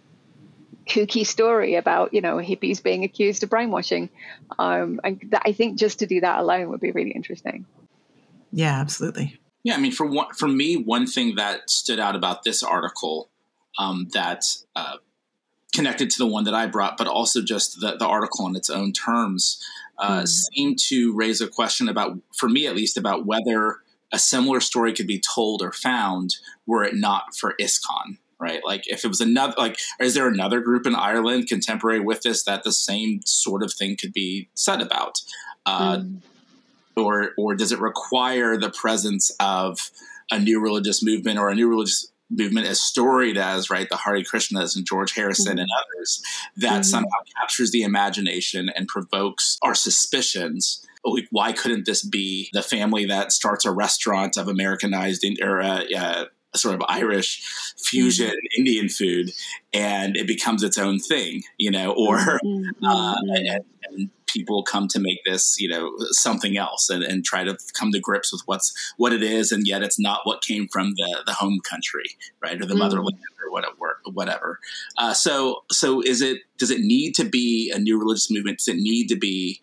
kooky 0.86 1.26
story 1.26 1.76
about 1.76 2.14
you 2.14 2.20
know 2.20 2.36
hippies 2.36 2.82
being 2.82 3.04
accused 3.04 3.42
of 3.42 3.50
brainwashing. 3.50 4.10
Um, 4.58 5.00
and 5.04 5.20
that, 5.30 5.42
I 5.44 5.52
think 5.52 5.78
just 5.78 6.00
to 6.00 6.06
do 6.06 6.20
that 6.20 6.40
alone 6.40 6.68
would 6.70 6.80
be 6.80 6.92
really 6.92 7.12
interesting. 7.12 7.66
Yeah, 8.52 8.78
absolutely. 8.80 9.38
Yeah, 9.64 9.74
I 9.74 9.78
mean, 9.78 9.92
for 9.92 10.06
one, 10.06 10.34
for 10.34 10.48
me, 10.48 10.76
one 10.76 11.06
thing 11.06 11.36
that 11.36 11.70
stood 11.70 12.00
out 12.00 12.16
about 12.16 12.42
this 12.42 12.62
article 12.62 13.30
um, 13.78 14.08
that 14.12 14.44
uh, 14.74 14.96
connected 15.74 16.10
to 16.10 16.18
the 16.18 16.26
one 16.26 16.44
that 16.44 16.54
I 16.54 16.66
brought, 16.66 16.96
but 16.96 17.06
also 17.06 17.42
just 17.42 17.80
the, 17.80 17.96
the 17.96 18.06
article 18.06 18.46
in 18.46 18.56
its 18.56 18.68
own 18.68 18.92
terms, 18.92 19.62
uh, 19.98 20.22
mm. 20.22 20.28
seemed 20.28 20.78
to 20.88 21.14
raise 21.14 21.40
a 21.40 21.48
question 21.48 21.88
about, 21.88 22.18
for 22.36 22.48
me 22.48 22.66
at 22.66 22.76
least, 22.76 22.96
about 22.96 23.24
whether 23.24 23.78
a 24.12 24.18
similar 24.18 24.60
story 24.60 24.92
could 24.92 25.06
be 25.06 25.20
told 25.20 25.62
or 25.62 25.72
found 25.72 26.36
were 26.66 26.84
it 26.84 26.94
not 26.94 27.34
for 27.34 27.54
ISKCON. 27.58 28.18
Right, 28.42 28.60
like 28.64 28.88
if 28.88 29.04
it 29.04 29.08
was 29.08 29.20
another, 29.20 29.54
like, 29.56 29.78
is 30.00 30.14
there 30.14 30.26
another 30.26 30.60
group 30.60 30.84
in 30.84 30.96
Ireland 30.96 31.46
contemporary 31.46 32.00
with 32.00 32.22
this 32.22 32.42
that 32.42 32.64
the 32.64 32.72
same 32.72 33.20
sort 33.24 33.62
of 33.62 33.72
thing 33.72 33.96
could 33.96 34.12
be 34.12 34.48
said 34.54 34.82
about, 34.82 35.20
uh, 35.64 35.98
mm. 35.98 36.22
or 36.96 37.34
or 37.38 37.54
does 37.54 37.70
it 37.70 37.78
require 37.78 38.58
the 38.58 38.70
presence 38.70 39.30
of 39.38 39.92
a 40.32 40.40
new 40.40 40.60
religious 40.60 41.04
movement 41.04 41.38
or 41.38 41.50
a 41.50 41.54
new 41.54 41.68
religious 41.68 42.10
movement 42.28 42.66
as 42.66 42.80
storied 42.80 43.38
as 43.38 43.70
right 43.70 43.88
the 43.90 43.96
Hare 43.96 44.16
Krishnas 44.22 44.74
and 44.74 44.84
George 44.84 45.14
Harrison 45.14 45.52
mm-hmm. 45.52 45.60
and 45.60 45.70
others 45.80 46.20
that 46.56 46.72
mm-hmm. 46.72 46.82
somehow 46.82 47.18
captures 47.38 47.70
the 47.70 47.84
imagination 47.84 48.70
and 48.74 48.88
provokes 48.88 49.56
our 49.62 49.74
suspicions. 49.74 50.84
Like, 51.04 51.28
why 51.30 51.52
couldn't 51.52 51.86
this 51.86 52.02
be 52.02 52.48
the 52.52 52.62
family 52.62 53.04
that 53.06 53.30
starts 53.30 53.64
a 53.64 53.70
restaurant 53.70 54.36
of 54.36 54.48
Americanized 54.48 55.24
or 55.40 55.60
uh, 55.60 55.84
uh, 55.96 56.24
sort 56.54 56.74
of 56.74 56.82
Irish 56.88 57.42
fusion 57.78 58.28
mm-hmm. 58.28 58.60
Indian 58.60 58.88
food, 58.88 59.32
and 59.72 60.16
it 60.16 60.26
becomes 60.26 60.62
its 60.62 60.78
own 60.78 60.98
thing, 60.98 61.42
you 61.58 61.70
know, 61.70 61.92
or 61.92 62.18
mm-hmm. 62.18 62.84
uh, 62.84 63.14
and, 63.20 63.64
and, 63.90 64.10
people 64.26 64.62
come 64.62 64.88
to 64.88 64.98
make 64.98 65.18
this, 65.26 65.60
you 65.60 65.68
know, 65.68 65.92
something 66.12 66.56
else, 66.56 66.88
and, 66.88 67.04
and, 67.04 67.22
try 67.22 67.44
to 67.44 67.54
come 67.74 67.92
to 67.92 68.00
grips 68.00 68.32
with 68.32 68.40
what's 68.46 68.72
what 68.96 69.12
it 69.12 69.22
is, 69.22 69.52
and 69.52 69.66
yet 69.66 69.82
it's 69.82 70.00
not 70.00 70.20
what 70.24 70.42
came 70.42 70.66
from 70.68 70.94
the 70.96 71.22
the 71.26 71.34
home 71.34 71.60
country, 71.68 72.16
right, 72.42 72.56
or 72.56 72.60
the 72.60 72.68
mm-hmm. 72.68 72.78
motherland, 72.78 73.18
or 73.44 73.52
whatever. 73.52 73.76
Whatever. 74.04 74.58
Uh, 74.98 75.14
so, 75.14 75.64
so 75.70 76.00
is 76.00 76.22
it? 76.22 76.38
Does 76.58 76.70
it 76.70 76.80
need 76.80 77.14
to 77.16 77.24
be 77.24 77.72
a 77.74 77.78
new 77.78 77.98
religious 77.98 78.30
movement? 78.30 78.58
Does 78.58 78.68
it 78.68 78.78
need 78.78 79.08
to 79.08 79.16
be 79.16 79.60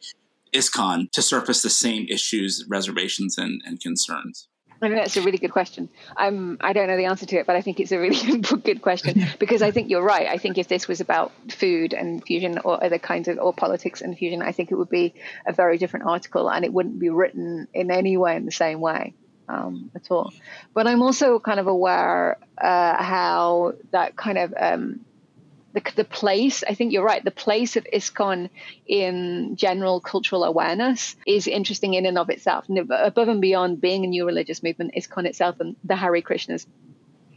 ISKCON 0.53 1.11
to 1.11 1.21
surface 1.21 1.61
the 1.61 1.69
same 1.69 2.07
issues, 2.09 2.65
reservations, 2.67 3.37
and, 3.37 3.61
and 3.65 3.79
concerns? 3.79 4.47
I 4.81 4.87
mean, 4.87 4.97
that's 4.97 5.17
a 5.17 5.21
really 5.21 5.37
good 5.37 5.51
question. 5.51 5.89
I'm, 6.15 6.57
I 6.61 6.73
don't 6.73 6.87
know 6.87 6.95
the 6.95 7.05
answer 7.05 7.25
to 7.25 7.37
it, 7.37 7.45
but 7.45 7.55
I 7.55 7.61
think 7.61 7.79
it's 7.79 7.91
a 7.91 7.99
really 7.99 8.39
good 8.63 8.81
question 8.81 9.25
because 9.37 9.61
I 9.61 9.71
think 9.71 9.89
you're 9.89 10.03
right. 10.03 10.27
I 10.27 10.37
think 10.37 10.57
if 10.57 10.67
this 10.67 10.87
was 10.87 11.01
about 11.01 11.31
food 11.51 11.93
and 11.93 12.23
fusion 12.23 12.59
or 12.59 12.83
other 12.83 12.99
kinds 12.99 13.27
of, 13.27 13.39
or 13.39 13.53
politics 13.53 14.01
and 14.01 14.17
fusion, 14.17 14.41
I 14.41 14.51
think 14.51 14.71
it 14.71 14.75
would 14.75 14.89
be 14.89 15.13
a 15.45 15.53
very 15.53 15.77
different 15.77 16.05
article 16.05 16.49
and 16.49 16.63
it 16.63 16.73
wouldn't 16.73 16.99
be 16.99 17.09
written 17.09 17.67
in 17.73 17.91
any 17.91 18.15
way 18.15 18.35
in 18.35 18.45
the 18.45 18.51
same 18.51 18.79
way 18.79 19.13
um, 19.49 19.91
at 19.95 20.09
all. 20.11 20.31
But 20.73 20.87
I'm 20.87 21.01
also 21.01 21.39
kind 21.39 21.59
of 21.59 21.67
aware 21.67 22.37
uh, 22.57 23.03
how 23.03 23.73
that 23.91 24.15
kind 24.15 24.37
of 24.37 24.53
um, 24.57 25.01
the, 25.73 25.81
the 25.95 26.03
place, 26.03 26.63
I 26.67 26.73
think 26.73 26.91
you're 26.91 27.03
right, 27.03 27.23
the 27.23 27.31
place 27.31 27.75
of 27.75 27.85
ISKCON 27.93 28.49
in 28.87 29.55
general 29.55 29.99
cultural 29.99 30.43
awareness 30.43 31.15
is 31.27 31.47
interesting 31.47 31.93
in 31.93 32.05
and 32.05 32.17
of 32.17 32.29
itself. 32.29 32.65
above 32.69 33.27
and 33.27 33.41
beyond 33.41 33.81
being 33.81 34.03
a 34.03 34.07
new 34.07 34.25
religious 34.25 34.63
movement, 34.63 34.93
ISKCON 34.95 35.25
itself 35.25 35.59
and 35.59 35.75
the 35.83 35.95
Hare 35.95 36.21
Krishnas 36.21 36.65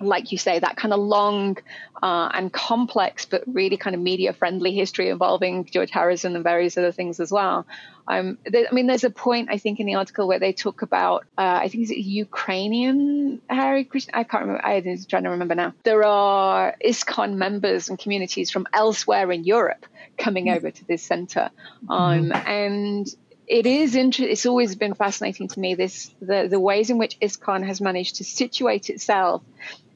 like 0.04 0.32
you 0.32 0.38
say, 0.38 0.58
that 0.58 0.76
kind 0.76 0.92
of 0.92 1.00
long 1.00 1.58
uh, 2.02 2.28
and 2.34 2.52
complex, 2.52 3.24
but 3.24 3.42
really 3.46 3.76
kind 3.76 3.94
of 3.94 4.02
media 4.02 4.32
friendly 4.32 4.72
history 4.72 5.08
involving 5.08 5.64
George 5.64 5.90
Harrison 5.90 6.34
and 6.34 6.44
various 6.44 6.76
other 6.76 6.92
things 6.92 7.20
as 7.20 7.30
well. 7.30 7.66
Um, 8.08 8.38
there, 8.44 8.66
I 8.70 8.74
mean, 8.74 8.86
there's 8.86 9.04
a 9.04 9.10
point 9.10 9.48
I 9.50 9.58
think 9.58 9.78
in 9.78 9.86
the 9.86 9.94
article 9.94 10.26
where 10.26 10.38
they 10.38 10.52
talk 10.52 10.82
about, 10.82 11.24
uh, 11.38 11.60
I 11.62 11.68
think 11.68 11.84
it's 11.84 11.92
Ukrainian 11.92 13.40
Hare 13.48 13.84
Krishna. 13.84 14.12
I 14.14 14.24
can't 14.24 14.42
remember. 14.46 14.64
I'm 14.66 15.04
trying 15.08 15.24
to 15.24 15.30
remember 15.30 15.54
now. 15.54 15.74
There 15.84 16.04
are 16.04 16.74
ISKCON 16.84 17.34
members 17.34 17.88
and 17.88 17.98
communities 17.98 18.50
from 18.50 18.66
elsewhere 18.72 19.30
in 19.30 19.44
Europe 19.44 19.86
coming 20.18 20.48
over 20.48 20.70
to 20.70 20.84
this 20.86 21.02
center, 21.02 21.50
um, 21.88 22.30
mm-hmm. 22.30 22.48
and 22.48 23.06
it 23.46 23.66
is 23.66 23.94
interesting. 23.94 24.32
It's 24.32 24.46
always 24.46 24.74
been 24.76 24.94
fascinating 24.94 25.48
to 25.48 25.60
me 25.60 25.74
this 25.74 26.12
the 26.20 26.48
the 26.48 26.60
ways 26.60 26.90
in 26.90 26.98
which 26.98 27.18
ISKCON 27.20 27.66
has 27.66 27.80
managed 27.80 28.16
to 28.16 28.24
situate 28.24 28.90
itself 28.90 29.42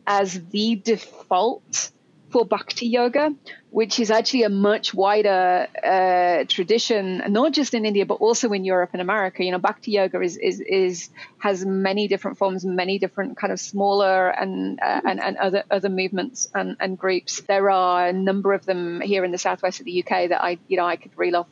as 0.06 0.40
the 0.50 0.76
default 0.76 1.90
for 2.30 2.44
bhakti 2.44 2.86
yoga, 2.86 3.34
which 3.70 4.00
is 4.00 4.10
actually 4.10 4.42
a 4.42 4.48
much 4.48 4.92
wider 4.92 5.66
uh, 5.82 6.44
tradition, 6.48 7.22
not 7.28 7.52
just 7.52 7.72
in 7.74 7.84
India 7.84 8.04
but 8.04 8.14
also 8.14 8.50
in 8.52 8.64
Europe 8.64 8.90
and 8.92 9.00
America. 9.00 9.44
You 9.44 9.52
know, 9.52 9.58
bhakti 9.58 9.92
yoga 9.92 10.20
is 10.20 10.36
is, 10.36 10.60
is 10.60 11.08
has 11.38 11.64
many 11.64 12.08
different 12.08 12.38
forms, 12.38 12.64
many 12.64 12.98
different 12.98 13.36
kind 13.36 13.52
of 13.52 13.60
smaller 13.60 14.28
and 14.28 14.80
uh, 14.80 15.00
and, 15.04 15.22
and 15.22 15.36
other 15.36 15.64
other 15.70 15.88
movements 15.88 16.48
and, 16.54 16.76
and 16.80 16.98
groups. 16.98 17.40
There 17.42 17.70
are 17.70 18.08
a 18.08 18.12
number 18.12 18.52
of 18.52 18.66
them 18.66 19.00
here 19.00 19.24
in 19.24 19.30
the 19.30 19.38
southwest 19.38 19.80
of 19.80 19.86
the 19.86 20.02
UK 20.02 20.28
that 20.30 20.42
I 20.42 20.58
you 20.68 20.76
know 20.76 20.86
I 20.86 20.96
could 20.96 21.16
reel 21.16 21.36
off 21.36 21.46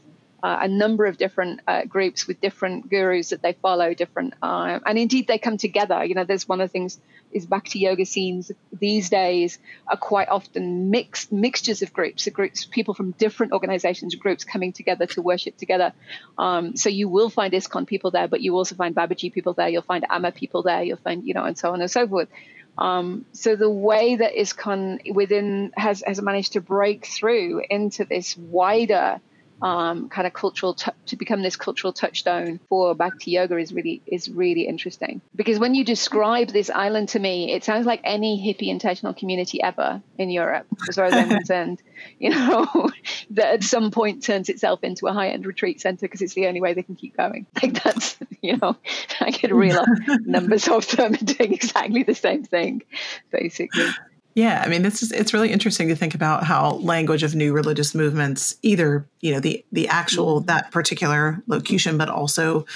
uh, 0.44 0.58
a 0.60 0.68
number 0.68 1.06
of 1.06 1.16
different 1.16 1.60
uh, 1.66 1.86
groups 1.86 2.26
with 2.26 2.38
different 2.38 2.90
gurus 2.90 3.30
that 3.30 3.40
they 3.40 3.54
follow, 3.54 3.94
different, 3.94 4.34
uh, 4.42 4.78
and 4.84 4.98
indeed 4.98 5.26
they 5.26 5.38
come 5.38 5.56
together. 5.56 6.04
You 6.04 6.14
know, 6.14 6.24
there's 6.24 6.46
one 6.46 6.60
of 6.60 6.68
the 6.68 6.72
things 6.72 7.00
is 7.32 7.46
Bhakti 7.46 7.78
yoga 7.78 8.04
scenes 8.04 8.52
these 8.70 9.08
days 9.08 9.58
are 9.88 9.96
quite 9.96 10.28
often 10.28 10.90
mixed 10.90 11.32
mixtures 11.32 11.80
of 11.80 11.94
groups, 11.94 12.26
of 12.26 12.34
groups, 12.34 12.66
people 12.66 12.92
from 12.92 13.12
different 13.12 13.54
organizations, 13.54 14.14
groups 14.16 14.44
coming 14.44 14.74
together 14.74 15.06
to 15.06 15.22
worship 15.22 15.56
together. 15.56 15.94
Um, 16.36 16.76
so 16.76 16.90
you 16.90 17.08
will 17.08 17.30
find 17.30 17.54
ISKCON 17.54 17.86
people 17.86 18.10
there, 18.10 18.28
but 18.28 18.42
you 18.42 18.54
also 18.54 18.74
find 18.74 18.94
Babaji 18.94 19.32
people 19.32 19.54
there. 19.54 19.70
You'll 19.70 19.80
find 19.80 20.04
Amma 20.10 20.30
people 20.30 20.62
there. 20.62 20.82
You'll 20.82 20.98
find, 20.98 21.26
you 21.26 21.32
know, 21.32 21.44
and 21.44 21.56
so 21.56 21.72
on 21.72 21.80
and 21.80 21.90
so 21.90 22.06
forth. 22.06 22.28
Um, 22.76 23.24
so 23.32 23.56
the 23.56 23.70
way 23.70 24.16
that 24.16 24.34
ISKCON 24.34 25.14
within 25.14 25.72
has 25.74 26.02
has 26.06 26.20
managed 26.20 26.52
to 26.52 26.60
break 26.60 27.06
through 27.06 27.62
into 27.70 28.04
this 28.04 28.36
wider 28.36 29.22
um, 29.62 30.08
kind 30.08 30.26
of 30.26 30.32
cultural 30.32 30.74
t- 30.74 30.90
to 31.06 31.16
become 31.16 31.42
this 31.42 31.56
cultural 31.56 31.92
touchstone 31.92 32.60
for 32.68 32.94
Bhakti 32.94 33.32
yoga 33.32 33.56
is 33.56 33.72
really 33.72 34.02
is 34.06 34.28
really 34.28 34.66
interesting 34.66 35.20
because 35.34 35.58
when 35.58 35.74
you 35.74 35.84
describe 35.84 36.48
this 36.48 36.70
island 36.70 37.10
to 37.10 37.18
me, 37.18 37.52
it 37.52 37.64
sounds 37.64 37.86
like 37.86 38.00
any 38.04 38.38
hippie 38.38 38.68
intentional 38.68 39.14
community 39.14 39.62
ever 39.62 40.02
in 40.18 40.30
Europe, 40.30 40.66
as 40.88 40.96
far 40.96 41.06
as 41.06 41.14
I'm 41.14 41.28
concerned. 41.40 41.82
You 42.18 42.30
know, 42.30 42.90
that 43.30 43.54
at 43.54 43.64
some 43.64 43.90
point 43.90 44.24
turns 44.24 44.48
itself 44.48 44.84
into 44.84 45.06
a 45.06 45.12
high 45.12 45.28
end 45.28 45.46
retreat 45.46 45.80
center 45.80 46.02
because 46.02 46.20
it's 46.20 46.34
the 46.34 46.46
only 46.46 46.60
way 46.60 46.74
they 46.74 46.82
can 46.82 46.96
keep 46.96 47.16
going. 47.16 47.46
Like 47.62 47.82
that's 47.82 48.18
you 48.42 48.58
know, 48.58 48.76
I 49.20 49.30
could 49.30 49.50
reel 49.50 49.78
off 49.78 49.88
numbers 50.26 50.68
of 50.68 50.86
them 50.88 51.12
doing 51.12 51.54
exactly 51.54 52.02
the 52.02 52.14
same 52.14 52.44
thing, 52.44 52.82
basically. 53.30 53.86
Yeah, 54.34 54.62
I 54.64 54.68
mean, 54.68 54.82
this 54.82 55.02
is 55.02 55.12
it's 55.12 55.32
really 55.32 55.52
interesting 55.52 55.88
to 55.88 55.96
think 55.96 56.14
about 56.14 56.42
how 56.42 56.72
language 56.76 57.22
of 57.22 57.36
new 57.36 57.52
religious 57.52 57.94
movements, 57.94 58.56
either 58.62 59.06
you 59.20 59.32
know 59.32 59.38
the 59.38 59.64
the 59.70 59.86
actual 59.88 60.38
mm-hmm. 60.38 60.46
that 60.46 60.72
particular 60.72 61.42
locution, 61.46 61.96
but 61.96 62.08
also, 62.08 62.66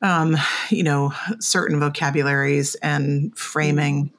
um, 0.00 0.36
you 0.70 0.82
know, 0.82 1.12
certain 1.40 1.78
vocabularies 1.78 2.74
and 2.76 3.36
framing, 3.36 4.12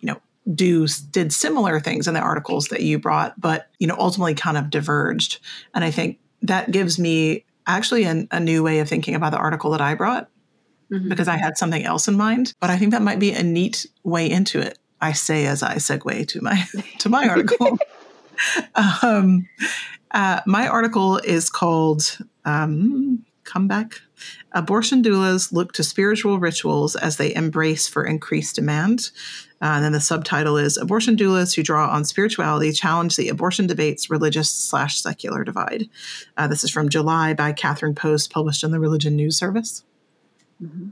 you 0.00 0.08
know, 0.08 0.20
do 0.54 0.86
did 1.10 1.32
similar 1.32 1.80
things 1.80 2.06
in 2.06 2.12
the 2.12 2.20
articles 2.20 2.68
that 2.68 2.82
you 2.82 2.98
brought, 2.98 3.40
but 3.40 3.70
you 3.78 3.86
know, 3.86 3.96
ultimately 3.98 4.34
kind 4.34 4.58
of 4.58 4.68
diverged, 4.68 5.40
and 5.74 5.82
I 5.82 5.90
think 5.90 6.18
that 6.42 6.70
gives 6.70 6.98
me 6.98 7.46
actually 7.66 8.04
an, 8.04 8.28
a 8.30 8.38
new 8.38 8.62
way 8.62 8.80
of 8.80 8.88
thinking 8.88 9.14
about 9.14 9.30
the 9.30 9.38
article 9.38 9.70
that 9.70 9.80
I 9.80 9.94
brought. 9.94 10.28
Mm-hmm. 10.92 11.08
Because 11.08 11.26
I 11.26 11.36
had 11.36 11.58
something 11.58 11.84
else 11.84 12.06
in 12.06 12.16
mind, 12.16 12.54
but 12.60 12.70
I 12.70 12.78
think 12.78 12.92
that 12.92 13.02
might 13.02 13.18
be 13.18 13.32
a 13.32 13.42
neat 13.42 13.88
way 14.04 14.30
into 14.30 14.60
it 14.60 14.78
I 15.00 15.12
say 15.12 15.46
as 15.46 15.62
I 15.62 15.76
segue 15.76 16.28
to 16.28 16.40
my 16.40 16.64
to 16.98 17.08
my 17.08 17.28
article. 17.28 17.78
um, 19.02 19.48
uh, 20.10 20.40
my 20.46 20.68
article 20.68 21.18
is 21.18 21.50
called 21.50 22.18
um, 22.44 23.24
"Comeback." 23.44 24.00
Abortion 24.52 25.02
doulas 25.02 25.52
look 25.52 25.72
to 25.74 25.84
spiritual 25.84 26.38
rituals 26.38 26.96
as 26.96 27.18
they 27.18 27.34
embrace 27.34 27.86
for 27.86 28.04
increased 28.04 28.56
demand. 28.56 29.10
Uh, 29.60 29.76
and 29.76 29.84
then 29.84 29.92
the 29.92 30.00
subtitle 30.00 30.58
is 30.58 30.76
Abortion 30.76 31.16
Doulas 31.16 31.56
Who 31.56 31.62
Draw 31.62 31.88
on 31.88 32.04
Spirituality 32.04 32.72
Challenge 32.72 33.16
the 33.16 33.30
Abortion 33.30 33.66
Debate's 33.66 34.10
Religious 34.10 34.52
slash 34.52 35.00
Secular 35.00 35.44
Divide. 35.44 35.88
Uh, 36.36 36.46
this 36.46 36.62
is 36.62 36.70
from 36.70 36.90
July 36.90 37.32
by 37.32 37.54
Kathryn 37.54 37.96
Post, 37.96 38.30
published 38.30 38.62
in 38.64 38.70
the 38.70 38.80
Religion 38.80 39.16
News 39.16 39.38
Service. 39.38 39.82
Mm-hmm. 40.62 40.90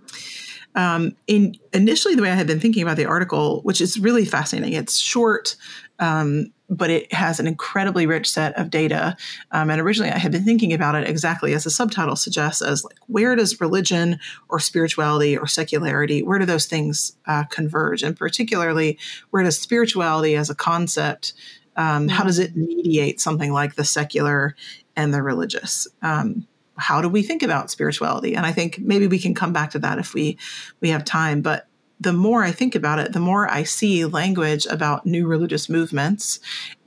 Um, 0.75 1.17
in 1.27 1.57
initially, 1.73 2.15
the 2.15 2.23
way 2.23 2.31
I 2.31 2.35
had 2.35 2.47
been 2.47 2.61
thinking 2.61 2.83
about 2.83 2.97
the 2.97 3.07
article, 3.07 3.61
which 3.63 3.81
is 3.81 3.99
really 3.99 4.25
fascinating, 4.25 4.73
it's 4.73 4.97
short, 4.99 5.57
um, 5.99 6.53
but 6.69 6.91
it 6.91 7.13
has 7.13 7.39
an 7.39 7.47
incredibly 7.47 8.07
rich 8.07 8.29
set 8.31 8.59
of 8.59 8.71
data. 8.71 9.17
Um, 9.53 9.71
and 9.71 9.81
originally, 9.81 10.11
I 10.11 10.19
had 10.19 10.33
been 10.33 10.45
thinking 10.45 10.73
about 10.73 10.95
it 10.95 11.09
exactly 11.09 11.55
as 11.55 11.65
the 11.65 11.71
subtitle 11.71 12.17
suggests, 12.17 12.63
as 12.63 12.83
like 12.85 12.99
where 13.07 13.37
does 13.37 13.61
religion 13.61 14.19
or 14.49 14.59
spirituality 14.59 15.37
or 15.37 15.47
secularity, 15.47 16.23
where 16.23 16.39
do 16.39 16.47
those 16.47 16.67
things 16.67 17.17
uh, 17.27 17.45
converge, 17.45 18.03
and 18.03 18.17
particularly 18.17 18.99
where 19.31 19.43
does 19.43 19.59
spirituality 19.59 20.35
as 20.35 20.51
a 20.51 20.55
concept, 20.55 21.35
um, 21.77 22.09
how 22.09 22.25
does 22.25 22.39
it 22.39 22.57
mediate 22.57 23.21
something 23.21 23.53
like 23.53 23.75
the 23.75 23.85
secular 23.85 24.57
and 24.97 25.13
the 25.13 25.23
religious? 25.23 25.87
Um, 26.03 26.47
how 26.77 27.01
do 27.01 27.09
we 27.09 27.23
think 27.23 27.43
about 27.43 27.71
spirituality? 27.71 28.35
And 28.35 28.45
I 28.45 28.53
think 28.53 28.79
maybe 28.79 29.07
we 29.07 29.19
can 29.19 29.35
come 29.35 29.53
back 29.53 29.71
to 29.71 29.79
that 29.81 29.99
if 29.99 30.15
we 30.15 30.39
we 30.81 30.91
have 30.91 31.05
time. 31.05 31.41
But 31.41 31.67
the 32.01 32.13
more 32.13 32.43
I 32.43 32.51
think 32.51 32.75
about 32.75 32.99
it, 32.99 33.13
the 33.13 33.21
more 33.21 33.51
I 33.51 33.63
see 33.63 34.05
language 34.05 34.67
about 34.67 35.07
new 35.07 35.27
religious 35.27 35.69
movements 35.69 36.41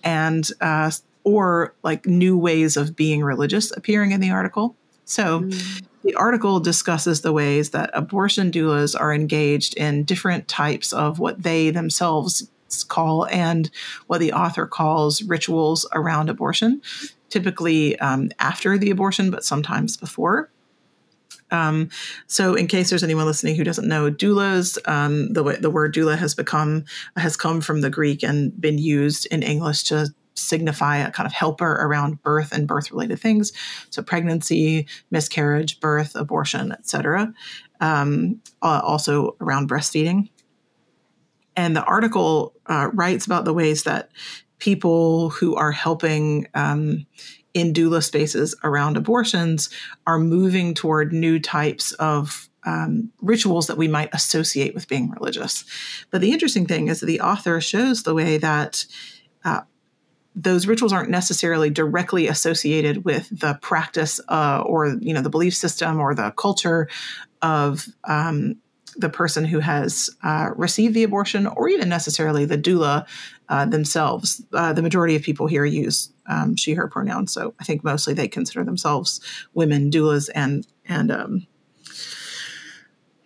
and 0.03 0.47
uh, 0.61 0.91
or 1.23 1.73
like 1.83 2.05
new 2.05 2.37
ways 2.37 2.77
of 2.77 2.95
being 2.95 3.23
religious 3.23 3.75
appearing 3.75 4.11
in 4.11 4.19
the 4.19 4.31
article. 4.31 4.75
So. 5.05 5.41
Mm. 5.41 5.83
The 6.03 6.15
article 6.15 6.61
discusses 6.61 7.19
the 7.19 7.33
ways 7.33 7.71
that 7.71 7.89
abortion 7.91 8.49
doulas 8.49 8.97
are 8.97 9.13
engaged 9.13 9.75
in 9.75 10.05
different 10.05 10.47
types 10.47 10.93
of 10.93 11.19
what 11.19 11.43
they 11.43 11.69
themselves 11.69 12.49
call 12.87 13.25
and 13.27 13.69
what 14.07 14.19
the 14.19 14.31
author 14.31 14.65
calls 14.65 15.23
rituals 15.23 15.85
around 15.93 16.29
abortion 16.29 16.81
typically 17.29 17.97
um, 17.99 18.29
after 18.39 18.77
the 18.77 18.89
abortion, 18.89 19.31
but 19.31 19.43
sometimes 19.43 19.97
before. 19.97 20.49
Um, 21.51 21.89
so, 22.27 22.55
in 22.55 22.67
case 22.67 22.89
there's 22.89 23.03
anyone 23.03 23.25
listening 23.25 23.55
who 23.55 23.63
doesn't 23.63 23.87
know, 23.87 24.11
doulas, 24.11 24.77
um, 24.87 25.31
the 25.33 25.43
the 25.61 25.69
word 25.69 25.93
doula 25.93 26.17
has 26.17 26.35
become 26.35 26.85
has 27.15 27.37
come 27.37 27.61
from 27.61 27.81
the 27.81 27.89
Greek 27.89 28.23
and 28.23 28.59
been 28.59 28.77
used 28.77 29.27
in 29.27 29.43
English 29.43 29.83
to 29.83 30.07
signify 30.35 30.97
a 30.97 31.11
kind 31.11 31.25
of 31.25 31.33
helper 31.33 31.73
around 31.73 32.21
birth 32.21 32.51
and 32.51 32.67
birth 32.67 32.91
related 32.91 33.19
things. 33.19 33.53
So, 33.89 34.01
pregnancy, 34.01 34.87
miscarriage, 35.09 35.79
birth, 35.79 36.15
abortion, 36.15 36.73
etc. 36.73 37.33
Um, 37.79 38.41
also 38.61 39.35
around 39.39 39.69
breastfeeding. 39.69 40.29
And 41.55 41.75
the 41.75 41.83
article 41.83 42.53
uh, 42.67 42.89
writes 42.93 43.25
about 43.25 43.45
the 43.45 43.53
ways 43.53 43.83
that 43.83 44.11
people 44.59 45.29
who 45.29 45.55
are 45.55 45.71
helping 45.71 46.47
um, 46.53 47.05
in 47.53 47.73
doula 47.73 48.03
spaces 48.03 48.55
around 48.63 48.97
abortions 48.97 49.69
are 50.05 50.19
moving 50.19 50.73
toward 50.73 51.13
new 51.13 51.39
types 51.39 51.91
of 51.93 52.49
um, 52.65 53.11
rituals 53.21 53.67
that 53.67 53.77
we 53.77 53.87
might 53.87 54.13
associate 54.13 54.75
with 54.75 54.87
being 54.87 55.09
religious. 55.11 55.63
But 56.11 56.21
the 56.21 56.31
interesting 56.31 56.65
thing 56.65 56.87
is 56.87 56.99
that 56.99 57.05
the 57.05 57.21
author 57.21 57.61
shows 57.61 58.03
the 58.03 58.13
way 58.13 58.37
that 58.37 58.85
uh, 59.45 59.61
those 60.35 60.67
rituals 60.67 60.93
aren't 60.93 61.09
necessarily 61.09 61.69
directly 61.69 62.27
associated 62.27 63.05
with 63.05 63.27
the 63.31 63.57
practice 63.61 64.19
uh, 64.27 64.61
or 64.65 64.97
you 64.99 65.13
know 65.13 65.21
the 65.21 65.29
belief 65.29 65.55
system 65.55 65.99
or 65.99 66.13
the 66.13 66.31
culture 66.31 66.87
of 67.41 67.87
um, 68.03 68.57
the 68.97 69.09
person 69.09 69.45
who 69.45 69.59
has 69.59 70.09
uh, 70.23 70.49
received 70.55 70.93
the 70.93 71.03
abortion 71.03 71.47
or 71.47 71.69
even 71.69 71.87
necessarily 71.87 72.45
the 72.45 72.57
doula 72.57 73.07
uh, 73.49 73.65
themselves. 73.65 74.41
Uh, 74.53 74.73
the 74.73 74.81
majority 74.81 75.15
of 75.15 75.21
people 75.21 75.47
here 75.47 75.65
use 75.65 76.11
um, 76.27 76.55
she, 76.55 76.73
her 76.73 76.87
pronouns. 76.87 77.31
So 77.31 77.53
I 77.59 77.63
think 77.63 77.83
mostly 77.83 78.13
they 78.13 78.27
consider 78.27 78.63
themselves 78.63 79.21
women 79.53 79.91
doulas 79.91 80.29
and, 80.33 80.67
and, 80.85 81.11
um, 81.11 81.47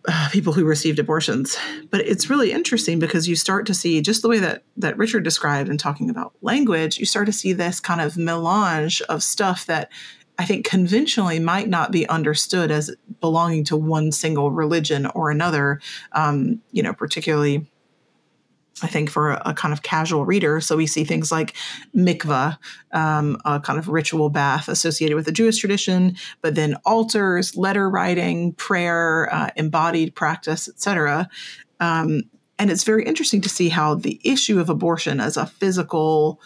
uh, 0.08 0.30
people 0.32 0.54
who 0.54 0.66
received 0.66 1.00
abortions. 1.00 1.58
But 1.92 2.02
it's 2.02 2.30
really 2.30 2.52
interesting 2.52 3.00
because 3.00 3.28
you 3.28 3.36
start 3.36 3.66
to 3.68 3.74
see 3.74 4.02
just 4.02 4.24
the 4.24 4.30
way 4.30 4.40
that 4.40 4.64
that 4.78 4.98
Richard 4.98 5.24
described 5.24 5.70
in 5.70 5.78
talking 5.78 6.10
about 6.10 6.34
language, 6.42 6.98
you 6.98 7.06
start 7.06 7.28
to 7.28 7.32
see 7.32 7.54
this 7.54 7.80
kind 7.80 8.02
of 8.02 8.18
melange 8.18 9.02
of 9.04 9.22
stuff 9.22 9.66
that 9.68 9.92
I 10.42 10.44
think 10.44 10.66
conventionally 10.66 11.38
might 11.38 11.70
not 11.70 11.92
be 11.92 12.10
understood 12.10 12.72
as 12.72 12.90
belonging 13.20 13.64
to 13.66 13.78
one 13.78 14.12
single 14.12 14.50
religion 14.50 15.06
or 15.06 15.30
another. 15.30 15.80
Um, 16.14 16.64
you 16.72 16.82
know, 16.82 16.94
particularly 16.94 17.68
I 18.82 18.88
think 18.88 19.12
for 19.12 19.34
a, 19.34 19.42
a, 19.46 19.54
kind 19.54 19.72
of 19.72 19.84
casual 19.84 20.26
reader. 20.26 20.60
So 20.60 20.76
we 20.76 20.88
see 20.88 21.04
things 21.04 21.32
like 21.32 21.56
mikvah, 21.96 22.58
um, 22.92 23.38
a 23.46 23.60
kind 23.60 23.78
of 23.78 23.88
ritual 23.88 24.32
bath 24.32 24.68
associated 24.68 25.14
with 25.14 25.26
the 25.26 25.32
Jewish 25.32 25.60
tradition, 25.60 26.16
but 26.42 26.56
then 26.56 26.74
altars, 26.86 27.56
letter 27.56 27.88
writing, 27.88 28.54
prayer, 28.54 29.30
uh, 29.32 29.52
embodied 29.56 30.16
practice, 30.16 30.68
etc. 30.68 31.30
Um, 31.80 32.24
and 32.58 32.72
it's 32.72 32.84
very 32.84 33.06
interesting 33.06 33.42
to 33.42 33.50
see 33.50 33.70
how 33.70 33.94
the 33.94 34.20
issue 34.24 34.60
of 34.60 34.72
abortion 34.72 35.20
as 35.20 35.38
a 35.38 35.46
physical 35.46 36.42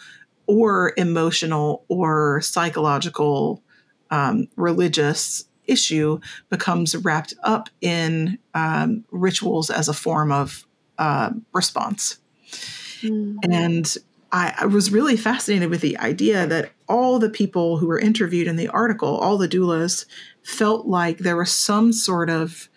or 0.46 0.92
emotional 0.98 1.86
or 1.88 2.42
psychological 2.42 3.62
um, 4.10 4.48
religious 4.56 5.44
issue 5.66 6.20
becomes 6.48 6.94
wrapped 6.96 7.34
up 7.42 7.68
in 7.80 8.38
um, 8.54 9.04
rituals 9.10 9.70
as 9.70 9.88
a 9.88 9.94
form 9.94 10.32
of 10.32 10.66
uh, 10.98 11.30
response. 11.52 12.18
Mm-hmm. 13.02 13.52
And 13.52 13.96
I, 14.32 14.54
I, 14.60 14.66
was 14.66 14.90
really 14.90 15.16
fascinated 15.16 15.68
with 15.68 15.80
the 15.80 15.98
idea 15.98 16.46
that 16.46 16.72
all 16.88 17.18
the 17.18 17.28
people 17.28 17.76
who 17.78 17.86
were 17.86 17.98
interviewed 17.98 18.48
in 18.48 18.56
the 18.56 18.68
article, 18.68 19.16
all 19.16 19.36
the 19.36 19.48
doulas, 19.48 20.06
felt 20.42 20.86
like 20.86 21.18
there 21.18 21.36
was 21.36 21.50
some 21.50 21.92
sort 21.92 22.30
of 22.30 22.68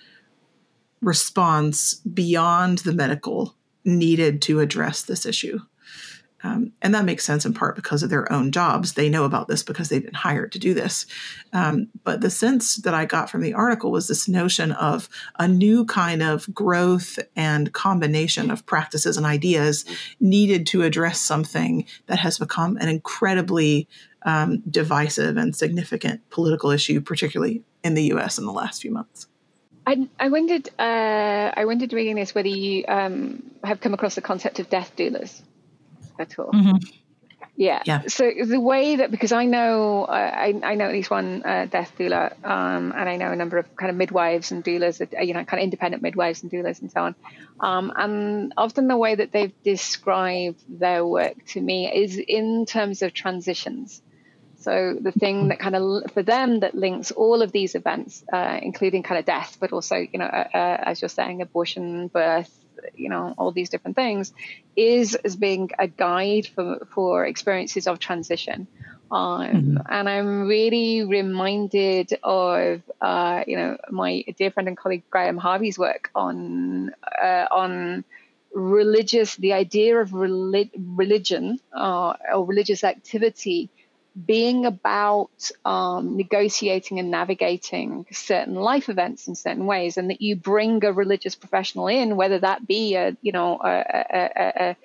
response 1.01 1.95
beyond 1.95 2.79
the 2.79 2.93
medical 2.93 3.55
needed 3.85 4.41
to 4.43 4.59
address 4.59 5.01
this 5.01 5.25
issue. 5.25 5.59
Um, 6.43 6.71
and 6.81 6.95
that 6.95 7.05
makes 7.05 7.25
sense 7.25 7.45
in 7.45 7.53
part 7.53 7.75
because 7.75 8.01
of 8.01 8.09
their 8.09 8.31
own 8.31 8.51
jobs. 8.51 8.93
They 8.93 9.09
know 9.09 9.25
about 9.25 9.47
this 9.47 9.61
because 9.61 9.89
they've 9.89 10.03
been 10.03 10.13
hired 10.13 10.51
to 10.53 10.59
do 10.59 10.73
this. 10.73 11.05
Um, 11.51 11.89
but 12.03 12.21
the 12.21 12.29
sense 12.29 12.77
that 12.77 12.93
I 12.93 13.05
got 13.05 13.29
from 13.29 13.41
the 13.41 13.53
article 13.53 13.91
was 13.91 14.07
this 14.07 14.27
notion 14.27 14.71
of 14.71 15.09
a 15.37 15.47
new 15.47 15.85
kind 15.85 16.23
of 16.23 16.53
growth 16.53 17.19
and 17.35 17.73
combination 17.73 18.51
of 18.51 18.65
practices 18.65 19.17
and 19.17 19.25
ideas 19.25 19.85
needed 20.19 20.65
to 20.67 20.83
address 20.83 21.19
something 21.19 21.85
that 22.07 22.19
has 22.19 22.39
become 22.39 22.77
an 22.77 22.87
incredibly 22.87 23.87
um, 24.23 24.61
divisive 24.69 25.37
and 25.37 25.55
significant 25.55 26.29
political 26.29 26.71
issue, 26.71 27.01
particularly 27.01 27.63
in 27.83 27.95
the 27.95 28.03
US 28.13 28.37
in 28.37 28.45
the 28.45 28.53
last 28.53 28.81
few 28.81 28.91
months. 28.91 29.27
I, 29.85 30.07
I 30.19 30.29
wondered, 30.29 30.69
uh, 30.77 31.51
I 31.55 31.65
wondered 31.65 31.93
reading 31.93 32.15
this 32.15 32.35
whether 32.35 32.47
you 32.47 32.85
um, 32.87 33.43
have 33.63 33.81
come 33.81 33.93
across 33.93 34.15
the 34.15 34.21
concept 34.21 34.59
of 34.59 34.69
death 34.69 34.93
doulas 34.95 35.41
at 36.19 36.37
all. 36.37 36.51
Mm-hmm. 36.51 36.77
Yeah. 37.59 37.81
yeah. 37.85 38.03
So 38.07 38.31
the 38.45 38.59
way 38.59 38.95
that 38.95 39.11
because 39.11 39.33
I 39.33 39.43
know 39.43 40.05
uh, 40.05 40.11
I, 40.11 40.57
I 40.63 40.75
know 40.75 40.85
at 40.85 40.93
least 40.93 41.11
one 41.11 41.43
uh, 41.43 41.65
death 41.69 41.91
doula, 41.99 42.31
um, 42.45 42.93
and 42.95 43.09
I 43.09 43.17
know 43.17 43.33
a 43.33 43.35
number 43.35 43.57
of 43.57 43.75
kind 43.75 43.89
of 43.89 43.97
midwives 43.97 44.53
and 44.53 44.63
doulas 44.63 44.99
that 44.99 45.27
you 45.27 45.33
know 45.33 45.43
kind 45.43 45.59
of 45.59 45.65
independent 45.65 46.01
midwives 46.01 46.41
and 46.41 46.49
doulas 46.49 46.79
and 46.79 46.89
so 46.89 47.01
on. 47.01 47.15
Um, 47.59 47.91
and 47.97 48.53
often 48.55 48.87
the 48.87 48.95
way 48.95 49.15
that 49.15 49.33
they've 49.33 49.51
described 49.61 50.63
their 50.69 51.05
work 51.05 51.35
to 51.47 51.59
me 51.59 51.91
is 51.93 52.17
in 52.17 52.65
terms 52.65 53.01
of 53.01 53.13
transitions. 53.13 54.01
So 54.59 54.97
the 54.99 55.11
thing 55.11 55.49
that 55.49 55.59
kind 55.59 55.75
of 55.75 56.11
for 56.13 56.23
them 56.23 56.61
that 56.61 56.75
links 56.75 57.11
all 57.11 57.41
of 57.41 57.51
these 57.51 57.75
events, 57.75 58.23
uh, 58.31 58.57
including 58.61 59.03
kind 59.03 59.19
of 59.19 59.25
death, 59.25 59.57
but 59.59 59.73
also 59.73 59.97
you 59.97 60.17
know 60.17 60.25
uh, 60.25 60.47
uh, 60.53 60.77
as 60.85 61.01
you're 61.01 61.09
saying, 61.09 61.41
abortion, 61.41 62.07
birth, 62.07 62.58
you 62.95 63.09
know 63.09 63.33
all 63.37 63.51
these 63.51 63.69
different 63.69 63.95
things 63.95 64.33
is 64.75 65.15
as 65.15 65.35
being 65.35 65.69
a 65.77 65.87
guide 65.87 66.47
for 66.47 66.87
for 66.93 67.25
experiences 67.25 67.87
of 67.87 67.99
transition 67.99 68.67
um, 69.11 69.41
mm-hmm. 69.41 69.77
and 69.89 70.07
I'm 70.07 70.47
really 70.47 71.03
reminded 71.03 72.17
of 72.23 72.81
uh, 73.01 73.43
you 73.47 73.57
know 73.57 73.77
my 73.89 74.23
dear 74.37 74.51
friend 74.51 74.67
and 74.67 74.77
colleague 74.77 75.03
Graham 75.09 75.37
Harvey's 75.37 75.79
work 75.79 76.11
on 76.13 76.91
uh, 77.21 77.45
on 77.51 78.03
religious 78.53 79.35
the 79.35 79.53
idea 79.53 79.97
of 79.97 80.13
relig- 80.13 80.71
religion 80.77 81.59
uh, 81.73 82.13
or 82.33 82.45
religious 82.45 82.83
activity 82.83 83.69
being 84.25 84.65
about 84.65 85.51
um, 85.65 86.17
negotiating 86.17 86.99
and 86.99 87.11
navigating 87.11 88.05
certain 88.11 88.55
life 88.55 88.89
events 88.89 89.27
in 89.27 89.35
certain 89.35 89.65
ways, 89.65 89.97
and 89.97 90.09
that 90.09 90.21
you 90.21 90.35
bring 90.35 90.83
a 90.83 90.91
religious 90.91 91.35
professional 91.35 91.87
in, 91.87 92.15
whether 92.15 92.39
that 92.39 92.67
be 92.67 92.95
a 92.95 93.15
you 93.21 93.31
know 93.31 93.59
a, 93.63 93.83
a, 94.11 94.75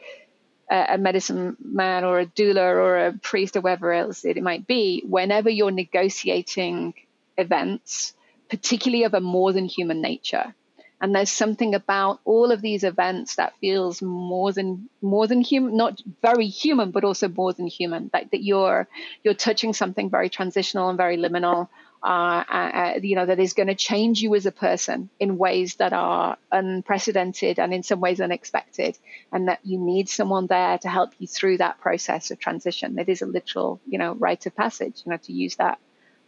a, 0.70 0.95
a 0.95 0.99
medicine 0.99 1.57
man 1.62 2.05
or 2.05 2.20
a 2.20 2.27
doula 2.27 2.62
or 2.62 3.07
a 3.07 3.12
priest 3.12 3.57
or 3.57 3.61
whatever 3.61 3.93
else 3.93 4.25
it 4.25 4.43
might 4.43 4.66
be, 4.66 5.03
whenever 5.07 5.51
you're 5.51 5.70
negotiating 5.70 6.95
events, 7.37 8.12
particularly 8.49 9.05
of 9.05 9.14
a 9.14 9.20
more 9.20 9.53
than 9.53 9.64
human 9.64 10.01
nature. 10.01 10.55
And 11.01 11.14
there's 11.14 11.30
something 11.30 11.74
about 11.74 12.20
all 12.24 12.51
of 12.51 12.62
these 12.62 12.84
events 12.84 13.34
that 13.34 13.57
feels 13.61 14.01
more 14.01 14.53
than 14.53 14.88
more 15.03 15.26
than 15.26 15.40
human, 15.40 15.76
not 15.76 16.01
very 16.22 16.47
human, 16.47 16.92
but 16.92 17.05
also 17.05 17.28
more 17.28 17.53
than 17.53 17.66
human. 17.66 18.11
Like 18.12 18.30
that 18.30 18.42
you're 18.42 18.88
you're 19.22 19.34
touching 19.34 19.72
something 19.72 20.09
very 20.09 20.30
transitional 20.30 20.88
and 20.88 20.97
very 20.97 21.16
liminal. 21.16 21.68
Uh, 22.03 22.45
uh, 22.49 22.70
uh 22.74 22.99
you 23.03 23.16
know 23.16 23.26
that 23.26 23.40
is 23.40 23.55
going 23.55 23.66
to 23.66 23.74
change 23.74 24.20
you 24.20 24.34
as 24.34 24.47
a 24.47 24.53
person 24.53 25.09
in 25.18 25.38
ways 25.38 25.76
that 25.76 25.92
are 25.92 26.36
unprecedented 26.53 27.59
and 27.59 27.74
in 27.74 27.82
some 27.82 28.01
ways 28.01 28.20
unexpected, 28.20 28.97
and 29.32 29.49
that 29.49 29.61
you 29.64 29.78
need 29.78 30.09
someone 30.09 30.47
there 30.47 30.78
to 30.78 30.88
help 30.88 31.11
you 31.18 31.26
through 31.26 31.59
that 31.59 31.80
process 31.80 32.30
of 32.30 32.38
transition. 32.38 32.99
It 32.99 33.09
is 33.09 33.20
a 33.20 33.26
literal, 33.26 33.80
you 33.86 33.99
know, 33.99 34.14
rite 34.14 34.47
of 34.47 34.55
passage. 34.55 35.03
You 35.05 35.11
know, 35.11 35.18
to 35.18 35.32
use 35.32 35.57
that 35.57 35.78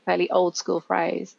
fairly 0.06 0.30
old 0.30 0.56
school 0.56 0.80
phrase. 0.80 1.36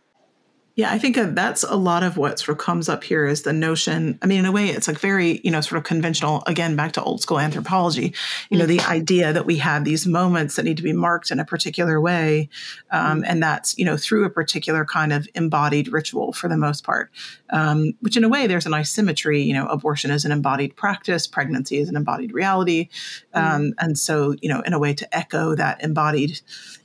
Yeah, 0.78 0.92
I 0.92 1.00
think 1.00 1.18
that's 1.34 1.64
a 1.64 1.76
lot 1.76 2.04
of 2.04 2.18
what 2.18 2.38
sort 2.38 2.50
of 2.50 2.64
comes 2.64 2.88
up 2.88 3.04
here 3.04 3.26
is 3.26 3.42
the 3.42 3.52
notion. 3.52 4.20
I 4.22 4.28
mean, 4.28 4.38
in 4.38 4.46
a 4.46 4.52
way, 4.52 4.68
it's 4.68 4.88
like 4.88 5.00
very, 5.00 5.42
you 5.44 5.50
know, 5.50 5.60
sort 5.60 5.80
of 5.80 5.86
conventional, 5.86 6.44
again, 6.46 6.76
back 6.76 6.92
to 6.92 7.04
old 7.04 7.20
school 7.20 7.40
anthropology, 7.40 8.14
you 8.52 8.60
know, 8.60 8.68
the 8.68 8.78
mm-hmm. 8.78 8.92
idea 8.92 9.34
that 9.34 9.48
we 9.48 9.58
have 9.58 9.86
these 9.86 10.06
moments 10.06 10.56
that 10.56 10.66
need 10.66 10.78
to 10.78 10.84
be 10.84 10.94
marked 10.94 11.32
in 11.32 11.40
a 11.40 11.46
particular 11.46 12.00
way. 12.00 12.50
Um, 12.92 13.26
and 13.26 13.42
that's, 13.42 13.76
you 13.80 13.86
know, 13.86 13.98
through 13.98 14.24
a 14.26 14.30
particular 14.30 14.86
kind 14.86 15.12
of 15.12 15.28
embodied 15.34 15.88
ritual 15.88 16.32
for 16.32 16.48
the 16.48 16.58
most 16.58 16.84
part, 16.84 17.10
um, 17.50 17.94
which 18.02 18.16
in 18.16 18.24
a 18.24 18.30
way, 18.30 18.46
there's 18.46 18.68
a 18.68 18.70
nice 18.70 18.92
symmetry. 18.92 19.42
You 19.42 19.56
know, 19.56 19.66
abortion 19.66 20.12
is 20.12 20.26
an 20.26 20.32
embodied 20.32 20.76
practice, 20.76 21.26
pregnancy 21.26 21.80
is 21.80 21.90
an 21.90 21.96
embodied 21.96 22.34
reality. 22.34 22.90
Mm-hmm. 23.34 23.56
Um, 23.56 23.74
and 23.80 23.98
so, 23.98 24.36
you 24.44 24.50
know, 24.50 24.62
in 24.62 24.74
a 24.74 24.80
way 24.80 24.94
to 24.94 25.18
echo 25.18 25.56
that 25.56 25.84
embodied 25.84 26.40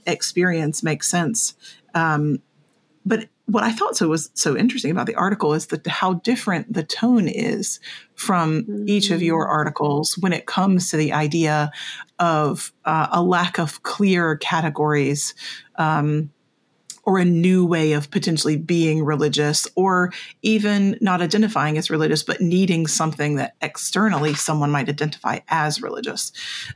experience 0.06 0.82
makes 0.82 1.10
sense. 1.10 1.56
Um, 1.92 2.38
but 3.04 3.28
what 3.46 3.64
I 3.64 3.72
thought 3.72 3.96
so 3.96 4.08
was 4.08 4.30
so 4.34 4.56
interesting 4.56 4.90
about 4.90 5.06
the 5.06 5.14
article 5.14 5.52
is 5.52 5.66
that 5.66 5.86
how 5.86 6.14
different 6.14 6.72
the 6.72 6.84
tone 6.84 7.28
is 7.28 7.80
from 8.14 8.62
mm-hmm. 8.62 8.88
each 8.88 9.10
of 9.10 9.22
your 9.22 9.44
mm-hmm. 9.44 9.52
articles 9.52 10.16
when 10.18 10.32
it 10.32 10.46
comes 10.46 10.90
to 10.90 10.96
the 10.96 11.12
idea 11.12 11.70
of 12.18 12.72
uh, 12.84 13.08
a 13.10 13.22
lack 13.22 13.58
of 13.58 13.82
clear 13.82 14.36
categories 14.36 15.34
um, 15.76 16.30
or 17.04 17.18
a 17.18 17.24
new 17.24 17.66
way 17.66 17.92
of 17.92 18.12
potentially 18.12 18.56
being 18.56 19.04
religious 19.04 19.66
or 19.74 20.12
even 20.42 20.96
not 21.00 21.20
identifying 21.20 21.76
as 21.76 21.90
religious 21.90 22.22
but 22.22 22.40
needing 22.40 22.86
something 22.86 23.34
that 23.34 23.56
externally 23.60 24.34
someone 24.34 24.70
might 24.70 24.88
identify 24.88 25.40
as 25.48 25.82
religious 25.82 26.30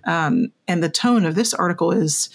um, 0.04 0.48
and 0.66 0.82
the 0.82 0.88
tone 0.88 1.24
of 1.24 1.36
this 1.36 1.54
article 1.54 1.92
is 1.92 2.28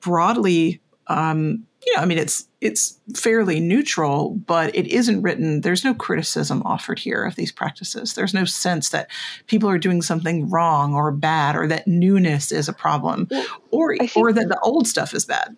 broadly 0.00 0.80
um, 1.06 1.64
you 1.86 1.94
know, 1.94 2.02
I 2.02 2.04
mean, 2.04 2.18
it's 2.18 2.48
it's 2.60 2.98
fairly 3.14 3.60
neutral, 3.60 4.30
but 4.30 4.74
it 4.74 4.88
isn't 4.88 5.22
written. 5.22 5.60
There's 5.60 5.84
no 5.84 5.94
criticism 5.94 6.62
offered 6.64 6.98
here 6.98 7.24
of 7.24 7.36
these 7.36 7.52
practices. 7.52 8.14
There's 8.14 8.34
no 8.34 8.44
sense 8.44 8.88
that 8.88 9.08
people 9.46 9.70
are 9.70 9.78
doing 9.78 10.02
something 10.02 10.50
wrong 10.50 10.94
or 10.94 11.12
bad, 11.12 11.54
or 11.54 11.68
that 11.68 11.86
newness 11.86 12.50
is 12.50 12.68
a 12.68 12.72
problem, 12.72 13.28
well, 13.30 13.46
or 13.70 13.96
or 14.16 14.32
that 14.32 14.48
the 14.48 14.58
old 14.60 14.88
stuff 14.88 15.14
is 15.14 15.24
bad. 15.24 15.56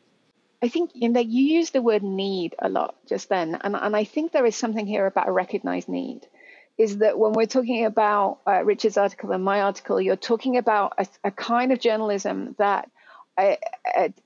I 0.61 0.69
think 0.69 0.91
you 0.93 1.09
know 1.09 1.21
you 1.21 1.45
use 1.45 1.71
the 1.71 1.81
word 1.81 2.03
need 2.03 2.55
a 2.59 2.69
lot 2.69 2.97
just 3.07 3.31
then, 3.31 3.55
and 3.63 3.75
and 3.75 3.97
I 3.97 4.05
think 4.05 4.33
there 4.33 4.47
is 4.47 4.55
something 4.57 4.87
here 4.87 5.07
about 5.07 5.29
a 5.29 5.33
recognized 5.33 5.89
need. 5.89 6.27
Is 6.77 6.99
that 6.99 7.19
when 7.19 7.33
we're 7.33 7.47
talking 7.47 7.87
about 7.87 8.39
uh, 8.47 8.63
Richard's 8.65 8.99
article 8.99 9.33
and 9.33 9.43
my 9.43 9.63
article, 9.63 10.01
you're 10.01 10.15
talking 10.15 10.57
about 10.59 10.93
a, 10.99 11.07
a 11.25 11.31
kind 11.31 11.73
of 11.73 11.81
journalism 11.81 12.55
that 12.59 12.89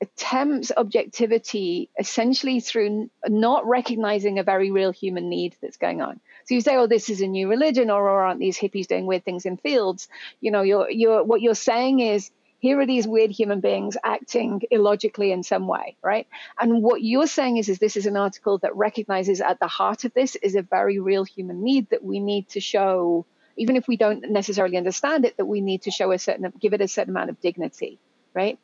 attempts 0.00 0.72
objectivity 0.76 1.90
essentially 1.98 2.60
through 2.60 3.10
not 3.28 3.66
recognizing 3.66 4.38
a 4.38 4.42
very 4.42 4.70
real 4.70 4.90
human 4.90 5.28
need 5.28 5.56
that's 5.60 5.76
going 5.76 6.00
on. 6.00 6.20
So 6.46 6.54
you 6.54 6.60
say, 6.60 6.76
"Oh, 6.76 6.86
this 6.86 7.10
is 7.10 7.20
a 7.20 7.26
new 7.26 7.48
religion," 7.48 7.90
or, 7.90 8.02
or 8.02 8.24
"Aren't 8.24 8.40
these 8.40 8.58
hippies 8.58 8.86
doing 8.86 9.06
weird 9.06 9.24
things 9.24 9.44
in 9.44 9.56
fields?" 9.56 10.08
You 10.40 10.50
know, 10.50 10.62
you're, 10.62 10.90
you're 10.90 11.22
what 11.22 11.42
you're 11.42 11.54
saying 11.54 12.00
is 12.00 12.30
here 12.62 12.78
are 12.78 12.86
these 12.86 13.08
weird 13.08 13.32
human 13.32 13.60
beings 13.60 13.96
acting 14.04 14.62
illogically 14.70 15.32
in 15.32 15.42
some 15.42 15.66
way, 15.66 15.96
right? 16.00 16.28
And 16.60 16.80
what 16.80 17.02
you're 17.02 17.26
saying 17.26 17.56
is, 17.56 17.68
is 17.68 17.80
this 17.80 17.96
is 17.96 18.06
an 18.06 18.16
article 18.16 18.58
that 18.58 18.76
recognizes 18.76 19.40
at 19.40 19.58
the 19.58 19.66
heart 19.66 20.04
of 20.04 20.14
this 20.14 20.36
is 20.36 20.54
a 20.54 20.62
very 20.62 21.00
real 21.00 21.24
human 21.24 21.64
need 21.64 21.90
that 21.90 22.04
we 22.04 22.20
need 22.20 22.48
to 22.50 22.60
show, 22.60 23.26
even 23.56 23.74
if 23.74 23.88
we 23.88 23.96
don't 23.96 24.30
necessarily 24.30 24.76
understand 24.76 25.24
it, 25.24 25.36
that 25.38 25.46
we 25.46 25.60
need 25.60 25.82
to 25.82 25.90
show 25.90 26.12
a 26.12 26.18
certain, 26.20 26.52
give 26.60 26.72
it 26.72 26.80
a 26.80 26.86
certain 26.86 27.10
amount 27.10 27.30
of 27.30 27.40
dignity, 27.40 27.98
right? 28.32 28.60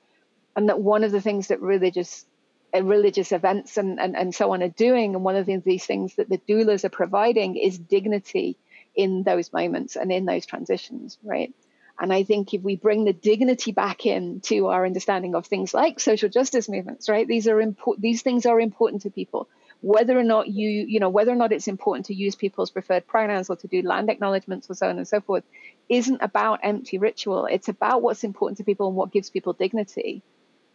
And 0.59 0.69
that 0.69 0.81
one 0.81 1.05
of 1.05 1.13
the 1.13 1.21
things 1.21 1.47
that 1.49 1.63
religious 1.63 2.27
uh, 2.75 2.83
religious 2.83 3.31
events 3.31 3.77
and, 3.77 4.01
and, 4.01 4.17
and 4.17 4.35
so 4.35 4.53
on 4.53 4.61
are 4.61 4.69
doing 4.69 5.15
and 5.15 5.23
one 5.23 5.37
of 5.37 5.47
the, 5.47 5.57
these 5.59 5.87
things 5.87 6.17
that 6.17 6.29
the 6.29 6.41
doulas 6.49 6.85
are 6.85 6.89
providing 6.89 7.57
is 7.57 7.79
dignity 7.79 8.59
in 8.97 9.23
those 9.23 9.53
moments 9.53 9.95
and 9.95 10.11
in 10.11 10.25
those 10.25 10.47
transitions 10.47 11.17
right? 11.23 11.55
And 12.01 12.13
i 12.13 12.25
think 12.25 12.53
if 12.53 12.61
we 12.63 12.75
bring 12.75 13.05
the 13.05 13.13
dignity 13.13 13.71
back 13.71 14.05
in 14.05 14.41
to 14.49 14.67
our 14.67 14.85
understanding 14.85 15.37
of 15.37 15.47
things 15.47 15.73
like 15.73 16.01
social 16.01 16.29
justice 16.29 16.69
movements 16.69 17.09
right? 17.09 17.29
These 17.29 17.47
are 17.47 17.61
important 17.61 18.03
these 18.03 18.23
things 18.23 18.45
are 18.45 18.61
important 18.61 19.03
to 19.03 19.11
people. 19.11 19.49
Whether 19.81 20.19
or 20.19 20.25
not 20.25 20.49
you 20.49 20.69
you 20.69 20.99
know 20.99 21.09
whether 21.09 21.31
or 21.31 21.41
not 21.43 21.53
it's 21.53 21.69
important 21.69 22.07
to 22.07 22.15
use 22.15 22.35
people's 22.35 22.73
preferred 22.73 23.07
pronouns 23.07 23.49
or 23.49 23.55
to 23.59 23.69
do 23.69 23.83
land 23.83 24.11
acknowledgements 24.11 24.69
or 24.69 24.75
so 24.75 24.89
on 24.89 24.99
and 24.99 25.07
so 25.07 25.21
forth 25.21 25.45
isn't 25.89 26.21
about 26.21 26.59
empty 26.65 26.99
ritual. 26.99 27.47
It's 27.47 27.69
about 27.69 28.03
what's 28.03 28.25
important 28.25 28.59
to 28.59 28.65
people 28.65 28.89
and 28.89 28.97
what 28.97 29.13
gives 29.13 29.31
people 29.31 29.53
dignity 29.53 30.25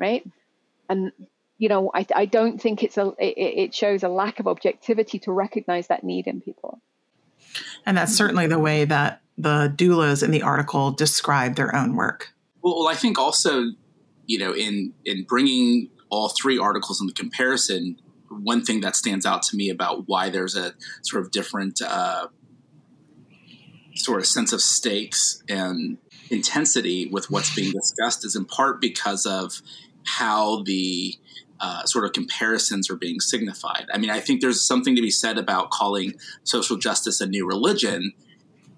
right? 0.04 0.28
And 0.90 1.14
you 1.58 1.70
know, 1.70 1.92
I, 1.94 2.06
I 2.14 2.26
don't 2.26 2.62
think 2.62 2.84
it's 2.84 2.98
a 2.98 3.14
it, 3.18 3.38
it 3.38 3.76
shows 3.76 4.04
a 4.04 4.10
lack 4.10 4.40
of 4.42 4.48
objectivity 4.48 5.20
to 5.20 5.32
recognize 5.32 5.88
that 5.88 6.04
need 6.04 6.28
in 6.28 6.42
people. 6.42 6.82
And 7.86 7.98
that's 7.98 8.14
certainly 8.14 8.48
the 8.48 8.60
way 8.60 8.84
that 8.84 9.22
the 9.38 9.74
doulas 9.76 10.24
in 10.24 10.32
the 10.32 10.42
article 10.42 10.92
describe 10.92 11.56
their 11.56 11.74
own 11.74 11.96
work. 11.96 12.34
Well, 12.62 12.88
I 12.88 12.96
think 12.96 13.18
also, 13.18 13.72
you 14.26 14.40
know, 14.40 14.54
in 14.54 14.94
in 15.06 15.24
bringing 15.24 15.90
all 16.10 16.30
three 16.30 16.60
articles 16.60 17.00
in 17.00 17.08
the 17.08 17.14
comparison, 17.14 17.98
one 18.30 18.64
thing 18.66 18.82
that 18.82 18.96
stands 18.98 19.26
out 19.26 19.44
to 19.44 19.56
me 19.56 19.70
about 19.70 20.08
why 20.08 20.30
there's 20.30 20.58
a 20.58 20.74
sort 21.02 21.24
of 21.24 21.32
different 21.32 21.82
uh, 21.82 22.28
sort 23.96 24.20
of 24.20 24.28
sense 24.28 24.52
of 24.52 24.62
stakes 24.62 25.42
and 25.48 25.98
intensity 26.30 27.08
with 27.08 27.30
what's 27.30 27.56
being 27.56 27.72
discussed 27.72 28.26
is 28.26 28.36
in 28.36 28.46
part 28.46 28.82
because 28.82 29.26
of 29.26 29.62
how 30.06 30.64
the 30.64 31.16
uh, 31.60 31.86
sort 31.86 32.04
of 32.04 32.14
comparisons 32.14 32.90
are 32.90 32.96
being 32.96 33.20
signified. 33.20 33.86
I 33.94 33.98
mean, 33.98 34.10
I 34.10 34.20
think 34.20 34.42
there's 34.42 34.62
something 34.62 34.96
to 34.96 35.02
be 35.02 35.12
said 35.12 35.38
about 35.38 35.72
calling 35.72 36.14
social 36.44 36.78
justice 36.78 37.22
a 37.22 37.26
new 37.26 37.48
religion 37.48 38.14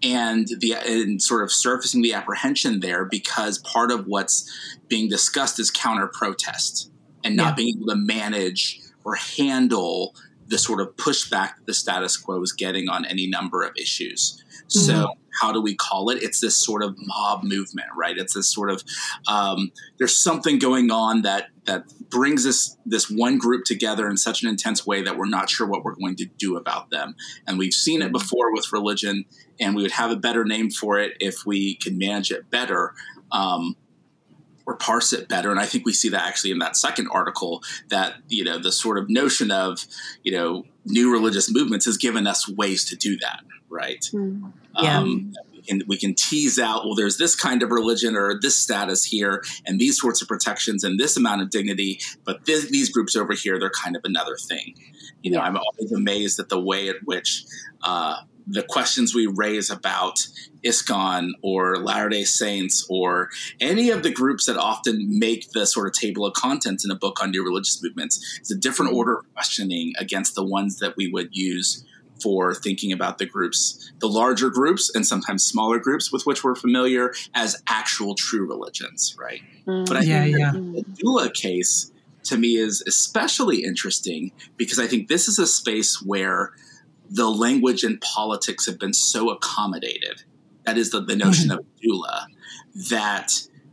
and 0.03 0.47
the 0.59 0.73
and 0.73 1.21
sort 1.21 1.43
of 1.43 1.51
surfacing 1.51 2.01
the 2.01 2.13
apprehension 2.13 2.82
there 2.82 3.05
because 3.05 3.57
part 3.59 3.91
of 3.91 4.05
what's 4.05 4.51
being 4.88 5.09
discussed 5.09 5.59
is 5.59 5.71
counter 5.71 6.07
protest 6.07 6.91
and 7.23 7.36
not 7.36 7.51
yeah. 7.51 7.55
being 7.55 7.78
able 7.78 7.88
to 7.88 7.95
manage 7.95 8.82
or 9.03 9.15
handle 9.15 10.13
the 10.47 10.57
sort 10.57 10.80
of 10.80 10.95
pushback 10.95 11.55
that 11.57 11.65
the 11.65 11.73
status 11.73 12.17
quo 12.17 12.41
is 12.41 12.51
getting 12.51 12.88
on 12.88 13.03
any 13.05 13.28
number 13.28 13.63
of 13.63 13.71
issues. 13.78 14.43
Mm-hmm. 14.67 14.80
So 14.80 15.17
how 15.41 15.51
do 15.51 15.61
we 15.61 15.75
call 15.75 16.09
it? 16.09 16.21
It's 16.21 16.39
this 16.39 16.57
sort 16.57 16.83
of 16.83 16.95
mob 16.97 17.43
movement, 17.43 17.88
right? 17.95 18.17
It's 18.17 18.33
this 18.33 18.51
sort 18.51 18.69
of 18.69 18.83
um, 19.27 19.71
there's 19.97 20.15
something 20.15 20.59
going 20.59 20.91
on 20.91 21.21
that 21.23 21.49
that 21.65 21.86
brings 22.09 22.43
this 22.43 22.77
this 22.86 23.09
one 23.09 23.38
group 23.38 23.65
together 23.65 24.07
in 24.07 24.17
such 24.17 24.43
an 24.43 24.49
intense 24.49 24.86
way 24.86 25.01
that 25.01 25.17
we're 25.17 25.25
not 25.25 25.49
sure 25.49 25.67
what 25.67 25.83
we're 25.83 25.95
going 25.95 26.15
to 26.17 26.25
do 26.25 26.55
about 26.57 26.89
them. 26.89 27.15
And 27.47 27.57
we've 27.57 27.73
seen 27.73 28.01
it 28.01 28.05
mm-hmm. 28.05 28.13
before 28.13 28.53
with 28.53 28.71
religion, 28.71 29.25
and 29.59 29.75
we 29.75 29.81
would 29.81 29.91
have 29.91 30.11
a 30.11 30.15
better 30.15 30.45
name 30.45 30.69
for 30.69 30.99
it 30.99 31.13
if 31.19 31.45
we 31.45 31.75
could 31.75 31.97
manage 31.97 32.31
it 32.31 32.49
better. 32.49 32.93
Um, 33.31 33.75
or 34.67 34.75
parse 34.77 35.13
it 35.13 35.27
better. 35.27 35.51
And 35.51 35.59
I 35.59 35.67
think 35.67 35.86
we 35.86 35.93
see 35.93 36.09
that 36.09 36.25
actually 36.25 36.49
in 36.49 36.57
that 36.57 36.75
second 36.75 37.07
article 37.11 37.61
that, 37.89 38.15
you 38.29 38.43
know, 38.43 38.57
the 38.57 38.71
sort 38.71 38.97
of 38.97 39.09
notion 39.11 39.51
of, 39.51 39.86
you 40.23 40.31
know, 40.31 40.63
new 40.86 41.11
religious 41.11 41.53
movements 41.53 41.86
has 41.86 41.97
given 41.97 42.25
us 42.25 42.49
ways 42.49 42.83
to 42.86 42.95
do 42.95 43.15
that 43.17 43.41
right? 43.76 44.09
Mm. 44.13 44.53
Yeah. 44.82 44.99
Um, 44.99 45.34
we 45.51 45.61
can, 45.61 45.82
we 45.88 45.97
can 45.97 46.15
tease 46.15 46.59
out, 46.59 46.86
well, 46.86 46.95
there's 46.95 47.17
this 47.17 47.36
kind 47.36 47.63
of 47.63 47.71
religion 47.71 48.15
or 48.15 48.39
this 48.39 48.55
status 48.55 49.03
here, 49.03 49.43
and 49.65 49.80
these 49.80 49.99
sorts 49.99 50.21
of 50.21 50.28
protections 50.28 50.84
and 50.84 50.99
this 50.99 51.17
amount 51.17 51.41
of 51.41 51.49
dignity, 51.49 51.99
but 52.23 52.45
this, 52.45 52.69
these 52.69 52.89
groups 52.89 53.15
over 53.15 53.34
here, 53.34 53.59
they're 53.59 53.69
kind 53.69 53.95
of 53.95 54.01
another 54.05 54.38
thing. 54.38 54.76
You 55.21 55.32
know, 55.32 55.39
yeah. 55.39 55.45
I'm 55.45 55.57
always 55.57 55.91
amazed 55.91 56.39
at 56.39 56.49
the 56.49 56.59
way 56.59 56.89
at 56.89 56.97
which 57.03 57.45
uh, 57.84 58.17
the 58.47 58.63
questions 58.63 59.15
we 59.15 59.28
raise 59.28 59.69
about 59.69 60.19
ISKCON 60.65 61.32
or 61.41 61.78
Latter 61.78 62.09
day 62.09 62.23
Saints 62.23 62.86
or 62.89 63.30
any 63.59 63.89
of 63.89 64.03
the 64.03 64.11
groups 64.11 64.45
that 64.45 64.57
often 64.57 65.19
make 65.19 65.51
the 65.51 65.65
sort 65.65 65.88
of 65.88 65.93
table 65.93 66.26
of 66.26 66.34
contents 66.34 66.86
in 66.86 66.91
a 66.91 66.95
book 66.95 67.21
on 67.21 67.32
new 67.32 67.43
religious 67.43 67.82
movements. 67.82 68.38
It's 68.39 68.51
a 68.51 68.57
different 68.57 68.93
order 68.93 69.19
of 69.19 69.34
questioning 69.34 69.93
against 69.97 70.36
the 70.36 70.43
ones 70.43 70.80
that 70.80 70.95
we 70.97 71.07
would 71.07 71.30
use 71.32 71.84
for 72.22 72.53
thinking 72.53 72.91
about 72.91 73.18
the 73.18 73.26
groups, 73.26 73.91
the 73.99 74.07
larger 74.07 74.49
groups 74.49 74.93
and 74.93 75.05
sometimes 75.05 75.45
smaller 75.45 75.80
groups 75.80 76.11
with 76.11 76.26
which 76.26 76.43
we're 76.43 76.55
familiar 76.55 77.13
as 77.34 77.61
actual 77.68 78.16
true 78.16 78.47
religions, 78.47 79.16
right? 79.20 79.41
Mm. 79.68 79.88
But 79.88 79.97
I 79.97 80.01
Yeah, 80.01 80.24
think 80.24 80.39
yeah. 80.39 80.51
the 80.51 80.86
doula 81.03 81.34
case 81.34 81.91
to 82.24 82.38
me 82.38 82.55
is 82.55 82.84
especially 82.88 83.63
interesting 83.63 84.32
because 84.57 84.80
I 84.80 84.88
think 84.88 85.07
this 85.07 85.28
is 85.28 85.39
a 85.39 85.47
space 85.47 86.01
where 86.01 86.53
the 87.09 87.30
language 87.30 87.84
and 87.84 88.01
politics 88.01 88.66
have 88.66 88.80
been 88.80 88.93
so 88.93 89.30
accommodated. 89.30 90.24
That 90.66 90.78
is 90.78 90.89
the, 90.89 91.01
the 91.01 91.16
notion 91.16 91.51
of 91.51 91.59
doula 91.84 92.26
that 92.89 93.32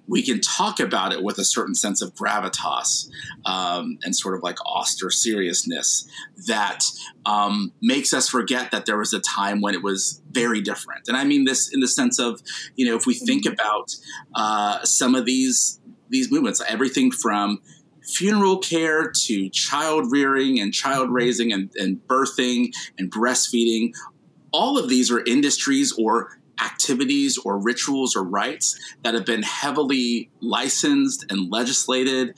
we 0.08 0.22
can 0.22 0.40
talk 0.40 0.80
about 0.80 1.12
it 1.12 1.22
with 1.22 1.38
a 1.38 1.44
certain 1.44 1.74
sense 1.74 2.02
of 2.02 2.14
gravitas 2.14 3.08
um, 3.44 3.98
and 4.02 4.14
sort 4.14 4.34
of 4.34 4.42
like 4.42 4.60
austere 4.66 5.10
seriousness 5.10 6.08
that 6.46 6.80
um, 7.24 7.72
makes 7.80 8.12
us 8.12 8.28
forget 8.28 8.70
that 8.72 8.84
there 8.84 8.98
was 8.98 9.12
a 9.12 9.20
time 9.20 9.60
when 9.60 9.74
it 9.74 9.82
was 9.82 10.20
very 10.30 10.60
different. 10.60 11.08
And 11.08 11.16
I 11.16 11.24
mean 11.24 11.44
this 11.44 11.72
in 11.72 11.80
the 11.80 11.88
sense 11.88 12.18
of, 12.18 12.42
you 12.74 12.86
know, 12.86 12.96
if 12.96 13.06
we 13.06 13.14
think 13.14 13.46
about 13.46 13.94
uh, 14.34 14.84
some 14.84 15.14
of 15.14 15.24
these 15.24 15.78
these 16.08 16.30
movements, 16.30 16.62
everything 16.68 17.10
from 17.10 17.60
funeral 18.02 18.58
care 18.58 19.10
to 19.10 19.48
child 19.48 20.12
rearing 20.12 20.60
and 20.60 20.74
child 20.74 21.10
raising 21.10 21.52
and, 21.52 21.70
and 21.76 22.06
birthing 22.06 22.70
and 22.98 23.10
breastfeeding, 23.10 23.92
all 24.52 24.78
of 24.78 24.88
these 24.88 25.10
are 25.10 25.24
industries 25.24 25.92
or 25.98 26.38
activities 26.64 27.38
or 27.38 27.58
rituals 27.58 28.14
or 28.16 28.22
rites 28.22 28.78
that 29.02 29.14
have 29.14 29.26
been 29.26 29.42
heavily 29.42 30.30
licensed 30.40 31.24
and 31.30 31.50
legislated 31.50 32.34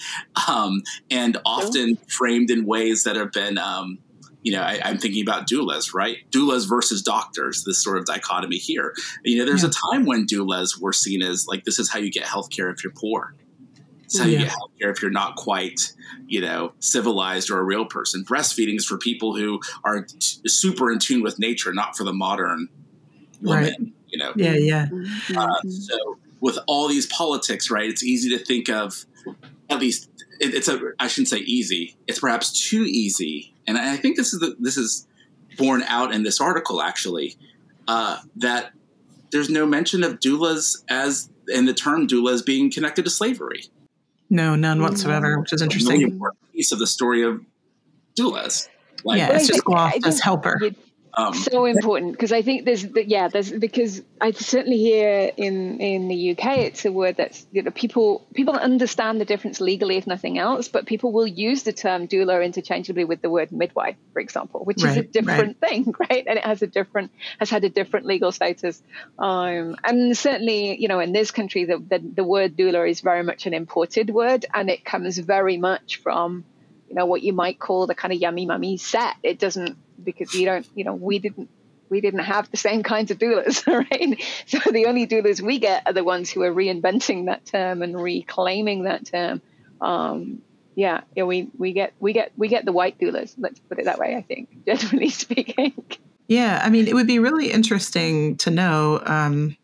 um, 0.49 0.83
and 1.11 1.37
often 1.45 1.97
framed 2.09 2.51
in 2.51 2.65
ways 2.67 3.05
that 3.05 3.17
have 3.17 3.33
been 3.33 3.59
um, 3.59 3.99
you 4.43 4.53
know 4.53 4.63
I, 4.63 4.91
am 4.91 4.99
thinking 4.99 5.23
about 5.23 5.49
doulas 5.49 5.95
right? 5.95 6.17
Doulas 6.31 6.69
versus 6.69 7.03
doctors 7.03 7.65
this 7.65 7.83
sort 7.83 7.99
of 7.99 8.07
dichotomy 8.07 8.57
here. 8.59 8.95
You 9.25 9.39
know 9.39 9.45
there's 9.45 9.63
Yeah. 9.63 9.71
a 9.71 9.93
time 9.93 10.07
when 10.07 10.27
doulas 10.27 10.81
were 10.81 10.93
seen 10.93 11.23
as 11.23 11.47
like 11.47 11.65
this 11.65 11.79
is 11.79 11.91
how 11.91 11.99
you 11.99 12.11
get 12.11 12.25
healthcare 12.25 12.73
if 12.73 12.83
you're 12.85 12.93
poor. 12.95 13.35
It's 14.05 14.19
how 14.19 14.27
you 14.27 14.39
get 14.39 14.49
healthcare 14.51 14.91
if 14.95 15.01
you're 15.03 15.11
not 15.11 15.37
quite 15.37 15.93
you 16.27 16.41
know 16.41 16.73
civilized 16.79 17.51
or 17.51 17.59
a 17.59 17.65
real 17.65 17.87
person. 17.87 18.25
Breastfeeding 18.25 18.77
is 18.77 18.85
for 18.87 18.99
people 18.99 19.35
who 19.37 19.61
are 19.83 20.03
t- 20.03 20.41
super 20.47 20.91
in 20.93 20.99
tune 20.99 21.23
with 21.23 21.39
nature 21.39 21.73
not 21.73 21.97
for 21.97 22.05
the 22.05 22.13
modern 22.13 22.69
woman. 23.43 23.65
Right. 23.65 23.75
You 24.37 24.45
know 24.45 24.53
Yeah, 24.53 24.59
yeah. 24.59 24.87
Mhm. 24.87 25.37
uh, 25.37 25.69
so 25.69 26.19
with 26.41 26.59
all 26.67 26.89
these 26.89 27.07
politics, 27.07 27.71
right, 27.71 27.89
it's 27.89 28.03
easy 28.03 28.31
to 28.37 28.45
think 28.45 28.69
of 28.69 29.05
at 29.71 29.81
least 29.81 30.09
it, 30.41 30.55
it's 30.55 30.69
a 30.69 30.79
I 30.99 31.07
shouldn't 31.09 31.29
say 31.29 31.39
easy. 31.39 31.97
It's 32.07 32.19
perhaps 32.19 32.69
too 32.69 32.85
easy, 32.85 33.55
and 33.67 33.79
I 33.79 33.97
think 33.97 34.17
this 34.17 34.35
is 34.35 34.41
the, 34.41 34.57
this 34.59 34.77
is 34.77 35.07
borne 35.57 35.83
out 35.85 36.13
in 36.13 36.23
this 36.25 36.41
article 36.41 36.83
actually 36.83 37.37
uh, 37.87 38.19
that 38.37 38.73
there's 39.31 39.49
no 39.49 39.65
mention 39.67 40.03
of 40.05 40.19
doulas 40.21 40.83
as 40.89 41.29
and 41.53 41.69
the 41.69 41.75
term 41.75 42.07
doula 42.09 42.33
as 42.35 42.43
being 42.43 42.71
connected 42.71 43.05
to 43.05 43.11
slavery. 43.11 43.65
No, 44.31 44.57
none 44.57 44.81
whatsoever, 44.83 45.39
which 45.39 45.53
is 45.53 45.61
A 45.61 45.67
really 45.67 45.75
interesting. 45.75 46.03
important 46.03 46.53
piece 46.53 46.73
of 46.73 46.79
the 46.79 46.87
story 46.87 47.23
of 47.23 47.41
doulas. 48.19 48.69
Like, 49.05 49.19
Yeah, 49.19 49.33
it's 49.37 49.47
just 49.47 49.65
think- 49.65 49.77
I 49.77 49.99
glossed 50.01 50.07
as 50.07 50.21
helper. 50.21 50.59
you- 50.63 50.75
um, 51.17 51.35
so 51.35 51.65
important 51.65 52.13
because 52.13 52.33
I 52.33 52.43
think 52.43 52.65
there's 52.65 52.83
the- 52.83 53.09
yeah 53.09 53.29
there's 53.29 53.51
because 53.51 54.03
I 54.21 54.31
certainly 54.33 54.79
hear 54.79 55.31
in 55.37 55.81
in 55.81 56.09
the 56.09 56.31
UK 56.33 56.59
it's 56.59 56.85
a 56.85 56.93
word 56.93 57.17
that's 57.17 57.47
you 57.53 57.63
know 57.63 57.71
people 57.71 58.27
people 58.35 58.55
understand 58.55 59.21
the 59.21 59.25
difference 59.25 59.61
legally 59.61 59.97
if 59.97 60.07
nothing 60.07 60.39
else 60.39 60.69
but 60.69 60.87
people 60.87 61.13
will 61.13 61.27
use 61.27 61.63
the 61.65 61.73
term 61.73 62.09
doula 62.09 62.45
interchangeably 62.45 63.05
with 63.05 63.21
the 63.23 63.31
word 63.31 63.53
midwife 63.53 63.97
for 64.13 64.21
example 64.21 64.65
which 64.65 64.85
is 64.85 64.97
a 64.97 65.03
Right, 65.03 65.11
different 65.13 65.59
thing 65.61 65.93
right? 66.11 66.25
And 66.27 66.39
it 66.39 66.45
has 66.45 66.63
a 66.63 66.67
different 66.67 67.11
has 67.39 67.51
had 67.51 67.65
a 67.65 67.69
different 67.71 68.07
legal 68.07 68.33
status. 68.33 68.83
Um, 69.19 69.77
and 69.85 70.17
certainly 70.17 70.81
you 70.81 70.89
know 70.89 71.01
in 71.01 71.13
this 71.13 71.31
country 71.31 71.65
the, 71.65 71.79
the 71.79 71.99
the 72.17 72.25
word 72.25 72.57
doula 72.57 72.89
is 72.89 73.01
very 73.01 73.23
much 73.23 73.47
an 73.47 73.55
imported 73.55 74.11
word 74.11 74.47
and 74.55 74.71
it 74.71 74.85
comes 74.85 75.19
very 75.19 75.57
much 75.59 76.01
from 76.03 76.45
you 76.89 76.95
know 76.95 77.07
what 77.07 77.23
you 77.23 77.33
might 77.33 77.59
call 77.59 77.87
the 77.87 77.95
kind 77.95 78.13
of 78.13 78.21
yummy 78.21 78.47
mummy 78.47 78.77
set. 78.77 79.15
It 79.23 79.39
doesn't 79.39 79.79
because 80.03 80.35
you 80.35 80.47
don't 80.47 80.67
you 80.75 80.85
know 80.85 80.95
we 80.95 81.19
didn't 81.19 81.49
we 81.89 82.01
didn't 82.01 82.21
have 82.21 82.51
the 82.51 82.57
same 82.57 82.83
kinds 82.83 83.11
of 83.11 83.19
doulas 83.19 83.67
right? 83.91 84.23
So 84.47 84.59
the 84.71 84.87
only 84.87 85.07
doulas 85.07 85.41
we 85.41 85.59
get 85.59 85.83
are 85.87 85.93
the 85.93 86.05
ones 86.05 86.31
who 86.31 86.43
are 86.43 86.53
reinventing 86.53 87.27
that 87.27 87.47
term 87.47 87.83
and 87.83 88.01
reclaiming 88.01 88.85
that 88.85 89.07
term. 89.07 89.43
Um 89.81 90.43
yeah 90.77 91.03
yeah 91.15 91.23
we 91.23 91.49
we 91.57 91.73
get 91.73 91.93
we 92.01 92.13
get 92.13 92.33
we 92.37 92.49
get 92.49 92.65
the 92.65 92.73
white 92.73 92.99
doulas 92.99 93.35
let's 93.39 93.61
put 93.61 93.79
it 93.79 93.85
that 93.85 93.97
way 93.97 94.17
i 94.17 94.23
think 94.23 94.49
generally 94.67 95.09
speaking. 95.09 95.73
Yeah, 96.27 96.61
I 96.65 96.71
mean, 96.71 96.89
it 96.89 96.95
would 96.95 97.07
be 97.07 97.19
really 97.19 97.51
interesting 97.51 98.37
to 98.39 98.51
know, 98.51 99.03
um, 99.05 99.57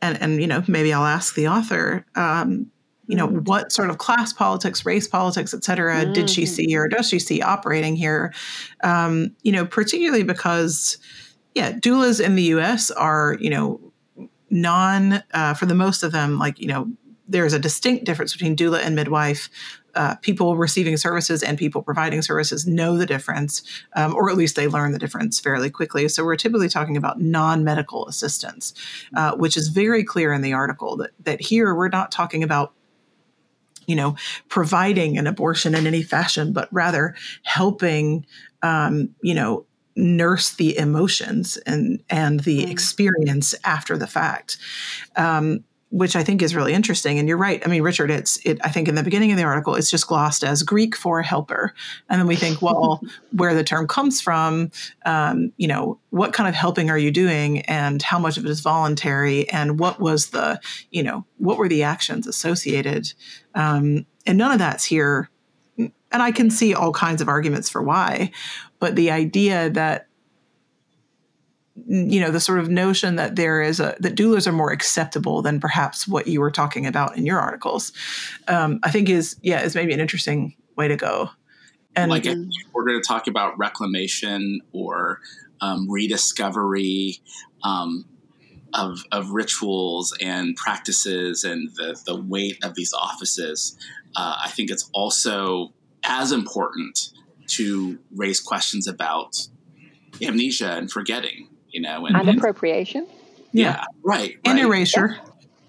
and 0.00 0.20
and 0.20 0.40
you 0.40 0.46
know, 0.46 0.62
maybe 0.68 0.92
I'll 0.92 1.06
ask 1.06 1.34
the 1.34 1.48
author, 1.48 2.06
um, 2.14 2.70
you 3.06 3.16
know, 3.16 3.26
what 3.26 3.72
sort 3.72 3.90
of 3.90 3.98
class 3.98 4.32
politics, 4.32 4.86
race 4.86 5.08
politics, 5.08 5.52
et 5.52 5.64
cetera, 5.64 6.04
did 6.06 6.30
she 6.30 6.42
Mhm. 6.42 6.48
see 6.48 6.76
or 6.76 6.88
does 6.88 7.08
she 7.08 7.18
see 7.18 7.42
operating 7.42 7.96
here? 7.96 8.32
Um, 8.84 9.34
you 9.42 9.52
know, 9.52 9.66
particularly 9.66 10.22
because, 10.22 10.98
yeah, 11.54 11.72
doulas 11.72 12.24
in 12.24 12.36
the 12.36 12.44
U.S. 12.54 12.90
are, 12.92 13.36
you 13.40 13.50
know, 13.50 13.80
non 14.50 15.22
uh, 15.34 15.54
for 15.54 15.66
the 15.66 15.74
most 15.74 16.02
of 16.02 16.12
them, 16.12 16.38
like 16.38 16.60
you 16.60 16.68
know, 16.68 16.88
there's 17.28 17.52
a 17.54 17.58
distinct 17.58 18.04
difference 18.04 18.32
between 18.32 18.54
doula 18.56 18.80
and 18.84 18.94
midwife. 18.94 19.48
Uh, 19.94 20.14
people 20.16 20.56
receiving 20.56 20.96
services 20.96 21.42
and 21.42 21.58
people 21.58 21.82
providing 21.82 22.22
services 22.22 22.66
know 22.66 22.96
the 22.96 23.04
difference, 23.04 23.60
um, 23.94 24.14
or 24.14 24.30
at 24.30 24.38
least 24.38 24.56
they 24.56 24.66
learn 24.66 24.92
the 24.92 24.98
difference 24.98 25.38
fairly 25.38 25.68
quickly. 25.68 26.08
So 26.08 26.24
we're 26.24 26.36
typically 26.36 26.70
talking 26.70 26.96
about 26.96 27.20
non-medical 27.20 28.08
assistance, 28.08 28.72
uh, 29.14 29.34
which 29.36 29.54
is 29.54 29.68
very 29.68 30.02
clear 30.02 30.32
in 30.32 30.40
the 30.40 30.54
article 30.54 30.96
that 30.96 31.10
that 31.24 31.42
here 31.42 31.74
we're 31.74 31.88
not 31.90 32.10
talking 32.10 32.42
about 32.42 32.72
you 33.86 33.96
know 33.96 34.16
providing 34.48 35.18
an 35.18 35.26
abortion 35.26 35.74
in 35.74 35.86
any 35.86 36.02
fashion, 36.02 36.52
but 36.52 36.68
rather 36.72 37.14
helping 37.44 38.26
um, 38.62 39.10
you 39.22 39.34
know 39.34 39.66
nurse 39.96 40.54
the 40.54 40.76
emotions 40.78 41.56
and 41.66 42.02
and 42.08 42.40
the 42.40 42.64
Mm. 42.64 42.70
experience 42.70 43.54
after 43.64 43.96
the 43.98 44.06
fact. 44.06 44.56
Um, 45.16 45.64
which 45.92 46.16
I 46.16 46.24
think 46.24 46.40
is 46.40 46.54
really 46.54 46.72
interesting. 46.72 47.18
And 47.18 47.28
you're 47.28 47.36
right. 47.36 47.62
I 47.64 47.68
mean, 47.68 47.82
Richard, 47.82 48.10
it's 48.10 48.38
it. 48.46 48.58
I 48.64 48.70
think 48.70 48.88
in 48.88 48.94
the 48.94 49.02
beginning 49.02 49.30
of 49.30 49.36
the 49.36 49.44
article, 49.44 49.74
it's 49.74 49.90
just 49.90 50.06
glossed 50.06 50.42
as 50.42 50.62
Greek 50.62 50.96
for 50.96 51.20
helper, 51.20 51.74
and 52.08 52.18
then 52.18 52.26
we 52.26 52.34
think, 52.34 52.62
well, 52.62 53.02
where 53.32 53.54
the 53.54 53.62
term 53.62 53.86
comes 53.86 54.20
from, 54.20 54.70
um, 55.04 55.52
you 55.58 55.68
know, 55.68 56.00
what 56.08 56.32
kind 56.32 56.48
of 56.48 56.54
helping 56.54 56.88
are 56.88 56.96
you 56.96 57.10
doing, 57.10 57.60
and 57.62 58.02
how 58.02 58.18
much 58.18 58.38
of 58.38 58.46
it 58.46 58.50
is 58.50 58.60
voluntary, 58.60 59.48
and 59.50 59.78
what 59.78 60.00
was 60.00 60.30
the, 60.30 60.58
you 60.90 61.02
know, 61.02 61.26
what 61.36 61.58
were 61.58 61.68
the 61.68 61.82
actions 61.82 62.26
associated, 62.26 63.12
um, 63.54 64.06
and 64.26 64.38
none 64.38 64.52
of 64.52 64.58
that's 64.58 64.84
here. 64.84 65.28
And 65.78 66.22
I 66.22 66.30
can 66.32 66.50
see 66.50 66.74
all 66.74 66.92
kinds 66.92 67.20
of 67.20 67.28
arguments 67.28 67.68
for 67.68 67.82
why, 67.82 68.32
but 68.78 68.96
the 68.96 69.10
idea 69.10 69.70
that 69.70 70.08
you 71.86 72.20
know 72.20 72.30
the 72.30 72.40
sort 72.40 72.58
of 72.58 72.68
notion 72.68 73.16
that 73.16 73.36
there 73.36 73.62
is 73.62 73.80
a 73.80 73.96
that 74.00 74.14
doulas 74.14 74.46
are 74.46 74.52
more 74.52 74.70
acceptable 74.70 75.42
than 75.42 75.60
perhaps 75.60 76.06
what 76.06 76.26
you 76.26 76.40
were 76.40 76.50
talking 76.50 76.86
about 76.86 77.16
in 77.16 77.26
your 77.26 77.38
articles 77.38 77.92
um, 78.48 78.78
i 78.82 78.90
think 78.90 79.08
is 79.08 79.36
yeah 79.42 79.62
is 79.62 79.74
maybe 79.74 79.92
an 79.92 80.00
interesting 80.00 80.54
way 80.76 80.88
to 80.88 80.96
go. 80.96 81.30
And 81.94 82.10
like 82.10 82.24
we're 82.24 82.86
going 82.86 83.00
to 83.00 83.06
talk 83.06 83.26
about 83.26 83.58
reclamation 83.58 84.60
or 84.72 85.20
um, 85.60 85.90
rediscovery 85.90 87.20
um, 87.62 88.06
of, 88.72 89.04
of 89.12 89.30
rituals 89.30 90.16
and 90.20 90.56
practices 90.56 91.44
and 91.44 91.68
the, 91.76 92.00
the 92.06 92.16
weight 92.16 92.64
of 92.64 92.74
these 92.74 92.94
offices, 92.94 93.76
uh, 94.16 94.36
I 94.42 94.48
think 94.48 94.70
it's 94.70 94.88
also 94.94 95.74
as 96.02 96.32
important 96.32 97.10
to 97.48 97.98
raise 98.14 98.40
questions 98.40 98.88
about 98.88 99.48
amnesia 100.22 100.72
and 100.72 100.90
forgetting, 100.90 101.48
you 101.72 101.80
know, 101.80 102.06
and, 102.06 102.16
and 102.16 102.28
and- 102.28 102.38
appropriation 102.38 103.06
yeah, 103.52 103.84
right, 104.02 104.38
and 104.44 104.56
right. 104.56 104.64
erasure 104.64 105.18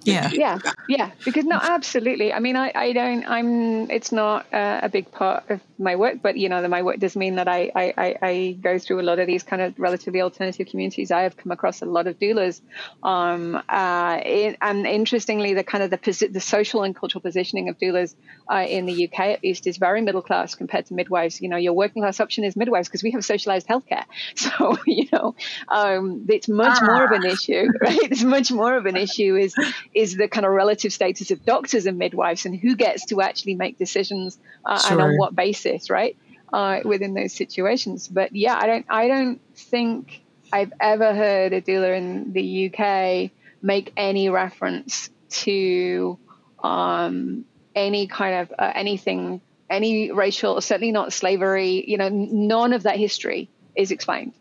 Yeah. 0.04 0.30
Yeah. 0.32 0.60
Yeah. 0.88 1.12
Because 1.26 1.46
no, 1.46 1.60
absolutely. 1.62 2.34
I 2.34 2.40
mean, 2.40 2.56
I, 2.56 2.72
I 2.74 2.94
don't, 2.94 3.26
I'm, 3.28 3.90
it's 3.90 4.12
not 4.12 4.46
uh, 4.54 4.82
a 4.84 4.90
big 4.90 5.12
part 5.12 5.50
of 5.50 5.62
my 5.78 5.96
work, 5.96 6.18
but 6.22 6.38
you 6.38 6.50
know, 6.50 6.62
that 6.62 6.70
my 6.70 6.82
work 6.82 7.00
does 7.00 7.16
mean 7.16 7.36
that 7.36 7.48
I, 7.48 7.72
I, 7.76 8.16
I 8.22 8.58
go 8.62 8.80
through 8.80 9.02
a 9.02 9.04
lot 9.04 9.20
of 9.20 9.28
these 9.28 9.44
kind 9.44 9.62
of 9.62 9.80
relatively 9.80 10.22
alternative 10.22 10.68
communities. 10.68 11.12
I 11.12 11.22
have 11.22 11.38
come 11.38 11.52
across 11.52 11.82
a 11.82 11.86
lot 11.86 12.08
of 12.08 12.20
doulas. 12.20 12.62
Um, 13.02 13.62
uh, 13.70 14.20
it, 14.26 14.58
and 14.62 14.86
interestingly, 14.86 15.54
the 15.54 15.64
kind 15.64 15.84
of 15.84 15.90
the, 15.90 16.30
the 16.32 16.42
social 16.42 16.84
and 16.84 16.96
cultural 16.96 17.22
positioning 17.22 17.70
of 17.70 17.78
doulas 17.78 18.16
uh, 18.52 18.66
in 18.68 18.86
the 18.86 19.06
UK, 19.06 19.20
at 19.20 19.44
least, 19.44 19.68
is 19.68 19.78
very 19.78 20.02
middle 20.02 20.22
class 20.22 20.56
compared 20.56 20.86
to 20.88 20.94
midwives. 20.94 21.42
You 21.42 21.50
know, 21.50 21.58
your 21.58 21.74
working 21.74 22.02
class 22.02 22.20
option 22.20 22.44
is 22.44 22.56
midwives 22.56 22.88
because 22.88 23.04
we 23.04 23.12
have 23.12 23.24
socialized 23.24 23.68
healthcare. 23.68 24.04
So, 24.36 24.78
you 24.86 25.08
know, 25.12 25.36
um, 25.70 26.26
it's 26.28 26.50
much 26.50 26.78
ah. 26.82 26.86
more 26.86 27.06
of 27.06 27.12
an 27.12 27.26
issue, 27.26 27.66
right? 27.82 28.00
It's 28.04 28.24
much 28.24 28.52
more 28.52 28.76
of 28.76 28.86
an 28.86 28.98
issue 28.98 29.36
is, 29.36 29.56
is 29.94 30.16
the 30.16 30.28
kind 30.28 30.46
of 30.46 30.52
relative 30.52 30.92
status 30.92 31.32
of 31.32 31.46
doctors 31.46 31.86
and 31.86 31.98
midwives 31.98 32.46
and 32.46 32.58
who 32.60 32.76
gets 32.76 33.06
to 33.06 33.22
actually 33.22 33.56
make 33.56 33.78
decisions 33.78 34.38
uh, 34.66 34.80
sure. 34.80 34.92
and 34.94 35.02
on 35.02 35.18
what 35.18 35.36
basis, 35.36 35.90
right? 35.90 36.18
Uh, 36.52 36.80
within 36.86 37.14
those 37.14 37.34
situations. 37.34 38.08
But 38.08 38.36
yeah, 38.36 38.58
I 38.60 38.68
don't, 38.68 38.86
I 38.90 39.08
don't 39.08 39.42
think 39.56 40.22
I've 40.52 40.74
ever 40.80 41.16
heard 41.16 41.52
a 41.54 41.62
doula 41.62 41.98
in 41.98 42.32
the 42.34 42.72
UK 42.72 43.32
make 43.62 43.92
any 43.98 44.30
reference 44.30 45.10
to 45.30 46.20
um, 46.64 47.46
any 47.76 48.06
kind 48.08 48.42
of 48.42 48.54
uh, 48.60 48.72
anything, 48.76 49.42
any 49.70 50.12
racial, 50.12 50.62
certainly 50.62 50.92
not 50.92 51.12
slavery. 51.12 51.84
You 51.88 51.98
know, 51.98 52.10
none 52.10 52.74
of 52.74 52.84
that 52.84 52.98
history 52.98 53.50
is 53.76 53.90
explained. 53.90 54.34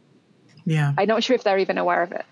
Yeah, 0.66 0.92
I'm 0.98 1.08
not 1.08 1.24
sure 1.24 1.34
if 1.34 1.44
they're 1.44 1.58
even 1.58 1.78
aware 1.78 2.02
of 2.02 2.12
it. 2.12 2.26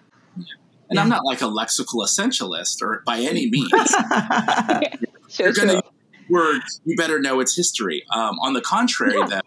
And 0.90 0.96
yeah. 0.96 1.02
I'm 1.02 1.08
not 1.08 1.24
like 1.24 1.40
a 1.40 1.46
lexical 1.46 2.04
essentialist 2.04 2.82
or 2.82 3.02
by 3.06 3.20
any 3.20 3.48
means. 3.48 3.70
sure, 5.28 5.46
You're 5.46 5.52
going 5.52 5.68
to 5.68 5.82
word, 6.28 6.62
you 6.84 6.96
better 6.96 7.20
know 7.20 7.40
its 7.40 7.56
history. 7.56 8.04
Um, 8.12 8.38
on 8.40 8.54
the 8.54 8.60
contrary, 8.60 9.18
yeah. 9.18 9.26
that 9.26 9.44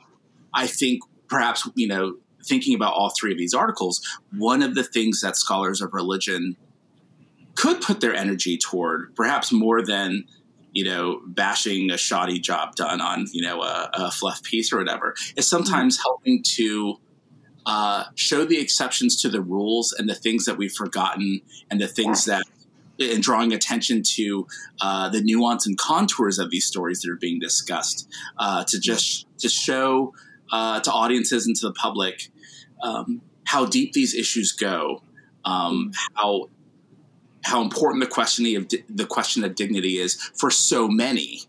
I 0.53 0.67
think 0.67 1.01
perhaps 1.27 1.67
you 1.75 1.87
know 1.87 2.15
thinking 2.45 2.75
about 2.75 2.93
all 2.93 3.11
three 3.17 3.31
of 3.31 3.37
these 3.37 3.53
articles, 3.53 4.01
one 4.37 4.61
of 4.61 4.75
the 4.75 4.83
things 4.83 5.21
that 5.21 5.37
scholars 5.37 5.81
of 5.81 5.93
religion 5.93 6.55
could 7.55 7.81
put 7.81 8.01
their 8.01 8.13
energy 8.13 8.57
toward, 8.57 9.15
perhaps 9.15 9.51
more 9.51 9.85
than 9.85 10.25
you 10.71 10.83
know 10.83 11.21
bashing 11.27 11.91
a 11.91 11.97
shoddy 11.97 12.39
job 12.39 12.75
done 12.75 13.01
on 13.01 13.25
you 13.31 13.41
know 13.41 13.61
a, 13.61 13.89
a 13.93 14.11
fluff 14.11 14.43
piece 14.43 14.71
or 14.71 14.77
whatever, 14.77 15.15
is 15.35 15.47
sometimes 15.47 15.97
mm-hmm. 15.97 16.03
helping 16.03 16.43
to 16.43 16.99
uh, 17.65 18.05
show 18.15 18.45
the 18.45 18.59
exceptions 18.59 19.21
to 19.21 19.29
the 19.29 19.41
rules 19.41 19.93
and 19.93 20.09
the 20.09 20.15
things 20.15 20.45
that 20.45 20.57
we've 20.57 20.73
forgotten 20.73 21.41
and 21.69 21.79
the 21.79 21.87
things 21.87 22.25
that 22.25 22.43
and 22.99 23.23
drawing 23.23 23.53
attention 23.53 24.03
to 24.03 24.47
uh, 24.81 25.09
the 25.09 25.21
nuance 25.21 25.65
and 25.65 25.77
contours 25.77 26.37
of 26.37 26.51
these 26.51 26.65
stories 26.65 27.01
that 27.01 27.09
are 27.09 27.17
being 27.17 27.39
discussed 27.39 28.07
uh, 28.37 28.63
to 28.65 28.79
just 28.79 29.25
to 29.39 29.49
show 29.49 30.13
uh, 30.51 30.79
to 30.79 30.91
audiences 30.91 31.47
and 31.47 31.55
to 31.55 31.67
the 31.67 31.73
public 31.73 32.29
um, 32.83 33.21
how 33.45 33.65
deep 33.65 33.93
these 33.93 34.13
issues 34.13 34.51
go 34.51 35.01
um, 35.45 35.91
how 36.13 36.49
how 37.43 37.61
important 37.61 38.01
the 38.01 38.09
question 38.09 38.55
of 38.55 38.67
di- 38.67 38.83
the 38.89 39.05
question 39.05 39.43
of 39.43 39.55
dignity 39.55 39.97
is 39.97 40.15
for 40.35 40.49
so 40.51 40.87
many 40.87 41.41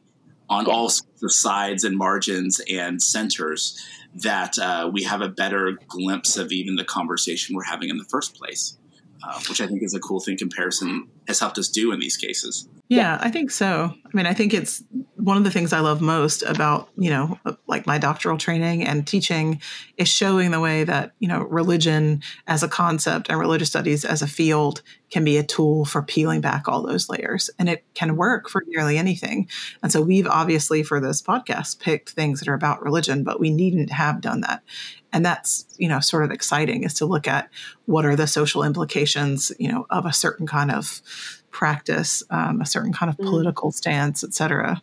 on 0.49 0.67
all 0.67 0.89
sorts 0.89 1.23
of 1.23 1.33
sides 1.33 1.85
and 1.85 1.97
margins 1.97 2.61
and 2.71 3.03
centers 3.03 3.81
that 4.15 4.59
uh, 4.59 4.91
we 4.93 5.03
have 5.05 5.21
a 5.21 5.29
better 5.29 5.79
glimpse 5.89 6.37
of 6.37 6.53
even 6.53 6.77
the 6.77 6.85
conversation 6.85 7.55
we're 7.55 7.65
having 7.65 7.89
in 7.89 7.99
the 7.99 8.05
first 8.05 8.37
place, 8.37 8.79
uh, 9.27 9.41
which 9.49 9.61
I 9.61 9.67
think 9.67 9.83
is 9.83 9.95
a 9.95 10.01
cool 10.01 10.21
thing 10.21 10.37
comparison 10.37 11.09
has 11.27 11.41
helped 11.41 11.59
us 11.59 11.69
do 11.69 11.93
in 11.93 11.99
these 11.99 12.17
cases. 12.17 12.69
Yeah, 12.89 13.19
I 13.21 13.31
think 13.31 13.51
so. 13.51 13.95
I 14.05 14.17
mean, 14.17 14.27
I 14.27 14.35
think 14.35 14.53
it's 14.53 14.83
one 15.17 15.39
of 15.39 15.45
the 15.45 15.51
things 15.51 15.73
I 15.73 15.81
love 15.81 16.03
most 16.03 16.43
about, 16.43 16.91
you 16.99 17.09
know, 17.09 17.39
like 17.67 17.87
my 17.87 17.97
doctoral 17.97 18.37
training 18.37 18.85
and 18.85 19.07
teaching 19.07 19.63
is 19.97 20.07
showing 20.07 20.51
the 20.51 20.61
way 20.61 20.85
that, 20.85 21.13
you 21.19 21.27
know, 21.27 21.41
religion 21.41 22.23
as 22.47 22.63
a 22.63 22.69
concept 22.69 23.31
and 23.31 23.41
religious 23.41 23.69
studies 23.71 24.05
as 24.05 24.21
a 24.21 24.27
field 24.27 24.83
can 25.11 25.25
be 25.25 25.39
a 25.39 25.43
tool 25.43 25.87
for 25.87 26.03
peeling 26.03 26.43
back 26.43 26.69
all 26.69 26.83
those 26.83 27.09
layers. 27.09 27.49
And 27.59 27.71
it 27.71 27.87
can 27.95 28.17
work 28.17 28.51
for 28.51 28.63
nearly 28.67 28.99
anything. 28.99 29.49
And 29.83 29.91
so 29.91 30.03
we've 30.03 30.27
obviously, 30.27 30.83
for 30.83 31.01
this 31.01 31.23
podcast, 31.23 31.81
picked 31.81 32.11
things 32.11 32.39
that 32.41 32.49
are 32.49 32.55
about 32.55 32.83
religion, 32.83 33.25
but 33.25 33.41
we 33.41 33.49
needn't 33.49 33.91
have 33.93 34.21
done 34.21 34.43
that. 34.43 34.63
And 35.11 35.25
that's, 35.25 35.65
you 35.79 35.89
know, 35.89 36.01
sort 36.01 36.25
of 36.25 36.33
exciting 36.33 36.83
is 36.83 36.95
to 36.95 37.07
look 37.07 37.27
at 37.29 37.49
what 37.87 38.05
are 38.05 38.17
the 38.17 38.27
social 38.27 38.63
implications, 38.63 39.53
you 39.59 39.71
know, 39.73 39.87
of 39.89 40.05
a 40.05 40.13
certain 40.13 40.47
kind 40.47 40.71
of 40.71 41.01
practice, 41.55 42.23
um, 42.29 42.61
a 42.61 42.67
certain 42.67 42.93
kind 42.93 43.09
of 43.09 43.17
mm. 43.17 43.25
political 43.25 43.71
mm. 43.71 43.75
stance, 43.75 44.23
et 44.23 44.35
cetera. 44.35 44.83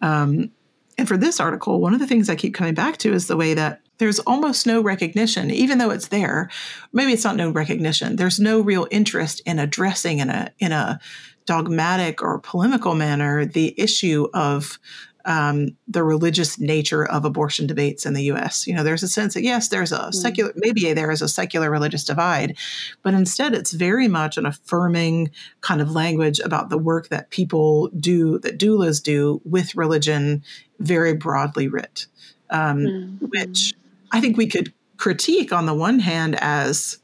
Um, 0.00 0.50
and 0.96 1.06
for 1.06 1.16
this 1.16 1.38
article, 1.38 1.80
one 1.80 1.94
of 1.94 2.00
the 2.00 2.06
things 2.08 2.28
I 2.28 2.34
keep 2.34 2.54
coming 2.54 2.74
back 2.74 2.96
to 2.98 3.12
is 3.12 3.28
the 3.28 3.36
way 3.36 3.54
that 3.54 3.80
there's 3.98 4.18
almost 4.20 4.66
no 4.66 4.80
recognition, 4.80 5.50
even 5.50 5.78
though 5.78 5.90
it's 5.90 6.08
there. 6.08 6.50
Maybe 6.92 7.12
it's 7.12 7.24
not 7.24 7.36
no 7.36 7.50
recognition. 7.50 8.16
There's 8.16 8.40
no 8.40 8.60
real 8.60 8.88
interest 8.90 9.42
in 9.46 9.58
addressing 9.58 10.18
in 10.18 10.30
a 10.30 10.50
in 10.58 10.72
a 10.72 10.98
dogmatic 11.46 12.22
or 12.22 12.40
polemical 12.40 12.94
manner 12.94 13.44
the 13.44 13.74
issue 13.80 14.28
of 14.34 14.78
um, 15.28 15.76
the 15.86 16.02
religious 16.02 16.58
nature 16.58 17.04
of 17.04 17.26
abortion 17.26 17.66
debates 17.66 18.06
in 18.06 18.14
the 18.14 18.24
U.S. 18.24 18.66
You 18.66 18.74
know, 18.74 18.82
there's 18.82 19.02
a 19.02 19.08
sense 19.08 19.34
that 19.34 19.42
yes, 19.42 19.68
there's 19.68 19.92
a 19.92 19.98
mm. 19.98 20.14
secular, 20.14 20.52
maybe 20.56 20.94
there 20.94 21.10
is 21.10 21.20
a 21.20 21.28
secular 21.28 21.70
religious 21.70 22.02
divide, 22.02 22.56
but 23.02 23.12
instead 23.12 23.52
it's 23.52 23.72
very 23.72 24.08
much 24.08 24.38
an 24.38 24.46
affirming 24.46 25.30
kind 25.60 25.82
of 25.82 25.92
language 25.92 26.40
about 26.40 26.70
the 26.70 26.78
work 26.78 27.10
that 27.10 27.28
people 27.28 27.88
do, 27.88 28.38
that 28.38 28.58
doulas 28.58 29.02
do 29.02 29.42
with 29.44 29.74
religion, 29.74 30.42
very 30.78 31.12
broadly 31.12 31.68
writ, 31.68 32.06
um, 32.48 32.78
mm-hmm. 32.78 33.26
which 33.26 33.74
I 34.10 34.22
think 34.22 34.38
we 34.38 34.46
could 34.46 34.72
critique 34.96 35.52
on 35.52 35.66
the 35.66 35.74
one 35.74 35.98
hand 35.98 36.38
as, 36.40 37.00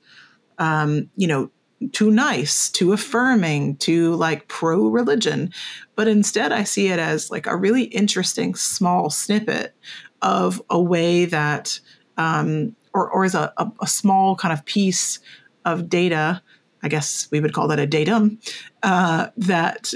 um, 0.59 1.11
you 1.15 1.27
know, 1.27 1.51
too 1.91 2.11
nice, 2.11 2.69
too 2.71 2.93
affirming, 2.93 3.77
too 3.77 4.15
like 4.15 4.49
pro 4.49 4.87
religion. 4.87 5.53
But 5.97 6.09
instead, 6.09 6.53
I 6.53 6.65
see 6.65 6.89
it 6.89 6.99
as 6.99 7.31
like 7.31 7.47
a 7.47 7.57
really 7.57 7.85
interesting 7.85 8.55
small 8.55 9.11
snippet 9.11 9.75
of 10.23 10.63
a 10.71 10.81
way 10.81 11.25
that, 11.27 11.79
um, 12.17 12.75
or, 12.93 13.11
or 13.11 13.25
as 13.25 13.35
a, 13.35 13.53
a, 13.57 13.71
a 13.83 13.87
small 13.87 14.37
kind 14.37 14.53
of 14.53 14.65
piece 14.65 15.19
of 15.65 15.89
data, 15.89 16.43
I 16.83 16.89
guess 16.89 17.29
we 17.31 17.41
would 17.41 17.53
call 17.53 17.69
that 17.69 17.79
a 17.79 17.87
datum, 17.87 18.39
uh, 18.83 19.29
that 19.37 19.93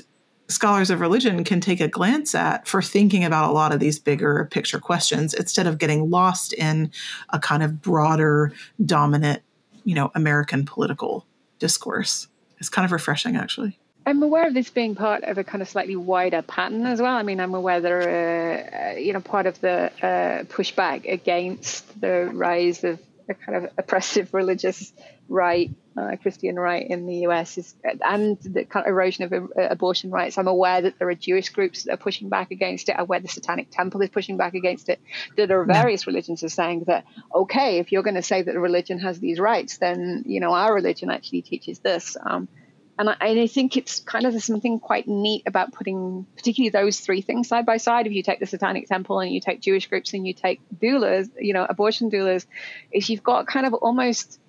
scholars 0.49 0.91
of 0.91 1.01
religion 1.01 1.45
can 1.45 1.61
take 1.61 1.81
a 1.81 1.89
glance 1.89 2.35
at 2.35 2.67
for 2.67 2.81
thinking 2.81 3.25
about 3.25 3.51
a 3.51 3.53
lot 3.53 3.73
of 3.73 3.81
these 3.81 3.99
bigger 3.99 4.49
picture 4.51 4.79
questions 4.79 5.35
instead 5.35 5.67
of 5.67 5.79
getting 5.79 6.11
lost 6.11 6.55
in 6.55 6.91
a 7.31 7.39
kind 7.39 7.63
of 7.63 7.83
broader, 7.83 8.53
dominant, 8.85 9.43
you 9.85 9.95
know, 9.95 10.11
American 10.15 10.65
political 10.65 11.27
discourse. 11.59 12.29
It's 12.59 12.69
kind 12.69 12.85
of 12.85 12.93
refreshing, 12.93 13.37
actually. 13.37 13.79
I'm 14.07 14.23
aware 14.23 14.47
of 14.47 14.55
this 14.55 14.71
being 14.71 14.95
part 14.95 15.25
of 15.25 15.37
a 15.37 15.45
kind 15.45 15.61
of 15.61 15.69
slightly 15.69 15.95
wider 15.95 16.41
pattern 16.41 16.87
as 16.87 17.01
well. 17.01 17.15
I 17.15 17.23
mean, 17.23 17.41
I'm 17.41 17.55
aware 17.55 17.81
that, 17.81 18.95
uh, 18.95 18.99
you 18.99 19.13
know, 19.13 19.21
part 19.21 19.47
of 19.47 19.61
the 19.61 19.93
uh, 20.03 20.45
pushback 20.45 21.11
against 21.11 22.01
the 22.01 22.31
rise 22.33 22.85
of 22.85 22.99
a 23.29 23.35
kind 23.35 23.65
of 23.65 23.73
oppressive 23.77 24.33
religious 24.33 24.93
right, 25.29 25.71
uh, 25.99 26.17
Christian 26.17 26.57
right 26.57 26.89
in 26.89 27.07
the 27.07 27.17
US, 27.27 27.59
is, 27.59 27.75
and 27.85 28.39
the 28.43 28.65
kind 28.65 28.87
of 28.87 28.91
erosion 28.91 29.25
of 29.25 29.33
uh, 29.33 29.47
abortion 29.57 30.11
rights. 30.11 30.39
I'm 30.39 30.49
aware 30.49 30.83
that 30.83 30.99
there 30.99 31.09
are 31.09 31.15
Jewish 31.15 31.51
groups 31.51 31.85
that 31.85 31.95
are 31.95 31.97
pushing 31.97 32.29
back 32.29 32.51
against 32.51 32.89
it. 32.89 32.95
I'm 32.97 33.03
aware 33.03 33.21
the 33.21 33.29
Satanic 33.29 33.71
Temple 33.71 34.01
is 34.03 34.11
pushing 34.11 34.37
back 34.37 34.55
against 34.55 34.89
it. 34.89 35.01
That 35.37 35.49
there 35.49 35.61
are 35.61 35.65
various 35.65 36.07
yeah. 36.07 36.11
religions 36.11 36.43
are 36.45 36.49
saying 36.49 36.85
that, 36.87 37.05
okay, 37.35 37.79
if 37.79 37.93
you're 37.93 38.03
going 38.03 38.15
to 38.15 38.23
say 38.23 38.43
that 38.43 38.55
a 38.55 38.61
religion 38.61 38.99
has 39.01 39.19
these 39.19 39.39
rights, 39.39 39.79
then, 39.79 40.25
you 40.27 40.41
know, 40.41 40.53
our 40.53 40.73
religion 40.75 41.11
actually 41.11 41.43
teaches 41.43 41.81
this. 41.81 42.17
Um, 42.21 42.49
and 42.99 43.11
I, 43.11 43.17
and 43.21 43.39
I, 43.39 43.47
think 43.47 43.77
it's 43.77 44.01
kind 44.01 44.25
of 44.25 44.43
something 44.43 44.81
quite 44.81 45.07
neat 45.07 45.45
about 45.47 45.73
putting 45.73 46.27
particularly 46.37 46.71
those 46.71 46.99
three 46.99 47.21
things 47.21 47.47
side 47.47 47.65
by 47.65 47.77
side. 47.77 48.09
If 48.09 48.13
you 48.13 48.25
take 48.25 48.41
the 48.41 48.47
Satanic 48.47 48.89
Temple 48.89 49.21
and 49.21 49.33
you 49.33 49.41
take 49.41 49.61
Jewish 49.61 49.87
groups 49.87 50.15
and 50.15 50.27
you 50.27 50.35
take 50.35 50.61
doulas, 50.77 51.31
you 51.39 51.55
know, 51.55 51.65
abortion 51.69 52.11
doulas, 52.11 52.45
is 52.91 53.09
you've 53.09 53.23
got 53.23 53.47
kind 53.47 53.67
of 53.67 53.75
almost 53.75 54.41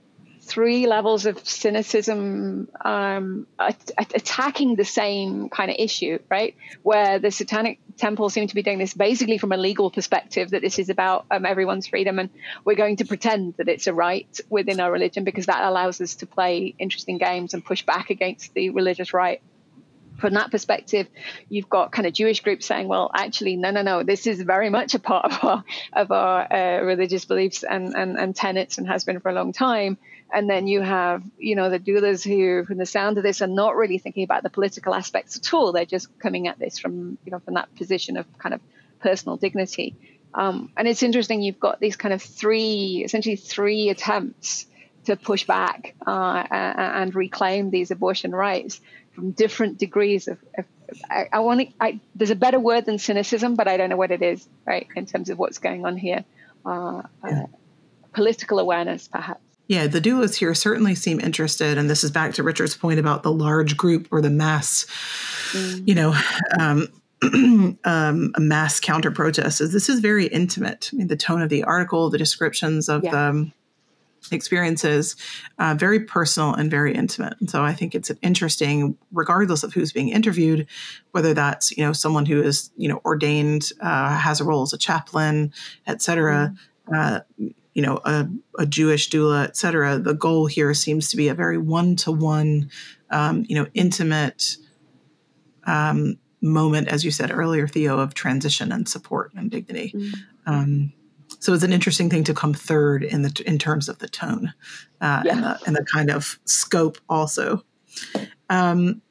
three 0.50 0.88
levels 0.88 1.28
of 1.28 1.48
cynicism 1.48 2.68
um, 2.84 3.48
attacking 3.60 4.76
the 4.76 4.84
same 4.84 5.48
kind 5.50 5.70
of 5.70 5.78
issue, 5.78 6.18
right? 6.30 6.56
Where 6.82 7.20
the 7.20 7.30
Satanic 7.30 7.80
Temple 7.98 8.30
seem 8.30 8.48
to 8.48 8.56
be 8.56 8.64
doing 8.64 8.80
this 8.80 8.94
basically 8.96 9.38
from 9.38 9.52
a 9.52 9.58
legal 9.58 9.92
perspective 9.92 10.50
that 10.50 10.62
this 10.62 10.80
is 10.80 10.90
about 10.90 11.28
um, 11.30 11.46
everyone's 11.46 11.88
freedom, 11.88 12.18
and 12.18 12.30
we're 12.66 12.76
going 12.76 12.98
to 12.98 13.06
pretend 13.06 13.54
that 13.58 13.70
it's 13.70 13.88
a 13.88 13.94
right 13.94 14.40
within 14.50 14.80
our 14.80 14.92
religion 14.92 15.24
because 15.24 15.46
that 15.46 15.64
allows 15.64 16.02
us 16.02 16.16
to 16.16 16.26
play 16.26 16.74
interesting 16.80 17.20
games 17.20 17.54
and 17.54 17.64
push 17.64 17.86
back 17.86 18.10
against 18.10 18.54
the 18.56 18.72
religious 18.72 19.14
right. 19.14 19.42
From 20.20 20.34
that 20.34 20.52
perspective, 20.52 21.08
you've 21.50 21.70
got 21.70 21.92
kind 21.92 22.08
of 22.08 22.14
Jewish 22.14 22.42
groups 22.42 22.66
saying, 22.66 22.88
well, 22.88 23.10
actually, 23.14 23.56
no, 23.56 23.72
no, 23.72 23.82
no, 23.82 24.04
this 24.04 24.28
is 24.28 24.42
very 24.42 24.70
much 24.70 24.94
a 24.96 25.00
part 25.00 25.26
of 25.26 25.44
our, 25.44 25.64
of 25.94 26.12
our 26.12 26.54
uh, 26.54 26.82
religious 26.84 27.26
beliefs 27.26 27.64
and, 27.64 27.96
and, 27.96 28.18
and 28.18 28.36
tenets 28.36 28.78
and 28.78 28.88
has 28.88 29.04
been 29.06 29.20
for 29.20 29.30
a 29.30 29.34
long 29.34 29.54
time. 29.54 29.98
And 30.32 30.50
then 30.50 30.68
you 30.68 30.82
have, 30.82 31.24
you 31.38 31.56
know, 31.56 31.70
the 31.70 31.80
doulas 31.80 32.24
who, 32.24 32.64
from 32.66 32.78
the 32.78 32.86
sound 32.86 33.18
of 33.18 33.24
this, 33.24 33.42
are 33.42 33.48
not 33.48 33.76
really 33.76 33.98
thinking 33.98 34.24
about 34.24 34.44
the 34.44 34.50
political 34.50 34.94
aspects 34.94 35.38
at 35.38 35.54
all. 35.54 35.72
They're 35.72 35.86
just 35.86 36.08
coming 36.20 36.48
at 36.48 36.60
this 36.60 36.78
from, 36.78 37.18
you 37.26 37.32
know, 37.32 37.40
from 37.40 37.56
that 37.56 37.74
position 37.76 38.18
of 38.18 38.26
kind 38.38 38.54
of 38.54 38.62
personal 39.00 39.38
dignity. 39.38 39.96
Um, 40.34 40.72
and 40.78 40.88
it's 40.88 41.02
interesting, 41.02 41.42
you've 41.42 41.60
got 41.60 41.80
these 41.80 41.96
kind 41.96 42.14
of 42.14 42.22
three, 42.22 43.02
essentially 43.04 43.36
three 43.36 43.90
attempts 43.90 44.68
to 45.06 45.16
push 45.16 45.46
back 45.46 45.96
uh, 46.06 46.44
and 46.52 47.16
reclaim 47.16 47.72
these 47.72 47.90
abortion 47.90 48.32
rights 48.32 48.80
from 49.20 49.32
different 49.32 49.78
degrees 49.78 50.28
of, 50.28 50.38
of 50.58 50.66
I, 51.10 51.28
I 51.34 51.40
want 51.40 51.70
to. 51.80 52.00
there's 52.16 52.30
a 52.30 52.36
better 52.36 52.60
word 52.60 52.86
than 52.86 52.98
cynicism, 52.98 53.56
but 53.56 53.68
I 53.68 53.78
don't 53.78 53.90
know 53.90 53.98
what 53.98 54.12
it 54.12 54.22
is, 54.22 54.48
right? 54.66 54.88
In 54.96 55.06
terms 55.06 55.30
of 55.30 55.38
what's 55.38 55.58
going 55.58 55.86
on 55.86 55.98
here, 55.98 56.24
uh, 56.66 57.04
yeah. 57.26 57.42
uh, 57.42 57.46
political 58.14 58.60
awareness, 58.60 59.08
perhaps. 59.08 59.42
Yeah, 59.68 59.86
the 59.86 60.02
doulas 60.02 60.36
here 60.36 60.56
certainly 60.56 60.96
seem 60.96 61.20
interested, 61.20 61.78
and 61.78 61.90
this 61.90 62.04
is 62.04 62.10
back 62.10 62.34
to 62.36 62.44
Richard's 62.44 62.76
point 62.76 63.00
about 63.00 63.22
the 63.22 63.32
large 63.32 63.78
group 63.78 64.08
or 64.10 64.20
the 64.22 64.30
mass, 64.30 64.88
mm. 65.52 65.88
you 65.88 65.94
know, 65.94 66.16
um, 66.58 66.88
um, 67.84 68.32
a 68.36 68.40
mass 68.40 68.80
counter 68.80 69.12
protest. 69.12 69.62
Is 69.62 69.74
this 69.74 69.90
is 69.90 70.00
very 70.00 70.26
intimate. 70.28 70.90
I 70.92 70.96
mean, 70.96 71.08
the 71.08 71.18
tone 71.18 71.42
of 71.42 71.50
the 71.50 71.66
article, 71.66 72.10
the 72.10 72.18
descriptions 72.18 72.90
of 72.90 73.04
yeah. 73.04 73.12
the 73.12 73.52
experiences 74.32 75.16
uh, 75.58 75.76
very 75.78 76.00
personal 76.00 76.54
and 76.54 76.70
very 76.70 76.94
intimate 76.94 77.34
and 77.40 77.50
so 77.50 77.64
i 77.64 77.74
think 77.74 77.96
it's 77.96 78.12
interesting 78.22 78.98
regardless 79.12 79.64
of 79.64 79.74
who's 79.74 79.92
being 79.92 80.10
interviewed 80.10 80.68
whether 81.12 81.34
that's 81.34 81.76
you 81.78 81.84
know 81.84 81.94
someone 81.94 82.26
who 82.26 82.42
is 82.42 82.72
you 82.76 82.88
know 82.88 83.02
ordained 83.06 83.72
uh, 83.82 84.18
has 84.18 84.40
a 84.40 84.44
role 84.44 84.62
as 84.62 84.74
a 84.74 84.78
chaplain 84.78 85.52
etc 85.88 86.54
mm-hmm. 86.88 86.94
uh, 86.94 87.20
you 87.74 87.82
know 87.82 88.00
a, 88.06 88.28
a, 88.60 88.66
jewish 88.66 89.10
doula 89.10 89.46
etc 89.46 89.98
the 89.98 90.14
goal 90.14 90.46
here 90.46 90.74
seems 90.74 91.10
to 91.10 91.18
be 91.18 91.28
a 91.28 91.34
very 91.34 91.58
one-to-one 91.58 92.70
um, 93.10 93.46
you 93.48 93.56
know 93.56 93.68
intimate 93.74 94.58
um, 95.66 96.18
moment 96.42 96.88
as 96.88 97.04
you 97.04 97.12
said 97.12 97.32
earlier 97.32 97.68
theo 97.68 98.00
of 98.00 98.14
transition 98.14 98.72
and 98.72 98.88
support 98.88 99.32
and 99.36 99.50
dignity 99.52 99.94
mm-hmm. 99.96 100.14
um, 100.52 100.94
so 101.40 101.54
it's 101.54 101.64
an 101.64 101.74
interesting 101.74 102.10
thing 102.10 102.24
to 102.26 102.34
come 102.34 102.54
third 102.54 103.04
in 103.04 103.22
the 103.22 103.44
in 103.46 103.58
terms 103.58 103.90
of 103.90 104.00
the 104.00 104.08
tone 104.08 104.54
uh, 105.02 105.24
yeah. 105.26 105.32
and, 105.32 105.44
the, 105.44 105.60
and, 105.66 105.76
the, 105.76 105.86
kind 105.86 106.10
of 106.10 106.40
scope 106.46 106.98
also. 107.10 107.64
Um, 108.50 109.02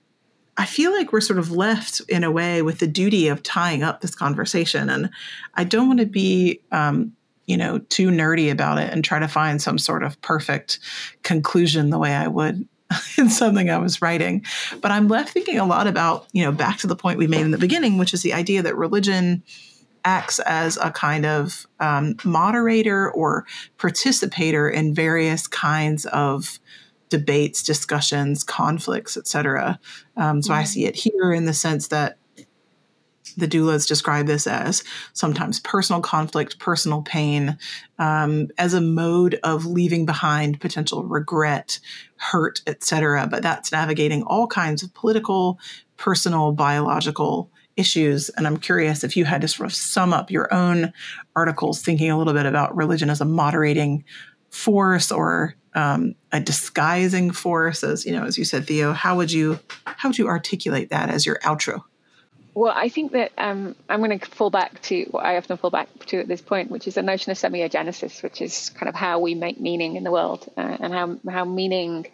I 0.57 0.67
feel 0.67 0.93
like 0.93 1.13
we're 1.13 1.21
sort 1.21 1.39
of 1.39 1.51
left 1.51 2.01
in 2.09 2.25
a 2.25 2.31
way 2.31 2.63
with 2.63 2.81
the 2.81 2.87
duty 2.87 3.29
of 3.29 3.43
tying 3.43 3.83
up 3.83 4.01
this 4.01 4.15
conversation, 4.15 4.91
and 4.91 5.11
I 5.55 5.65
don't 5.65 5.89
want 5.89 6.01
to 6.01 6.07
be. 6.07 6.61
Um, 6.73 7.13
you 7.47 7.57
know, 7.57 7.79
too 7.79 8.11
nerdy 8.11 8.51
about 8.51 8.77
it 8.77 8.93
and 8.93 9.03
try 9.03 9.19
to 9.19 9.27
find 9.27 9.63
some 9.63 9.79
sort 9.79 10.03
of 10.03 10.21
perfect 10.21 10.81
conclusion 11.23 11.89
the 11.89 11.99
way 11.99 12.15
I 12.15 12.29
would 12.29 12.69
in 13.19 13.31
something 13.31 13.71
I 13.71 13.79
was 13.79 14.03
writing. 14.03 14.45
But 14.81 14.91
I'm 14.91 15.09
left 15.09 15.31
thinking 15.31 15.59
a 15.59 15.65
lot 15.65 15.87
about, 15.87 16.27
you 16.33 16.45
know, 16.45 16.53
back 16.53 16.79
to 16.81 16.87
the 16.87 16.97
point 16.97 17.19
we 17.19 17.27
made 17.27 17.43
in 17.43 17.51
the 17.51 17.57
beginning, 17.57 17.99
which 17.99 18.15
is 18.15 18.23
the 18.23 18.35
idea 18.35 18.63
that 18.63 18.77
religion 18.77 19.43
acts 20.09 20.39
as 20.41 20.79
a 20.79 20.91
kind 20.91 21.27
of 21.27 21.67
um, 21.81 22.17
moderator 22.25 23.11
or 23.11 23.45
participator 23.77 24.67
in 24.67 24.95
various 24.95 25.47
kinds 25.47 26.07
of 26.07 26.59
debates, 27.11 27.63
discussions, 27.63 28.43
conflicts, 28.43 29.19
etc. 29.19 29.79
Um, 30.17 30.41
so 30.41 30.51
mm-hmm. 30.51 30.61
I 30.61 30.65
see 30.65 30.87
it 30.87 30.97
here 30.97 31.33
in 31.33 31.45
the 31.45 31.53
sense 31.53 31.89
that 31.89 32.17
the 33.37 33.47
doulas 33.47 33.87
describe 33.87 34.27
this 34.27 34.47
as 34.47 34.83
sometimes 35.13 35.61
personal 35.61 36.01
conflict, 36.01 36.59
personal 36.59 37.03
pain, 37.03 37.59
um, 37.99 38.49
as 38.57 38.73
a 38.73 38.81
mode 38.81 39.39
of 39.45 39.67
leaving 39.67 40.07
behind 40.07 40.59
potential 40.59 41.05
regret, 41.05 41.81
hurt, 42.17 42.63
etc. 42.67 43.29
But 43.31 43.43
that's 43.43 43.73
navigating 43.73 44.23
all 44.23 44.47
kinds 44.47 44.83
of 44.83 44.95
political, 44.95 45.61
personal, 45.99 46.53
biological 46.53 47.51
issues. 47.79 48.29
And 48.31 48.47
I'm 48.47 48.57
curious 48.57 49.05
if 49.05 49.17
you 49.17 49.25
had 49.25 49.41
to 49.43 49.49
sort 49.49 49.67
of 49.69 49.75
sum 49.75 50.13
up 50.13 50.31
your 50.31 50.53
own 50.53 50.93
articles, 51.37 51.83
thinking 51.83 52.11
a 52.11 52.19
little 52.19 52.35
bit 52.35 52.47
about 52.47 52.77
religion 52.77 53.09
as 53.09 53.21
a 53.21 53.25
moderating 53.25 54.05
force 54.51 55.13
or 55.13 55.55
um, 55.75 56.15
a 56.33 56.41
disguising 56.41 57.31
force, 57.31 57.85
as 57.85 58.05
you 58.05 58.13
know, 58.13 58.25
as 58.25 58.37
you 58.37 58.45
said, 58.45 58.67
Theo. 58.67 58.93
How 58.93 59.17
would 59.17 59.31
you 59.31 59.61
how 59.85 60.09
would 60.09 60.19
you 60.19 60.27
articulate 60.27 60.91
that 60.91 61.09
as 61.09 61.25
your 61.25 61.39
outro? 61.41 61.83
Well, 62.55 62.73
I 62.75 62.89
think 62.89 63.13
that 63.13 63.31
um, 63.39 63.77
I'm 63.89 64.03
going 64.03 64.19
to 64.19 64.27
fall 64.27 64.51
back 64.51 64.83
to 64.83 65.05
what 65.13 65.25
I 65.25 65.37
often 65.37 65.57
fall 65.59 65.71
back 65.71 65.89
to 66.07 66.19
at 66.19 66.27
this 66.27 66.41
point, 66.41 66.73
which 66.73 66.89
is 66.89 66.97
the 66.97 67.03
notion 67.03 67.31
of 67.31 67.39
semiogenesis, 67.39 68.21
which 68.21 68.43
is 68.43 68.71
kind 68.71 68.89
of 68.89 68.97
how 68.97 69.21
we 69.21 69.37
make 69.37 69.61
meaning 69.61 69.95
in 69.95 70.03
the 70.03 70.11
world 70.11 70.51
uh, 70.57 70.77
and 70.81 70.93
how 70.93 71.19
how 71.31 71.45
meaning 71.45 72.09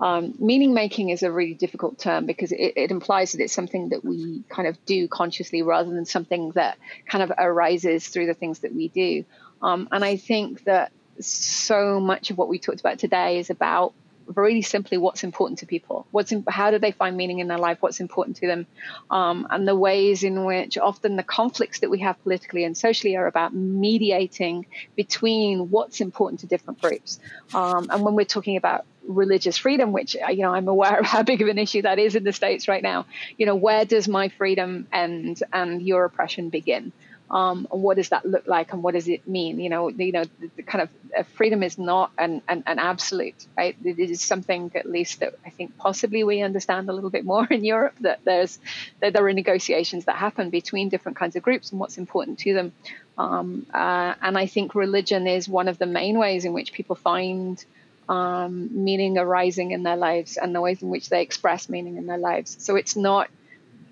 um, 0.00 0.34
meaning 0.38 0.72
making 0.72 1.10
is 1.10 1.22
a 1.22 1.30
really 1.30 1.54
difficult 1.54 1.98
term 1.98 2.26
because 2.26 2.52
it, 2.52 2.72
it, 2.76 2.90
implies 2.90 3.32
that 3.32 3.42
it's 3.42 3.52
something 3.52 3.90
that 3.90 4.04
we 4.04 4.42
kind 4.48 4.66
of 4.66 4.82
do 4.86 5.08
consciously 5.08 5.62
rather 5.62 5.90
than 5.90 6.06
something 6.06 6.52
that 6.52 6.78
kind 7.06 7.22
of 7.22 7.32
arises 7.36 8.08
through 8.08 8.26
the 8.26 8.34
things 8.34 8.60
that 8.60 8.74
we 8.74 8.88
do. 8.88 9.24
Um, 9.60 9.88
and 9.92 10.04
I 10.04 10.16
think 10.16 10.64
that 10.64 10.92
so 11.20 12.00
much 12.00 12.30
of 12.30 12.38
what 12.38 12.48
we 12.48 12.58
talked 12.58 12.80
about 12.80 12.98
today 12.98 13.38
is 13.38 13.50
about 13.50 13.92
really 14.36 14.62
simply 14.62 14.96
what's 14.96 15.24
important 15.24 15.58
to 15.58 15.66
people. 15.66 16.06
What's 16.10 16.32
in, 16.32 16.44
how 16.48 16.70
do 16.70 16.78
they 16.78 16.92
find 16.92 17.16
meaning 17.16 17.40
in 17.40 17.48
their 17.48 17.58
life? 17.58 17.78
What's 17.80 18.00
important 18.00 18.36
to 18.38 18.46
them, 18.46 18.66
um, 19.10 19.46
and 19.50 19.66
the 19.66 19.74
ways 19.74 20.22
in 20.22 20.44
which 20.44 20.78
often 20.78 21.16
the 21.16 21.22
conflicts 21.22 21.80
that 21.80 21.90
we 21.90 21.98
have 22.00 22.20
politically 22.22 22.64
and 22.64 22.76
socially 22.76 23.16
are 23.16 23.26
about 23.26 23.54
mediating 23.54 24.66
between 24.96 25.70
what's 25.70 26.00
important 26.00 26.40
to 26.40 26.46
different 26.46 26.80
groups. 26.80 27.18
Um, 27.54 27.88
and 27.90 28.02
when 28.02 28.14
we're 28.14 28.24
talking 28.24 28.56
about 28.56 28.84
religious 29.14 29.58
freedom, 29.58 29.92
which 29.92 30.14
you 30.14 30.42
know 30.42 30.54
I'm 30.54 30.68
aware 30.68 30.98
of 30.98 31.06
how 31.06 31.22
big 31.30 31.42
of 31.42 31.48
an 31.48 31.58
issue 31.58 31.82
that 31.82 31.98
is 31.98 32.14
in 32.14 32.24
the 32.24 32.32
states 32.32 32.68
right 32.68 32.82
now. 32.82 33.06
You 33.36 33.46
know, 33.46 33.54
where 33.54 33.84
does 33.84 34.08
my 34.08 34.28
freedom 34.28 34.86
end 34.92 35.42
and 35.52 35.82
your 35.82 36.04
oppression 36.04 36.48
begin? 36.48 36.92
Um, 37.30 37.68
what 37.70 37.96
does 37.96 38.08
that 38.08 38.26
look 38.26 38.48
like 38.48 38.72
and 38.72 38.82
what 38.82 38.94
does 38.94 39.06
it 39.06 39.28
mean 39.28 39.60
you 39.60 39.68
know 39.68 39.88
you 39.88 40.10
know 40.10 40.24
the, 40.24 40.50
the 40.56 40.62
kind 40.64 40.82
of 40.82 40.88
uh, 41.16 41.22
freedom 41.36 41.62
is 41.62 41.78
not 41.78 42.10
an, 42.18 42.42
an, 42.48 42.64
an, 42.66 42.80
absolute 42.80 43.46
right 43.56 43.76
it 43.84 44.00
is 44.00 44.20
something 44.20 44.72
at 44.74 44.84
least 44.84 45.20
that 45.20 45.34
i 45.46 45.50
think 45.50 45.76
possibly 45.78 46.24
we 46.24 46.42
understand 46.42 46.88
a 46.88 46.92
little 46.92 47.08
bit 47.08 47.24
more 47.24 47.46
in 47.50 47.64
europe 47.64 47.94
that 48.00 48.18
there's 48.24 48.58
that 48.98 49.12
there 49.12 49.24
are 49.24 49.32
negotiations 49.32 50.06
that 50.06 50.16
happen 50.16 50.50
between 50.50 50.88
different 50.88 51.16
kinds 51.16 51.36
of 51.36 51.42
groups 51.44 51.70
and 51.70 51.78
what's 51.78 51.98
important 51.98 52.40
to 52.40 52.52
them 52.52 52.72
um, 53.16 53.64
uh, 53.72 54.12
and 54.20 54.36
i 54.36 54.46
think 54.46 54.74
religion 54.74 55.28
is 55.28 55.48
one 55.48 55.68
of 55.68 55.78
the 55.78 55.86
main 55.86 56.18
ways 56.18 56.44
in 56.44 56.52
which 56.52 56.72
people 56.72 56.96
find 56.96 57.64
um, 58.10 58.84
meaning 58.84 59.16
arising 59.16 59.70
in 59.70 59.84
their 59.84 59.96
lives 59.96 60.36
and 60.36 60.52
the 60.52 60.60
ways 60.60 60.82
in 60.82 60.90
which 60.90 61.08
they 61.08 61.22
express 61.22 61.68
meaning 61.68 61.96
in 61.96 62.06
their 62.06 62.18
lives. 62.18 62.56
So 62.58 62.74
it's 62.74 62.96
not 62.96 63.30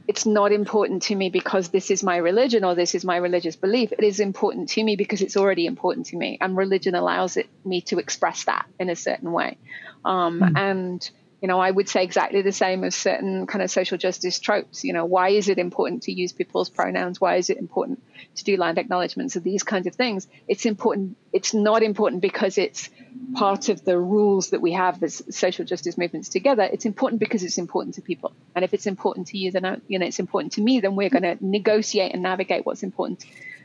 it's 0.09 0.27
not 0.27 0.53
important 0.53 1.03
to 1.05 1.15
me 1.15 1.29
because 1.29 1.69
this 1.69 1.91
is 1.91 2.03
my 2.03 2.17
religion 2.17 2.65
or 2.65 2.75
this 2.75 2.95
is 2.95 3.05
my 3.05 3.19
religious 3.19 3.57
belief. 3.57 3.93
It 3.93 4.03
is 4.03 4.21
important 4.21 4.71
to 4.71 4.83
me 4.83 4.97
because 4.97 5.21
it's 5.21 5.37
already 5.37 5.67
important 5.67 6.07
to 6.07 6.17
me, 6.17 6.39
and 6.41 6.57
religion 6.57 6.95
allows 6.95 7.37
it 7.37 7.47
me 7.65 7.83
to 7.83 7.99
express 7.99 8.45
that 8.45 8.67
in 8.81 8.91
a 8.91 8.97
certain 8.97 9.31
way. 9.31 9.57
Um, 10.05 10.41
mm. 10.41 10.59
And 10.59 11.11
you 11.41 11.47
know, 11.47 11.61
I 11.61 11.71
would 11.71 11.89
say 11.89 12.03
exactly 12.03 12.43
the 12.43 12.53
same 12.53 12.83
as 12.83 12.97
certain 12.97 13.47
kind 13.47 13.63
of 13.63 13.71
social 13.71 13.97
justice 13.97 14.41
tropes. 14.41 14.83
You 14.83 14.93
know, 14.93 15.05
why 15.05 15.31
is 15.31 15.49
it 15.49 15.59
important 15.59 16.03
to 16.05 16.13
use 16.13 16.33
people's 16.33 16.69
pronouns? 16.69 17.21
Why 17.21 17.37
is 17.37 17.49
it 17.49 17.59
important 17.59 18.03
to 18.37 18.45
do 18.45 18.57
land 18.57 18.77
acknowledgements 18.77 19.37
of 19.37 19.45
these 19.45 19.63
kinds 19.63 19.87
of 19.87 19.95
things? 19.95 20.27
It's 20.49 20.67
important. 20.67 21.17
It's 21.33 21.55
not 21.55 21.85
important 21.85 22.23
because 22.23 22.59
it's 22.59 22.91
part 23.35 23.69
of 23.69 23.85
the 23.85 23.97
rules 23.97 24.51
that 24.51 24.61
we 24.61 24.73
have 24.73 25.01
as 25.03 25.23
social 25.31 25.65
justice 25.65 25.97
movements 25.97 26.29
together. 26.29 26.65
It's 26.65 26.87
important 26.87 27.21
because 27.21 27.45
it's 27.45 27.59
important 27.59 27.95
to 27.97 28.03
people. 28.03 28.33
And 28.57 28.65
if 28.65 28.75
it's 28.75 28.87
important 28.87 29.29
to 29.29 29.39
you, 29.39 29.53
then 29.53 29.81
you 29.87 30.01
know 30.01 30.07
it's 30.07 30.19
important 30.19 30.55
to 30.55 30.61
me. 30.61 30.81
Then 30.81 30.97
we're 30.97 31.11
going 31.11 31.23
to 31.23 31.37
negotiate 31.41 32.15
and 32.15 32.23
navigate 32.23 32.67
what's 32.67 32.83
important 32.83 33.25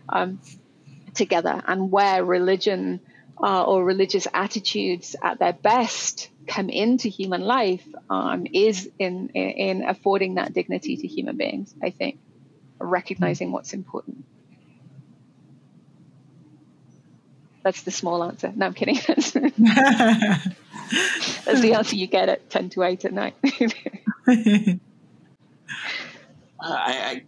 um, 0.09 0.39
together. 1.15 1.59
And 1.65 1.91
where 1.91 2.24
religion 2.24 2.99
uh, 3.42 3.64
or 3.64 3.84
religious 3.84 4.28
attitudes 4.34 5.16
at 5.22 5.40
their 5.40 5.54
best 5.54 6.30
come 6.48 6.70
into 6.70 7.10
human 7.10 7.42
life 7.42 7.86
um, 8.10 8.48
is 8.52 8.90
in, 9.00 9.30
in 9.30 9.84
affording 9.84 10.36
that 10.36 10.54
dignity 10.54 10.98
to 10.98 11.08
human 11.08 11.38
beings. 11.38 11.74
I 11.82 11.90
think 11.90 12.20
recognizing 12.80 13.52
what's 13.52 13.74
important. 13.74 14.26
That's 17.64 17.84
the 17.84 17.92
small 17.92 18.24
answer. 18.24 18.52
No, 18.54 18.66
I'm 18.66 18.74
kidding. 18.74 18.96
That's, 19.08 19.32
the 19.32 20.54
answer 21.78 21.96
you 21.96 22.08
get 22.08 22.28
at 22.28 22.50
10 22.50 22.72
to 22.72 22.84
8 22.84 23.06
at 23.06 23.14
night. 23.14 23.36
uh, 24.28 24.34
I, 26.60 27.22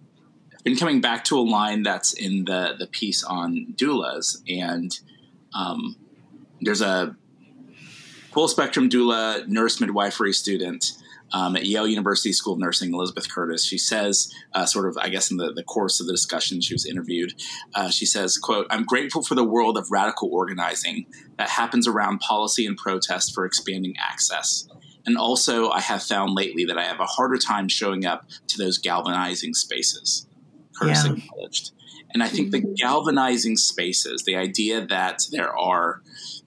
have 0.51 0.64
been 0.66 0.76
coming 0.76 0.99
back 0.99 1.24
to 1.26 1.38
a 1.38 1.41
line 1.41 1.84
that's 1.84 2.12
in 2.12 2.43
the, 2.43 2.76
the 2.78 2.88
piece 2.88 3.24
on 3.24 3.76
doulas, 3.78 4.41
and 4.49 4.99
um, 5.56 5.95
there's 6.62 6.82
a 6.82 7.16
full 8.34 8.47
spectrum 8.47 8.89
doula 8.89 9.47
nurse 9.47 9.80
midwifery 9.80 10.34
student 10.34 10.91
um, 11.34 11.56
at 11.56 11.66
Yale 11.66 11.88
University 11.88 12.32
School 12.32 12.53
of 12.53 12.60
Nursing, 12.60 12.93
Elizabeth 12.93 13.30
Curtis. 13.30 13.66
She 13.66 13.78
says, 13.78 14.34
uh, 14.53 14.66
sort 14.66 14.88
of, 14.88 14.97
I 14.97 15.10
guess, 15.10 15.32
in 15.32 15.38
the, 15.38 15.51
the 15.51 15.64
course 15.64 15.99
of 15.99 16.06
the 16.06 16.14
discussion, 16.14 16.62
she 16.62 16.74
was 16.74 16.86
interviewed. 16.86 17.34
Uh, 17.74 17.89
she 17.89 18.06
says, 18.06 18.38
"quote 18.38 18.68
I'm 18.70 18.86
grateful 18.86 19.24
for 19.24 19.36
the 19.36 19.43
world 19.43 19.78
of 19.78 19.89
radical 19.89 20.30
organizing 20.32 21.08
that 21.38 21.49
happens 21.49 21.88
around 21.88 22.20
policy 22.20 22.66
and 22.66 22.78
protest 22.78 23.34
for 23.34 23.45
expanding 23.45 23.95
access." 23.99 24.68
And 25.06 25.18
also, 25.18 25.70
I 25.70 25.82
have 25.82 26.01
found 26.01 26.34
lately 26.34 26.66
that 26.66 26.78
I 26.78 26.84
have 26.84 26.99
a 26.99 27.06
harder 27.06 27.38
time 27.38 27.68
showing 27.68 28.06
up 28.06 28.26
to 28.47 28.58
those 28.58 28.80
galvanizing 28.80 29.53
spaces. 29.53 30.28
Curtis 30.76 31.06
yeah. 31.06 31.14
acknowledged. 31.14 31.72
And 32.16 32.24
I 32.24 32.30
think 32.30 32.51
the 32.51 32.61
mm-hmm. 32.61 32.76
galvanizing 32.76 33.57
spaces, 33.57 34.24
the 34.24 34.38
idea 34.38 34.86
that 34.86 35.28
there 35.32 35.53
are 35.53 36.01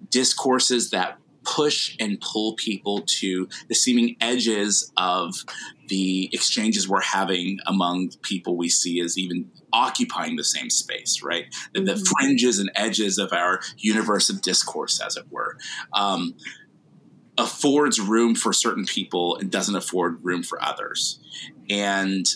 discourses 0.09 0.89
that 0.93 1.19
push 1.45 1.95
and 2.01 2.19
pull 2.23 2.55
people 2.55 3.03
to 3.07 3.47
the 3.69 3.75
seeming 3.75 4.17
edges 4.19 4.91
of 4.97 5.35
the 5.89 6.31
exchanges 6.33 6.89
we're 6.89 7.03
having 7.03 7.59
among 7.67 8.13
people 8.23 8.57
we 8.57 8.71
see 8.71 8.99
as 9.01 9.19
even 9.19 9.51
occupying 9.71 10.37
the 10.37 10.45
same 10.45 10.71
space, 10.71 11.23
right? 11.23 11.55
The, 11.75 11.81
mm-hmm. 11.81 11.87
the 11.87 12.13
fringes 12.17 12.59
and 12.59 12.71
edges 12.75 13.19
of 13.19 13.35
our 13.35 13.61
universe 13.77 14.31
of 14.31 14.41
discourse, 14.41 15.03
as 15.03 15.19
it 15.19 15.27
were. 15.31 15.59
Um, 15.93 16.35
affords 17.37 18.01
room 18.01 18.35
for 18.35 18.55
certain 18.55 18.87
people 18.87 19.37
and 19.37 19.51
doesn't 19.51 19.77
afford 19.77 20.25
room 20.25 20.43
for 20.43 20.65
others. 20.65 21.21
And 21.69 22.27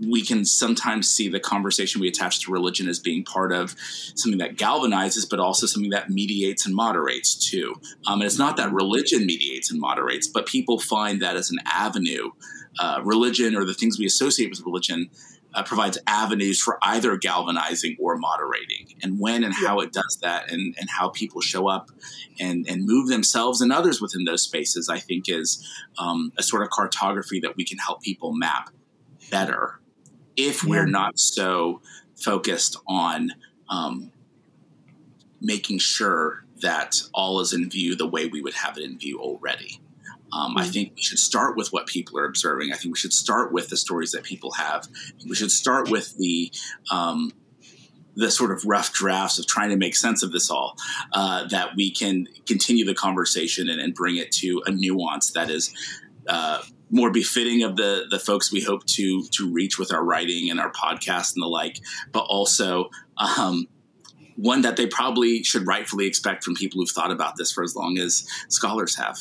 we 0.00 0.22
can 0.22 0.44
sometimes 0.44 1.08
see 1.08 1.28
the 1.28 1.40
conversation 1.40 2.00
we 2.00 2.08
attach 2.08 2.40
to 2.40 2.52
religion 2.52 2.88
as 2.88 2.98
being 2.98 3.24
part 3.24 3.52
of 3.52 3.74
something 4.14 4.38
that 4.38 4.56
galvanizes, 4.56 5.28
but 5.28 5.38
also 5.38 5.66
something 5.66 5.90
that 5.90 6.10
mediates 6.10 6.66
and 6.66 6.74
moderates 6.74 7.34
too. 7.34 7.74
Um, 8.06 8.20
and 8.20 8.24
it's 8.24 8.38
not 8.38 8.56
that 8.56 8.72
religion 8.72 9.26
mediates 9.26 9.70
and 9.70 9.80
moderates, 9.80 10.26
but 10.26 10.46
people 10.46 10.78
find 10.78 11.22
that 11.22 11.36
as 11.36 11.50
an 11.50 11.58
avenue. 11.66 12.30
Uh, 12.80 13.00
religion 13.04 13.54
or 13.54 13.64
the 13.64 13.74
things 13.74 14.00
we 14.00 14.06
associate 14.06 14.50
with 14.50 14.60
religion 14.66 15.08
uh, 15.54 15.62
provides 15.62 15.96
avenues 16.08 16.60
for 16.60 16.76
either 16.82 17.16
galvanizing 17.16 17.96
or 18.00 18.16
moderating. 18.16 18.96
And 19.00 19.20
when 19.20 19.44
and 19.44 19.54
how 19.54 19.78
it 19.78 19.92
does 19.92 20.18
that, 20.22 20.50
and, 20.50 20.74
and 20.80 20.90
how 20.90 21.10
people 21.10 21.40
show 21.40 21.68
up 21.68 21.90
and, 22.40 22.68
and 22.68 22.84
move 22.84 23.08
themselves 23.08 23.60
and 23.60 23.72
others 23.72 24.00
within 24.00 24.24
those 24.24 24.42
spaces, 24.42 24.88
I 24.88 24.98
think 24.98 25.28
is 25.28 25.64
um, 25.98 26.32
a 26.36 26.42
sort 26.42 26.62
of 26.62 26.70
cartography 26.70 27.38
that 27.40 27.56
we 27.56 27.64
can 27.64 27.78
help 27.78 28.02
people 28.02 28.32
map 28.34 28.70
better 29.30 29.78
if 30.36 30.64
we're 30.64 30.86
not 30.86 31.18
so 31.18 31.80
focused 32.16 32.76
on 32.86 33.32
um, 33.68 34.10
making 35.40 35.78
sure 35.78 36.44
that 36.62 37.02
all 37.12 37.40
is 37.40 37.52
in 37.52 37.68
view 37.68 37.94
the 37.94 38.06
way 38.06 38.26
we 38.26 38.40
would 38.40 38.54
have 38.54 38.78
it 38.78 38.84
in 38.84 38.98
view 38.98 39.18
already. 39.18 39.80
Um, 40.32 40.50
mm-hmm. 40.50 40.58
I 40.58 40.64
think 40.64 40.94
we 40.96 41.02
should 41.02 41.18
start 41.18 41.56
with 41.56 41.68
what 41.72 41.86
people 41.86 42.18
are 42.18 42.24
observing. 42.24 42.72
I 42.72 42.76
think 42.76 42.94
we 42.94 42.98
should 42.98 43.12
start 43.12 43.52
with 43.52 43.68
the 43.68 43.76
stories 43.76 44.12
that 44.12 44.24
people 44.24 44.52
have. 44.52 44.88
We 45.28 45.36
should 45.36 45.52
start 45.52 45.90
with 45.90 46.16
the 46.16 46.52
um, 46.90 47.32
the 48.16 48.30
sort 48.30 48.52
of 48.52 48.64
rough 48.64 48.92
drafts 48.92 49.38
of 49.38 49.46
trying 49.46 49.70
to 49.70 49.76
make 49.76 49.96
sense 49.96 50.22
of 50.22 50.30
this 50.30 50.48
all, 50.48 50.76
uh, 51.12 51.48
that 51.48 51.74
we 51.76 51.90
can 51.90 52.28
continue 52.46 52.84
the 52.84 52.94
conversation 52.94 53.68
and, 53.68 53.80
and, 53.80 53.92
bring 53.92 54.16
it 54.16 54.30
to 54.30 54.62
a 54.66 54.70
nuance 54.70 55.32
that 55.32 55.50
is 55.50 55.74
uh, 56.28 56.62
more 56.94 57.10
befitting 57.10 57.64
of 57.64 57.76
the 57.76 58.06
the 58.08 58.18
folks 58.18 58.52
we 58.52 58.62
hope 58.62 58.86
to 58.86 59.24
to 59.32 59.52
reach 59.52 59.78
with 59.78 59.92
our 59.92 60.02
writing 60.02 60.48
and 60.48 60.60
our 60.60 60.70
podcast 60.70 61.34
and 61.34 61.42
the 61.42 61.46
like, 61.46 61.80
but 62.12 62.20
also 62.20 62.88
um, 63.18 63.66
one 64.36 64.62
that 64.62 64.76
they 64.76 64.86
probably 64.86 65.42
should 65.42 65.66
rightfully 65.66 66.06
expect 66.06 66.44
from 66.44 66.54
people 66.54 66.80
who've 66.80 66.90
thought 66.90 67.10
about 67.10 67.36
this 67.36 67.52
for 67.52 67.64
as 67.64 67.74
long 67.74 67.98
as 67.98 68.26
scholars 68.48 68.96
have. 68.96 69.18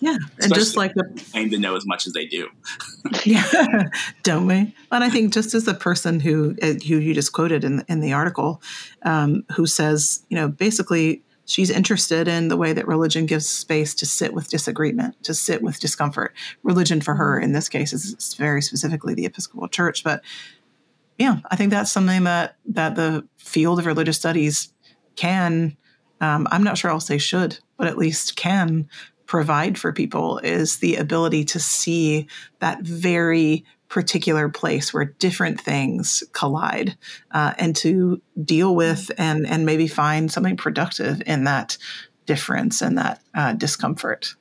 Yeah, 0.00 0.18
and 0.40 0.54
just 0.54 0.76
like 0.76 0.94
the 0.94 1.04
claim 1.30 1.50
to 1.50 1.58
know 1.58 1.74
as 1.76 1.86
much 1.86 2.06
as 2.06 2.12
they 2.12 2.26
do. 2.26 2.48
yeah, 3.24 3.88
don't 4.22 4.46
we? 4.46 4.74
And 4.90 5.04
I 5.04 5.10
think 5.10 5.32
just 5.32 5.54
as 5.54 5.64
the 5.64 5.74
person 5.74 6.20
who 6.20 6.56
uh, 6.62 6.74
who 6.86 6.96
you 6.98 7.14
just 7.14 7.32
quoted 7.32 7.64
in 7.64 7.84
in 7.88 8.00
the 8.00 8.12
article, 8.12 8.62
um, 9.02 9.44
who 9.54 9.66
says, 9.66 10.24
you 10.28 10.36
know, 10.36 10.48
basically 10.48 11.22
she's 11.46 11.70
interested 11.70 12.28
in 12.28 12.48
the 12.48 12.56
way 12.56 12.72
that 12.72 12.86
religion 12.86 13.26
gives 13.26 13.48
space 13.48 13.94
to 13.94 14.06
sit 14.06 14.32
with 14.32 14.48
disagreement, 14.48 15.22
to 15.24 15.34
sit 15.34 15.62
with 15.62 15.80
discomfort. 15.80 16.34
Religion 16.62 17.00
for 17.00 17.14
her, 17.14 17.38
in 17.38 17.52
this 17.52 17.68
case, 17.68 17.92
is 17.92 18.34
very 18.34 18.62
specifically 18.62 19.14
the 19.14 19.26
Episcopal 19.26 19.68
Church. 19.68 20.04
But 20.04 20.22
yeah, 21.18 21.38
I 21.50 21.56
think 21.56 21.70
that's 21.70 21.92
something 21.92 22.24
that 22.24 22.56
that 22.66 22.96
the 22.96 23.26
field 23.36 23.78
of 23.78 23.86
religious 23.86 24.16
studies 24.16 24.72
can. 25.16 25.76
Um, 26.20 26.46
I'm 26.50 26.62
not 26.62 26.78
sure 26.78 26.90
I'll 26.90 27.00
say 27.00 27.18
should, 27.18 27.58
but 27.76 27.88
at 27.88 27.98
least 27.98 28.36
can 28.36 28.88
provide 29.26 29.78
for 29.78 29.92
people 29.92 30.38
is 30.38 30.78
the 30.78 30.96
ability 30.96 31.44
to 31.44 31.58
see 31.58 32.28
that 32.60 32.82
very 32.82 33.64
particular 33.92 34.48
place 34.48 34.94
where 34.94 35.04
different 35.04 35.60
things 35.60 36.24
collide 36.32 36.96
uh, 37.32 37.52
and 37.58 37.76
to 37.76 38.22
deal 38.42 38.74
with 38.74 39.10
and 39.18 39.46
and 39.46 39.66
maybe 39.66 39.86
find 39.86 40.32
something 40.32 40.56
productive 40.56 41.22
in 41.26 41.44
that 41.44 41.76
difference 42.24 42.80
and 42.80 42.96
that 42.96 43.20
uh, 43.34 43.52
discomfort 43.52 44.34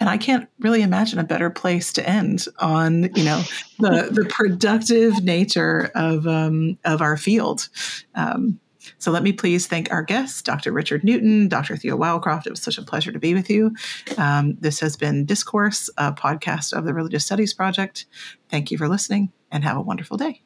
and 0.00 0.10
I 0.10 0.16
can't 0.16 0.48
really 0.58 0.82
imagine 0.82 1.20
a 1.20 1.24
better 1.24 1.48
place 1.48 1.92
to 1.92 2.04
end 2.04 2.46
on, 2.58 3.04
you 3.14 3.22
know, 3.22 3.40
the 3.78 4.08
the 4.10 4.24
productive 4.28 5.22
nature 5.22 5.92
of 5.94 6.26
um, 6.26 6.76
of 6.84 7.00
our 7.00 7.16
field. 7.16 7.68
Um, 8.16 8.58
so 8.98 9.10
let 9.10 9.22
me 9.22 9.32
please 9.32 9.66
thank 9.66 9.92
our 9.92 10.02
guests, 10.02 10.42
Dr. 10.42 10.72
Richard 10.72 11.04
Newton, 11.04 11.48
Dr. 11.48 11.76
Theo 11.76 11.96
Wildcroft. 11.96 12.46
It 12.46 12.50
was 12.50 12.62
such 12.62 12.78
a 12.78 12.82
pleasure 12.82 13.12
to 13.12 13.18
be 13.18 13.34
with 13.34 13.50
you. 13.50 13.74
Um, 14.18 14.56
this 14.60 14.80
has 14.80 14.96
been 14.96 15.24
Discourse, 15.24 15.90
a 15.96 16.12
podcast 16.12 16.72
of 16.72 16.84
the 16.84 16.94
Religious 16.94 17.24
Studies 17.24 17.54
Project. 17.54 18.06
Thank 18.48 18.70
you 18.70 18.78
for 18.78 18.88
listening 18.88 19.32
and 19.50 19.64
have 19.64 19.76
a 19.76 19.82
wonderful 19.82 20.16
day. 20.16 20.42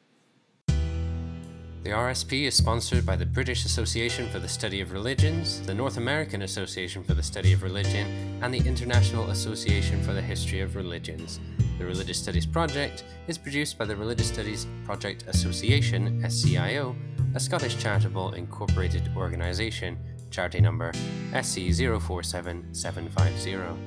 The 1.87 1.93
RSP 1.93 2.47
is 2.47 2.53
sponsored 2.53 3.05
by 3.05 3.15
the 3.15 3.25
British 3.25 3.63
Association 3.63 4.27
for 4.27 4.39
the 4.39 4.47
Study 4.49 4.81
of 4.81 4.91
Religions, 4.91 5.61
the 5.61 5.73
North 5.73 5.95
American 5.95 6.41
Association 6.41 7.01
for 7.01 7.13
the 7.13 7.23
Study 7.23 7.53
of 7.53 7.63
Religion, 7.63 8.05
and 8.41 8.53
the 8.53 8.67
International 8.67 9.29
Association 9.29 10.03
for 10.03 10.11
the 10.11 10.21
History 10.21 10.59
of 10.59 10.75
Religions. 10.75 11.39
The 11.79 11.85
Religious 11.85 12.19
Studies 12.19 12.45
Project 12.45 13.05
is 13.29 13.37
produced 13.37 13.77
by 13.77 13.85
the 13.85 13.95
Religious 13.95 14.27
Studies 14.27 14.67
Project 14.83 15.23
Association, 15.27 16.21
SCIO, 16.23 16.93
a 17.35 17.39
Scottish 17.39 17.77
charitable 17.77 18.33
incorporated 18.33 19.09
organisation, 19.15 19.97
charity 20.29 20.59
number 20.59 20.91
SC047750. 21.31 23.77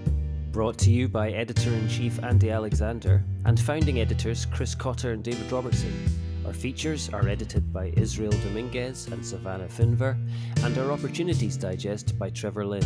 Brought 0.52 0.78
to 0.78 0.90
you 0.90 1.06
by 1.06 1.32
editor 1.32 1.68
in 1.68 1.86
chief 1.86 2.18
Andie 2.24 2.50
Alexander 2.50 3.22
and 3.44 3.60
founding 3.60 4.00
editors 4.00 4.46
Chris 4.46 4.74
Cotter 4.74 5.12
and 5.12 5.22
David 5.22 5.52
Robertson. 5.52 5.92
Our 6.46 6.52
features 6.52 7.10
are 7.10 7.28
edited 7.28 7.72
by 7.72 7.92
Israel 7.96 8.32
Dominguez 8.32 9.08
and 9.08 9.24
Savannah 9.24 9.68
Finver, 9.68 10.16
and 10.64 10.76
our 10.78 10.90
Opportunities 10.90 11.56
Digest 11.56 12.18
by 12.18 12.30
Trevor 12.30 12.66
Lynn. 12.66 12.84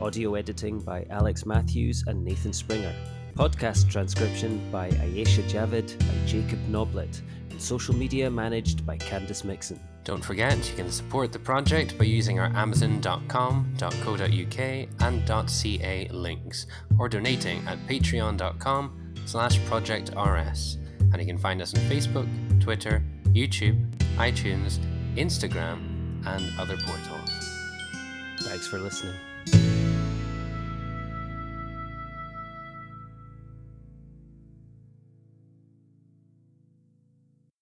Audio 0.00 0.34
editing 0.34 0.80
by 0.80 1.04
Alex 1.10 1.44
Matthews 1.44 2.04
and 2.06 2.24
Nathan 2.24 2.52
Springer. 2.52 2.94
Podcast 3.34 3.90
transcription 3.90 4.60
by 4.70 4.88
Ayesha 4.88 5.42
Javid 5.42 6.00
and 6.00 6.26
Jacob 6.26 6.58
Noblet 6.68 7.20
and 7.50 7.60
social 7.60 7.94
media 7.94 8.30
managed 8.30 8.86
by 8.86 8.96
Candice 8.96 9.44
Mixon. 9.44 9.78
Don't 10.04 10.24
forget, 10.24 10.56
you 10.70 10.76
can 10.76 10.90
support 10.90 11.32
the 11.32 11.38
project 11.38 11.98
by 11.98 12.04
using 12.04 12.40
our 12.40 12.50
amazon.com.co.uk 12.54 14.88
and 15.00 15.50
.ca 15.50 16.08
links, 16.10 16.66
or 16.98 17.08
donating 17.08 17.66
at 17.68 17.78
patreon.com 17.86 19.14
slash 19.26 19.58
projectrs. 19.60 20.77
And 21.12 21.20
you 21.20 21.26
can 21.26 21.38
find 21.38 21.60
us 21.62 21.74
on 21.74 21.80
Facebook, 21.82 22.28
Twitter, 22.60 23.02
YouTube, 23.28 23.78
iTunes, 24.16 24.78
Instagram, 25.16 26.26
and 26.26 26.44
other 26.58 26.76
portals. 26.76 27.30
Thanks 28.40 28.66
for 28.66 28.78
listening. 28.78 29.27